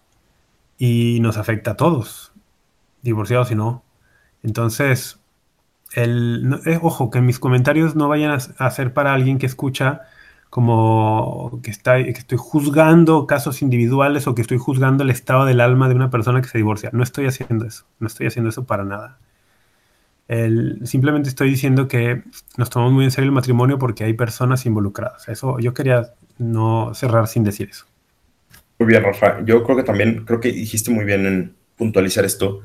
y 0.79 1.19
nos 1.21 1.39
afecta 1.39 1.73
a 1.73 1.77
todos, 1.77 2.33
divorciados 3.03 3.51
y 3.51 3.57
no. 3.57 3.83
Entonces, 4.43 5.19
el, 5.95 6.61
eh, 6.67 6.79
ojo, 6.83 7.11
que 7.11 7.21
mis 7.21 7.39
comentarios 7.39 7.97
no 7.97 8.09
vayan 8.09 8.39
a, 8.59 8.71
ser 8.71 8.93
para 8.93 9.15
alguien 9.15 9.39
que 9.39 9.47
escucha 9.47 10.03
como 10.51 11.61
que, 11.63 11.71
está, 11.71 12.03
que 12.03 12.11
estoy 12.11 12.39
juzgando 12.39 13.27
casos 13.27 13.63
individuales 13.63 14.27
o 14.27 14.35
que 14.35 14.43
estoy 14.43 14.59
juzgando 14.59 15.05
el 15.05 15.11
estado 15.11 15.45
del 15.45 15.61
alma 15.61 15.89
de 15.89 15.95
una 15.95 16.11
persona 16.11 16.41
que 16.43 16.49
se 16.49 16.59
divorcia. 16.59 16.91
No 16.93 17.03
estoy 17.03 17.27
haciendo 17.27 17.67
eso, 17.67 17.85
no 17.99 18.07
estoy 18.07 18.27
haciendo 18.27 18.51
eso 18.51 18.65
para 18.65 18.85
nada 18.85 19.19
simplemente 20.29 21.29
estoy 21.29 21.51
diciendo 21.51 21.87
que 21.87 22.23
nos 22.57 22.71
tomamos 22.71 22.93
muy 22.95 23.05
en 23.05 23.11
serio 23.11 23.29
el 23.29 23.35
matrimonio 23.35 23.79
porque 23.79 24.05
hay 24.05 24.15
personas 24.15 24.67
involucradas. 24.67 25.29
Eso 25.29 25.59
yo 25.61 25.73
quería 25.73 26.15
no 26.39 26.95
cerrar 26.95 27.29
sin 27.29 27.45
decir 27.45 27.69
eso. 27.71 27.87
Muy 28.79 28.89
bien, 28.89 29.05
Rafa. 29.05 29.43
Yo 29.45 29.63
creo 29.63 29.77
que 29.77 29.85
también, 29.85 30.25
creo 30.25 30.41
que 30.41 30.53
dijiste 30.53 30.91
muy 30.91 31.05
bien 31.05 31.27
en 31.27 31.55
puntualizar 31.77 32.25
esto, 32.25 32.61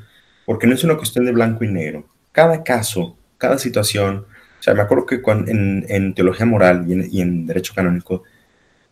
porque 0.45 0.67
no 0.67 0.73
es 0.73 0.83
una 0.83 0.97
cuestión 0.97 1.25
de 1.25 1.31
blanco 1.31 1.63
y 1.63 1.67
negro. 1.67 2.05
Cada 2.31 2.63
caso, 2.63 3.15
cada 3.37 3.57
situación, 3.57 4.25
o 4.61 4.63
sea, 4.63 4.75
me 4.75 4.83
acuerdo 4.83 5.07
que 5.07 5.19
en, 5.25 6.13
teología 6.13 6.45
moral 6.45 6.85
y 6.87 6.93
en, 6.93 7.07
y 7.11 7.21
en 7.21 7.47
derecho 7.47 7.73
canónico, 7.73 8.21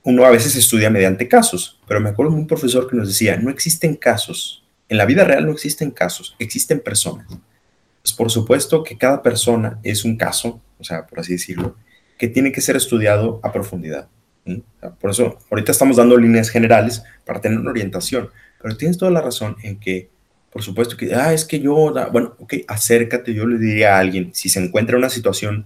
uno 0.01 0.26
a 0.26 0.32
veces 0.32 0.55
estudia 0.55 0.89
mediante 0.89 1.28
casos, 1.28 1.80
pero 1.88 1.99
me 1.99 2.09
acuerdo 2.09 2.32
de 2.34 2.39
un 2.39 2.47
profesor 2.47 2.89
que 2.89 2.95
nos 2.95 3.07
decía, 3.07 3.38
no 3.38 3.51
existen 3.51 3.95
casos, 3.95 4.63
en 4.88 4.97
la 4.97 5.05
vida 5.05 5.24
real 5.26 5.45
no 5.45 5.51
existen 5.51 5.91
casos, 5.91 6.36
existen 6.39 6.80
personas. 6.80 7.28
Pues, 8.01 8.13
por 8.13 8.32
supuesto 8.32 8.84
que 8.84 8.97
cada 8.97 9.22
persona 9.22 9.80
es 9.84 10.03
un 10.03 10.17
caso, 10.17 10.59
o 10.80 10.84
sea, 10.84 11.05
por 11.05 11.20
así 11.20 11.34
decirlo, 11.34 11.76
que 12.17 12.28
tiene 12.28 12.51
que 12.51 12.61
ser 12.61 12.76
estudiado 12.76 13.39
a 13.43 13.51
profundidad. 13.51 14.07
por 14.99 15.11
eso, 15.11 15.38
ahorita 15.51 15.72
estamos 15.72 15.97
dando 15.97 16.17
líneas 16.17 16.49
generales 16.49 17.03
para 17.26 17.41
tener 17.41 17.59
una 17.59 17.70
orientación, 17.70 18.32
pero 18.59 18.76
tienes 18.76 18.97
toda 18.97 19.11
la 19.11 19.22
razón 19.22 19.55
en 19.61 19.80
que, 19.80 20.09
por 20.52 20.64
supuesto 20.64 20.97
que, 20.97 21.14
ah, 21.14 21.34
es 21.34 21.45
que 21.45 21.60
yo, 21.60 21.93
bueno, 22.12 22.36
ok, 22.39 22.56
acércate, 22.68 23.34
yo 23.34 23.45
le 23.45 23.58
diría 23.58 23.95
a 23.95 24.00
alguien, 24.00 24.32
si 24.34 24.50
se 24.50 24.64
encuentra 24.64 24.95
en 24.95 25.00
una 25.00 25.10
situación 25.10 25.66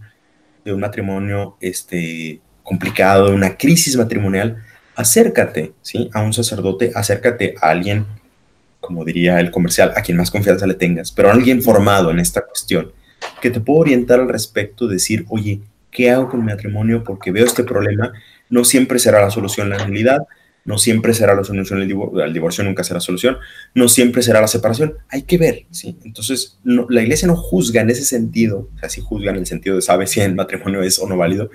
de 0.65 0.73
un 0.73 0.79
matrimonio 0.79 1.57
este, 1.61 2.41
complicado, 2.63 3.29
de 3.29 3.35
una 3.35 3.57
crisis 3.57 3.95
matrimonial, 3.95 4.63
acércate, 4.95 5.73
¿sí? 5.81 6.09
A 6.13 6.21
un 6.21 6.33
sacerdote, 6.33 6.91
acércate 6.93 7.55
a 7.61 7.69
alguien 7.69 8.05
como 8.83 9.05
diría 9.05 9.39
el 9.39 9.49
comercial, 9.49 9.93
a 9.95 10.01
quien 10.01 10.17
más 10.17 10.29
confianza 10.29 10.67
le 10.67 10.73
tengas, 10.73 11.11
pero 11.11 11.31
alguien 11.31 11.61
formado 11.61 12.11
en 12.11 12.19
esta 12.19 12.41
cuestión, 12.41 12.91
que 13.41 13.49
te 13.49 13.61
pueda 13.61 13.79
orientar 13.79 14.19
al 14.19 14.27
respecto, 14.27 14.87
decir, 14.87 15.25
oye, 15.29 15.61
¿qué 15.89 16.11
hago 16.11 16.29
con 16.29 16.41
mi 16.41 16.47
matrimonio? 16.47 17.01
Porque 17.01 17.31
veo 17.31 17.45
este 17.45 17.63
problema, 17.63 18.11
no 18.49 18.65
siempre 18.65 18.99
será 18.99 19.21
la 19.21 19.31
solución 19.31 19.69
la 19.69 19.87
nulidad, 19.87 20.19
no 20.65 20.77
siempre 20.77 21.13
será 21.13 21.35
la 21.35 21.43
solución 21.43 21.81
el, 21.81 21.87
divorcio, 22.33 22.63
nunca 22.63 22.83
será 22.83 22.99
solución, 22.99 23.37
no 23.73 23.87
siempre 23.87 24.21
será 24.21 24.39
la 24.41 24.47
separación, 24.47 24.95
hay 25.09 25.23
que 25.23 25.37
ver, 25.37 25.65
¿sí? 25.71 25.97
Entonces, 26.03 26.57
la 26.63 27.01
iglesia 27.01 27.27
no 27.27 27.35
juzga 27.35 27.81
en 27.81 27.89
ese 27.89 28.05
sentido, 28.05 28.69
o 28.75 28.79
sea, 28.79 28.89
sí 28.89 29.01
juzga 29.01 29.31
en 29.31 29.37
el 29.37 29.45
sentido 29.45 29.75
de 29.75 29.81
sabe 29.81 30.07
si 30.07 30.21
el 30.21 30.35
matrimonio 30.35 30.81
es 30.81 30.99
o 30.99 31.07
no 31.07 31.17
válido, 31.17 31.49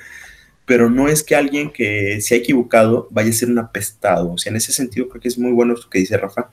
pero 0.67 0.91
no 0.91 1.09
es 1.09 1.23
que 1.23 1.35
alguien 1.35 1.71
que 1.71 2.21
se 2.21 2.35
ha 2.35 2.39
equivocado 2.39 3.09
vaya 3.11 3.31
a 3.31 3.33
ser 3.33 3.49
un 3.49 3.59
apestado, 3.59 4.33
o 4.33 4.39
sea, 4.39 4.51
en 4.51 4.57
ese 4.57 4.73
sentido 4.73 5.09
creo 5.09 5.23
que 5.23 5.29
es 5.29 5.39
muy 5.39 5.53
bueno 5.53 5.75
esto 5.75 5.89
que 5.89 5.99
dice 5.99 6.19
Rafa, 6.19 6.51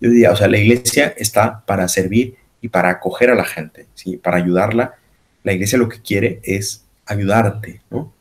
yo 0.00 0.10
diría, 0.10 0.32
o 0.32 0.36
sea, 0.36 0.48
la 0.48 0.58
iglesia 0.58 1.14
está 1.16 1.64
para 1.64 1.88
servir 1.88 2.36
y 2.60 2.68
para 2.68 2.90
acoger 2.90 3.30
a 3.30 3.34
la 3.34 3.44
gente, 3.44 3.86
¿sí? 3.94 4.16
para 4.16 4.36
ayudarla. 4.36 4.94
La 5.42 5.52
iglesia 5.52 5.78
lo 5.78 5.88
que 5.88 6.02
quiere 6.02 6.40
es 6.42 6.84
ayudarte, 7.06 7.80
¿no? 7.90 8.12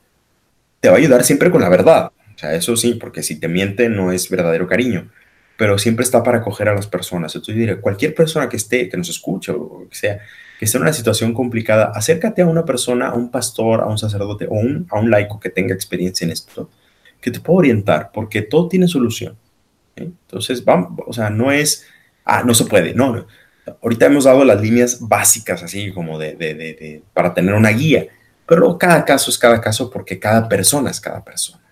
Te 0.79 0.89
va 0.89 0.95
a 0.95 0.97
ayudar 0.99 1.23
siempre 1.23 1.49
con 1.49 1.61
la 1.61 1.69
verdad, 1.69 2.11
o 2.35 2.37
sea, 2.37 2.53
eso 2.53 2.75
sí, 2.75 2.95
porque 2.95 3.23
si 3.23 3.39
te 3.39 3.47
miente 3.47 3.89
no 3.89 4.11
es 4.11 4.29
verdadero 4.29 4.67
cariño, 4.67 5.09
pero 5.57 5.77
siempre 5.77 6.03
está 6.03 6.21
para 6.21 6.39
acoger 6.39 6.67
a 6.67 6.75
las 6.75 6.87
personas. 6.87 7.33
Entonces 7.33 7.55
yo 7.55 7.59
diría, 7.59 7.81
cualquier 7.81 8.13
persona 8.13 8.49
que 8.49 8.57
esté, 8.57 8.89
que 8.89 8.97
nos 8.97 9.09
escuche 9.09 9.51
o 9.51 9.87
que 9.89 9.95
sea, 9.95 10.19
que 10.59 10.65
esté 10.65 10.77
en 10.77 10.83
una 10.83 10.93
situación 10.93 11.33
complicada, 11.33 11.91
acércate 11.95 12.41
a 12.41 12.47
una 12.47 12.65
persona, 12.65 13.09
a 13.09 13.13
un 13.13 13.31
pastor, 13.31 13.81
a 13.81 13.87
un 13.87 13.97
sacerdote 13.97 14.47
o 14.49 14.59
a 14.89 14.99
un 14.99 15.09
laico 15.09 15.39
que 15.39 15.49
tenga 15.49 15.73
experiencia 15.73 16.25
en 16.25 16.31
esto, 16.31 16.69
que 17.21 17.31
te 17.31 17.39
pueda 17.39 17.59
orientar, 17.59 18.11
porque 18.13 18.41
todo 18.41 18.67
tiene 18.67 18.87
solución. 18.87 19.37
Entonces, 19.95 20.63
o 21.07 21.13
sea, 21.13 21.29
no 21.29 21.51
es, 21.51 21.85
ah, 22.25 22.43
no 22.45 22.53
se 22.53 22.65
puede, 22.65 22.93
no, 22.93 23.15
no. 23.15 23.27
Ahorita 23.81 24.05
hemos 24.05 24.25
dado 24.25 24.43
las 24.43 24.61
líneas 24.61 24.99
básicas, 24.99 25.63
así 25.63 25.91
como 25.91 26.19
de, 26.19 26.35
de, 26.35 26.53
de, 26.53 27.03
para 27.13 27.33
tener 27.33 27.55
una 27.55 27.69
guía, 27.69 28.07
pero 28.45 28.77
cada 28.77 29.03
caso 29.05 29.31
es 29.31 29.37
cada 29.39 29.59
caso 29.59 29.89
porque 29.89 30.19
cada 30.19 30.47
persona 30.47 30.91
es 30.91 30.99
cada 30.99 31.23
persona. 31.23 31.64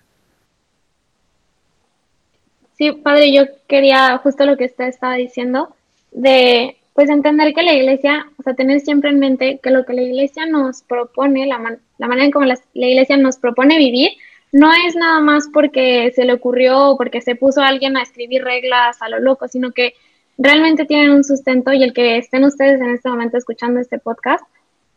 Sí, 2.76 2.92
padre, 2.92 3.32
yo 3.32 3.44
quería 3.68 4.18
justo 4.18 4.44
lo 4.46 4.56
que 4.56 4.64
usted 4.66 4.86
estaba 4.86 5.14
diciendo, 5.14 5.74
de 6.10 6.76
pues 6.94 7.10
entender 7.10 7.54
que 7.54 7.62
la 7.62 7.72
iglesia, 7.72 8.26
o 8.38 8.42
sea, 8.42 8.54
tener 8.54 8.80
siempre 8.80 9.10
en 9.10 9.18
mente 9.18 9.58
que 9.62 9.70
lo 9.70 9.84
que 9.84 9.94
la 9.94 10.02
iglesia 10.02 10.46
nos 10.46 10.82
propone, 10.82 11.46
la, 11.46 11.78
la 11.98 12.08
manera 12.08 12.24
en 12.24 12.30
cómo 12.30 12.46
la, 12.46 12.58
la, 12.74 12.86
iglesia 12.86 13.16
nos 13.16 13.38
propone 13.38 13.78
vivir, 13.78 14.10
no 14.52 14.72
es 14.72 14.94
nada 14.94 15.20
más 15.20 15.48
porque 15.52 16.12
se 16.14 16.24
le 16.24 16.34
ocurrió 16.34 16.90
o 16.90 16.96
porque 16.96 17.20
se 17.20 17.34
puso 17.34 17.62
alguien 17.62 17.96
a 17.96 18.02
escribir 18.02 18.44
reglas 18.44 19.02
a 19.02 19.08
lo 19.08 19.18
loco, 19.18 19.48
sino 19.48 19.72
que 19.72 19.94
realmente 20.38 20.84
tienen 20.84 21.10
un 21.10 21.24
sustento 21.24 21.72
y 21.72 21.82
el 21.82 21.92
que 21.92 22.16
estén 22.16 22.44
ustedes 22.44 22.80
en 22.80 22.90
este 22.90 23.08
momento 23.08 23.38
escuchando 23.38 23.80
este 23.80 23.98
podcast, 23.98 24.44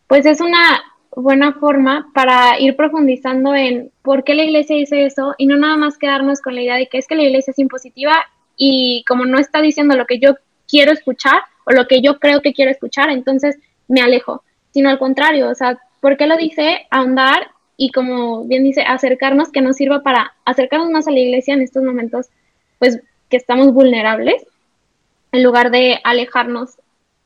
pues 0.08 0.26
es 0.26 0.40
una 0.40 0.82
buena 1.22 1.54
forma 1.54 2.12
para 2.14 2.60
ir 2.60 2.76
profundizando 2.76 3.56
en 3.56 3.92
por 4.04 4.24
qué 4.24 4.36
la 4.36 4.44
iglesia 4.44 4.76
dice 4.76 5.06
eso 5.06 5.34
y 5.40 5.48
no 5.48 5.58
nada 5.58 5.76
más 5.76 5.98
quedarnos 5.98 6.42
con 6.42 6.54
la 6.54 6.62
idea 6.62 6.76
de 6.76 6.88
que 6.88 7.00
es 7.00 7.08
que 7.08 7.16
la 7.16 7.24
iglesia 7.24 7.52
es 7.52 7.60
impositiva 7.60 8.14
y 8.56 9.04
como 9.08 9.26
no 9.26 9.40
está 9.40 9.62
diciendo 9.62 9.96
lo 9.96 10.06
que 10.06 10.20
yo 10.20 10.36
quiero 10.68 10.92
escuchar 10.92 11.42
o 11.66 11.72
lo 11.72 11.88
que 11.88 12.02
yo 12.02 12.20
creo 12.20 12.42
que 12.42 12.54
quiero 12.54 12.70
escuchar, 12.70 13.10
entonces 13.10 13.58
me 13.88 14.02
alejo, 14.02 14.44
sino 14.72 14.90
al 14.90 15.00
contrario, 15.00 15.50
o 15.50 15.56
sea, 15.56 15.80
¿por 16.02 16.18
qué 16.18 16.28
lo 16.28 16.38
dice? 16.38 16.86
Ahondar 16.92 17.48
y 17.78 17.92
como 17.92 18.46
bien 18.46 18.64
dice, 18.64 18.84
acercarnos, 18.84 19.52
que 19.52 19.62
nos 19.62 19.78
sirva 19.78 20.04
para 20.04 20.36
acercarnos 20.46 20.92
más 20.92 21.08
a 21.08 21.12
la 21.12 21.20
iglesia 21.20 21.56
en 21.56 21.62
estos 21.62 21.84
momentos, 21.84 22.28
pues 22.78 23.00
que 23.30 23.38
estamos 23.38 23.74
vulnerables 23.74 24.46
en 25.32 25.44
lugar 25.44 25.72
de 25.72 26.00
alejarnos 26.04 26.78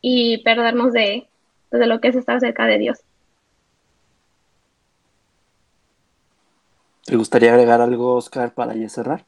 y 0.01 0.37
perdernos 0.43 0.93
de, 0.93 1.27
de 1.71 1.87
lo 1.87 1.99
que 1.99 2.07
es 2.07 2.15
estar 2.15 2.39
cerca 2.39 2.65
de 2.65 2.77
Dios. 2.77 2.99
¿Te 7.05 7.15
gustaría 7.15 7.51
agregar 7.51 7.81
algo, 7.81 8.15
Oscar, 8.15 8.53
para 8.53 8.75
ya 8.75 8.87
cerrar? 8.87 9.25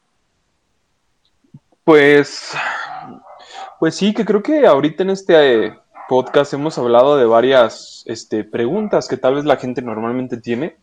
Pues, 1.82 2.52
pues 3.78 3.94
sí, 3.96 4.14
que 4.14 4.24
creo 4.24 4.42
que 4.42 4.66
ahorita 4.66 5.02
en 5.02 5.10
este 5.10 5.78
podcast 6.08 6.54
hemos 6.54 6.78
hablado 6.78 7.16
de 7.16 7.24
varias 7.24 8.04
este, 8.06 8.44
preguntas 8.44 9.08
que 9.08 9.16
tal 9.16 9.34
vez 9.34 9.44
la 9.44 9.56
gente 9.56 9.82
normalmente 9.82 10.36
tiene, 10.36 10.76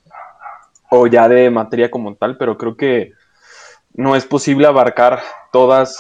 o 0.89 1.07
ya 1.07 1.27
de 1.27 1.49
materia 1.49 1.89
como 1.89 2.15
tal, 2.15 2.37
pero 2.37 2.57
creo 2.57 2.75
que 2.75 3.13
no 3.93 4.15
es 4.15 4.25
posible 4.25 4.67
abarcar 4.67 5.21
todas 5.51 5.97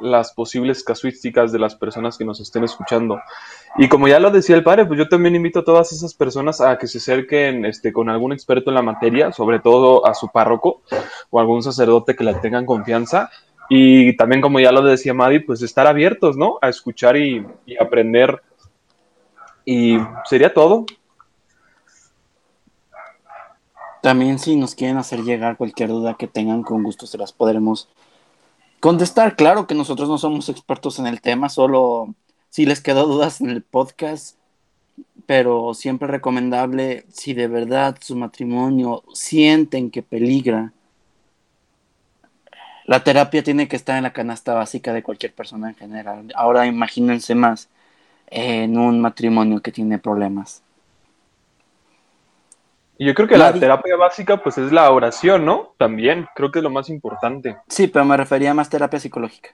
las 0.00 0.32
posibles 0.32 0.82
casuísticas 0.82 1.52
de 1.52 1.58
las 1.58 1.74
personas 1.74 2.16
que 2.16 2.24
nos 2.24 2.40
estén 2.40 2.64
escuchando. 2.64 3.20
Y 3.76 3.88
como 3.88 4.08
ya 4.08 4.18
lo 4.18 4.30
decía 4.30 4.56
el 4.56 4.64
padre, 4.64 4.84
pues 4.84 4.98
yo 4.98 5.08
también 5.08 5.36
invito 5.36 5.60
a 5.60 5.64
todas 5.64 5.92
esas 5.92 6.12
personas 6.14 6.60
a 6.60 6.76
que 6.76 6.86
se 6.86 6.98
acerquen 6.98 7.64
este, 7.64 7.92
con 7.92 8.08
algún 8.08 8.32
experto 8.32 8.70
en 8.70 8.74
la 8.74 8.82
materia, 8.82 9.32
sobre 9.32 9.60
todo 9.60 10.06
a 10.06 10.14
su 10.14 10.28
párroco 10.28 10.82
o 11.30 11.40
algún 11.40 11.62
sacerdote 11.62 12.16
que 12.16 12.24
le 12.24 12.34
tengan 12.34 12.66
confianza. 12.66 13.30
Y 13.68 14.16
también, 14.16 14.40
como 14.40 14.58
ya 14.58 14.72
lo 14.72 14.82
decía 14.82 15.14
Madi, 15.14 15.38
pues 15.38 15.62
estar 15.62 15.86
abiertos, 15.86 16.36
¿no? 16.36 16.58
A 16.60 16.68
escuchar 16.68 17.16
y, 17.16 17.46
y 17.64 17.80
aprender. 17.80 18.42
Y 19.64 19.98
sería 20.24 20.52
todo. 20.52 20.86
También 24.02 24.38
si 24.38 24.56
nos 24.56 24.74
quieren 24.74 24.96
hacer 24.96 25.20
llegar 25.20 25.56
cualquier 25.56 25.90
duda 25.90 26.14
que 26.14 26.26
tengan, 26.26 26.62
con 26.62 26.82
gusto 26.82 27.06
se 27.06 27.18
las 27.18 27.32
podremos 27.32 27.88
contestar. 28.80 29.36
Claro 29.36 29.66
que 29.66 29.74
nosotros 29.74 30.08
no 30.08 30.18
somos 30.18 30.48
expertos 30.48 30.98
en 30.98 31.06
el 31.06 31.20
tema, 31.20 31.48
solo 31.48 32.14
si 32.50 32.66
les 32.66 32.80
quedó 32.80 33.06
dudas 33.06 33.40
en 33.40 33.50
el 33.50 33.62
podcast, 33.62 34.36
pero 35.26 35.72
siempre 35.74 36.08
recomendable 36.08 37.04
si 37.12 37.32
de 37.32 37.48
verdad 37.48 37.96
su 38.00 38.16
matrimonio 38.16 39.04
sienten 39.14 39.90
que 39.90 40.02
peligra. 40.02 40.72
La 42.84 43.04
terapia 43.04 43.42
tiene 43.42 43.68
que 43.68 43.76
estar 43.76 43.96
en 43.96 44.02
la 44.02 44.12
canasta 44.12 44.54
básica 44.54 44.92
de 44.92 45.02
cualquier 45.02 45.32
persona 45.32 45.68
en 45.68 45.76
general. 45.76 46.32
Ahora 46.34 46.66
imagínense 46.66 47.36
más 47.36 47.68
en 48.26 48.76
un 48.76 49.00
matrimonio 49.00 49.60
que 49.60 49.70
tiene 49.70 49.98
problemas. 49.98 50.62
Y 52.98 53.06
yo 53.06 53.14
creo 53.14 53.28
que 53.28 53.38
la 53.38 53.52
terapia 53.52 53.96
básica, 53.96 54.42
pues 54.42 54.58
es 54.58 54.72
la 54.72 54.90
oración, 54.90 55.46
¿no? 55.46 55.72
También, 55.78 56.26
creo 56.34 56.50
que 56.50 56.58
es 56.58 56.62
lo 56.62 56.68
más 56.68 56.90
importante. 56.90 57.56
Sí, 57.66 57.86
pero 57.86 58.04
me 58.04 58.16
refería 58.16 58.52
más 58.52 58.66
a 58.66 58.70
terapia 58.70 59.00
psicológica. 59.00 59.50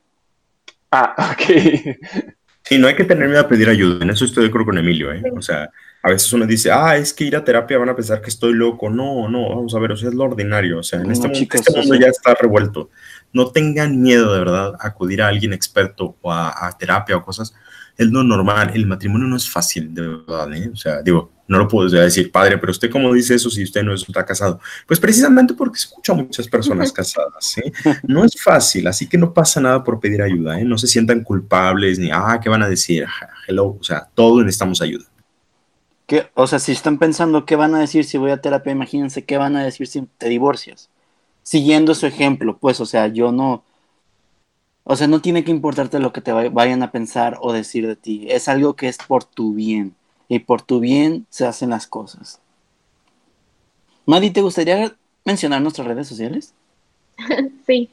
Ah, 0.90 1.14
ok. 1.32 2.34
Sí, 2.68 2.78
no 2.78 2.88
hay 2.88 2.96
que 2.96 3.04
tener 3.04 3.28
miedo 3.28 3.40
a 3.40 3.48
pedir 3.48 3.68
ayuda. 3.68 4.02
En 4.02 4.10
eso 4.10 4.24
estoy 4.24 4.42
de 4.42 4.48
acuerdo 4.48 4.66
con 4.66 4.78
Emilio, 4.78 5.12
¿eh? 5.12 5.22
O 5.36 5.40
sea, 5.40 5.70
a 6.02 6.10
veces 6.10 6.32
uno 6.32 6.46
dice, 6.46 6.72
ah, 6.72 6.96
es 6.96 7.14
que 7.14 7.22
ir 7.22 7.36
a 7.36 7.44
terapia 7.44 7.78
van 7.78 7.90
a 7.90 7.94
pensar 7.94 8.20
que 8.20 8.28
estoy 8.28 8.54
loco. 8.54 8.90
No, 8.90 9.28
no, 9.28 9.48
vamos 9.50 9.72
a 9.72 9.78
ver, 9.78 9.92
o 9.92 9.96
sea, 9.96 10.08
es 10.08 10.14
lo 10.16 10.24
ordinario. 10.24 10.80
O 10.80 10.82
sea, 10.82 11.00
en 11.00 11.12
este, 11.12 11.28
mundo, 11.28 11.46
este 11.52 11.78
mundo 11.78 11.94
ya 11.94 12.08
está 12.08 12.34
revuelto. 12.34 12.90
No 13.32 13.52
tengan 13.52 14.02
miedo, 14.02 14.32
de 14.32 14.40
verdad, 14.40 14.72
a 14.80 14.88
acudir 14.88 15.22
a 15.22 15.28
alguien 15.28 15.52
experto 15.52 16.16
o 16.20 16.32
a, 16.32 16.66
a 16.66 16.76
terapia 16.76 17.16
o 17.16 17.22
cosas. 17.22 17.54
Es 17.96 18.08
lo 18.08 18.24
normal. 18.24 18.72
El 18.74 18.86
matrimonio 18.86 19.28
no 19.28 19.36
es 19.36 19.48
fácil, 19.48 19.94
de 19.94 20.02
verdad, 20.02 20.52
¿eh? 20.52 20.68
O 20.72 20.76
sea, 20.76 21.02
digo, 21.02 21.35
no 21.48 21.58
lo 21.58 21.68
puedo 21.68 21.88
decir, 21.88 22.32
padre, 22.32 22.58
pero 22.58 22.72
usted 22.72 22.90
cómo 22.90 23.12
dice 23.12 23.34
eso 23.34 23.50
si 23.50 23.62
usted 23.62 23.82
no 23.82 23.94
está 23.94 24.24
casado. 24.24 24.60
Pues 24.86 24.98
precisamente 24.98 25.54
porque 25.54 25.78
escucho 25.78 26.12
a 26.12 26.16
muchas 26.16 26.48
personas 26.48 26.92
casadas, 26.92 27.44
¿sí? 27.44 27.62
No 28.02 28.24
es 28.24 28.40
fácil, 28.42 28.86
así 28.86 29.08
que 29.08 29.16
no 29.16 29.32
pasa 29.32 29.60
nada 29.60 29.84
por 29.84 30.00
pedir 30.00 30.22
ayuda, 30.22 30.58
¿eh? 30.60 30.64
No 30.64 30.76
se 30.76 30.88
sientan 30.88 31.22
culpables 31.22 31.98
ni, 31.98 32.10
ah, 32.12 32.40
¿qué 32.42 32.48
van 32.48 32.62
a 32.62 32.68
decir? 32.68 33.06
Hello, 33.46 33.76
o 33.78 33.84
sea, 33.84 34.08
todos 34.14 34.44
necesitamos 34.44 34.82
ayuda. 34.82 35.04
¿Qué? 36.06 36.28
O 36.34 36.46
sea, 36.46 36.58
si 36.58 36.72
están 36.72 36.98
pensando 36.98 37.46
qué 37.46 37.56
van 37.56 37.74
a 37.74 37.80
decir 37.80 38.04
si 38.04 38.18
voy 38.18 38.30
a 38.30 38.40
terapia, 38.40 38.72
imagínense 38.72 39.24
qué 39.24 39.38
van 39.38 39.56
a 39.56 39.64
decir 39.64 39.86
si 39.86 40.02
te 40.18 40.28
divorcias. 40.28 40.88
Siguiendo 41.42 41.94
su 41.94 42.06
ejemplo, 42.06 42.58
pues, 42.58 42.80
o 42.80 42.86
sea, 42.86 43.06
yo 43.06 43.30
no... 43.30 43.64
O 44.88 44.94
sea, 44.94 45.08
no 45.08 45.20
tiene 45.20 45.42
que 45.42 45.50
importarte 45.50 45.98
lo 45.98 46.12
que 46.12 46.20
te 46.20 46.30
vayan 46.32 46.82
a 46.84 46.92
pensar 46.92 47.38
o 47.40 47.52
decir 47.52 47.88
de 47.88 47.96
ti. 47.96 48.26
Es 48.30 48.46
algo 48.46 48.76
que 48.76 48.86
es 48.86 48.98
por 48.98 49.24
tu 49.24 49.52
bien 49.52 49.96
y 50.28 50.40
por 50.40 50.62
tu 50.62 50.80
bien 50.80 51.26
se 51.30 51.46
hacen 51.46 51.70
las 51.70 51.86
cosas. 51.86 52.40
Madi, 54.06 54.30
¿te 54.30 54.42
gustaría 54.42 54.92
mencionar 55.24 55.60
nuestras 55.60 55.86
redes 55.86 56.08
sociales? 56.08 56.54
sí. 57.66 57.90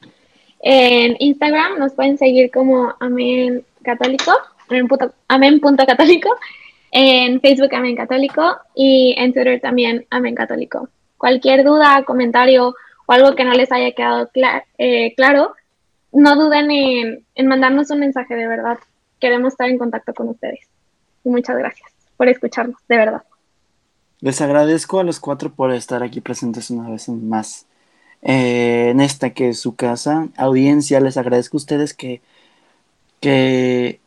En 0.60 1.16
Instagram 1.18 1.78
nos 1.78 1.92
pueden 1.92 2.18
seguir 2.18 2.50
como 2.50 2.94
Amén 3.00 3.64
Católico, 3.82 4.32
Amén.católico, 5.28 6.30
en 6.90 7.40
Facebook 7.40 7.74
Amén 7.74 7.96
Católico 7.96 8.56
y 8.74 9.14
en 9.18 9.32
Twitter 9.32 9.60
también 9.60 10.06
Amén 10.10 10.34
Católico. 10.34 10.88
Cualquier 11.18 11.64
duda, 11.64 12.04
comentario 12.04 12.74
o 13.06 13.12
algo 13.12 13.34
que 13.34 13.44
no 13.44 13.52
les 13.52 13.70
haya 13.72 13.92
quedado 13.92 14.30
eh, 14.78 15.14
claro, 15.16 15.54
no 16.12 16.36
duden 16.36 16.70
en, 16.70 17.26
en 17.34 17.46
mandarnos 17.46 17.90
un 17.90 18.00
mensaje 18.00 18.34
de 18.34 18.46
verdad. 18.46 18.78
Queremos 19.20 19.52
estar 19.52 19.68
en 19.68 19.78
contacto 19.78 20.14
con 20.14 20.28
ustedes. 20.28 20.60
Muchas 21.24 21.58
gracias 21.58 21.93
por 22.16 22.28
escucharnos, 22.28 22.80
de 22.88 22.96
verdad. 22.96 23.22
Les 24.20 24.40
agradezco 24.40 25.00
a 25.00 25.04
los 25.04 25.20
cuatro 25.20 25.52
por 25.52 25.72
estar 25.72 26.02
aquí 26.02 26.20
presentes 26.20 26.70
una 26.70 26.88
vez 26.88 27.08
más 27.08 27.66
eh, 28.22 28.88
en 28.90 29.00
esta 29.00 29.30
que 29.30 29.50
es 29.50 29.60
su 29.60 29.76
casa. 29.76 30.28
Audiencia, 30.36 31.00
les 31.00 31.16
agradezco 31.16 31.56
a 31.56 31.58
ustedes 31.58 31.92
que, 31.92 32.22
que 33.20 34.00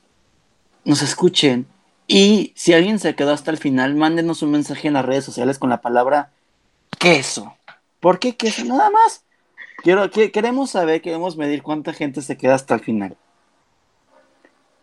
nos 0.86 1.02
escuchen. 1.02 1.68
Y 2.08 2.54
si 2.56 2.74
alguien 2.74 3.00
se 3.00 3.16
quedó 3.16 3.34
hasta 3.34 3.52
el 3.52 3.58
final, 3.58 3.96
mándenos 3.96 4.42
un 4.42 4.52
mensaje 4.52 4.88
en 4.88 4.96
las 4.96 5.06
redes 5.06 5.26
sociales 5.26 5.60
con 5.60 5.70
la 5.70 5.82
palabra 5.82 6.32
queso. 6.98 7.56
¿Por 8.00 8.18
qué 8.18 8.36
queso? 8.36 8.64
Nada 8.66 8.90
más. 8.90 9.24
Quiero, 9.84 10.10
que, 10.10 10.32
queremos 10.32 10.72
saber, 10.72 11.02
queremos 11.02 11.38
medir 11.38 11.62
cuánta 11.62 11.94
gente 11.94 12.22
se 12.22 12.38
queda 12.38 12.56
hasta 12.56 12.74
el 12.74 12.80
final. 12.80 13.18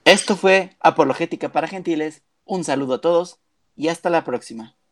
Esto 0.04 0.36
fue 0.36 0.76
Apologética 0.80 1.50
para 1.50 1.66
Gentiles 1.66 2.22
un 2.44 2.64
saludo 2.64 2.94
a 2.94 3.00
todos 3.00 3.40
y 3.76 3.88
hasta 3.88 4.10
la 4.10 4.24
próxima. 4.24 4.76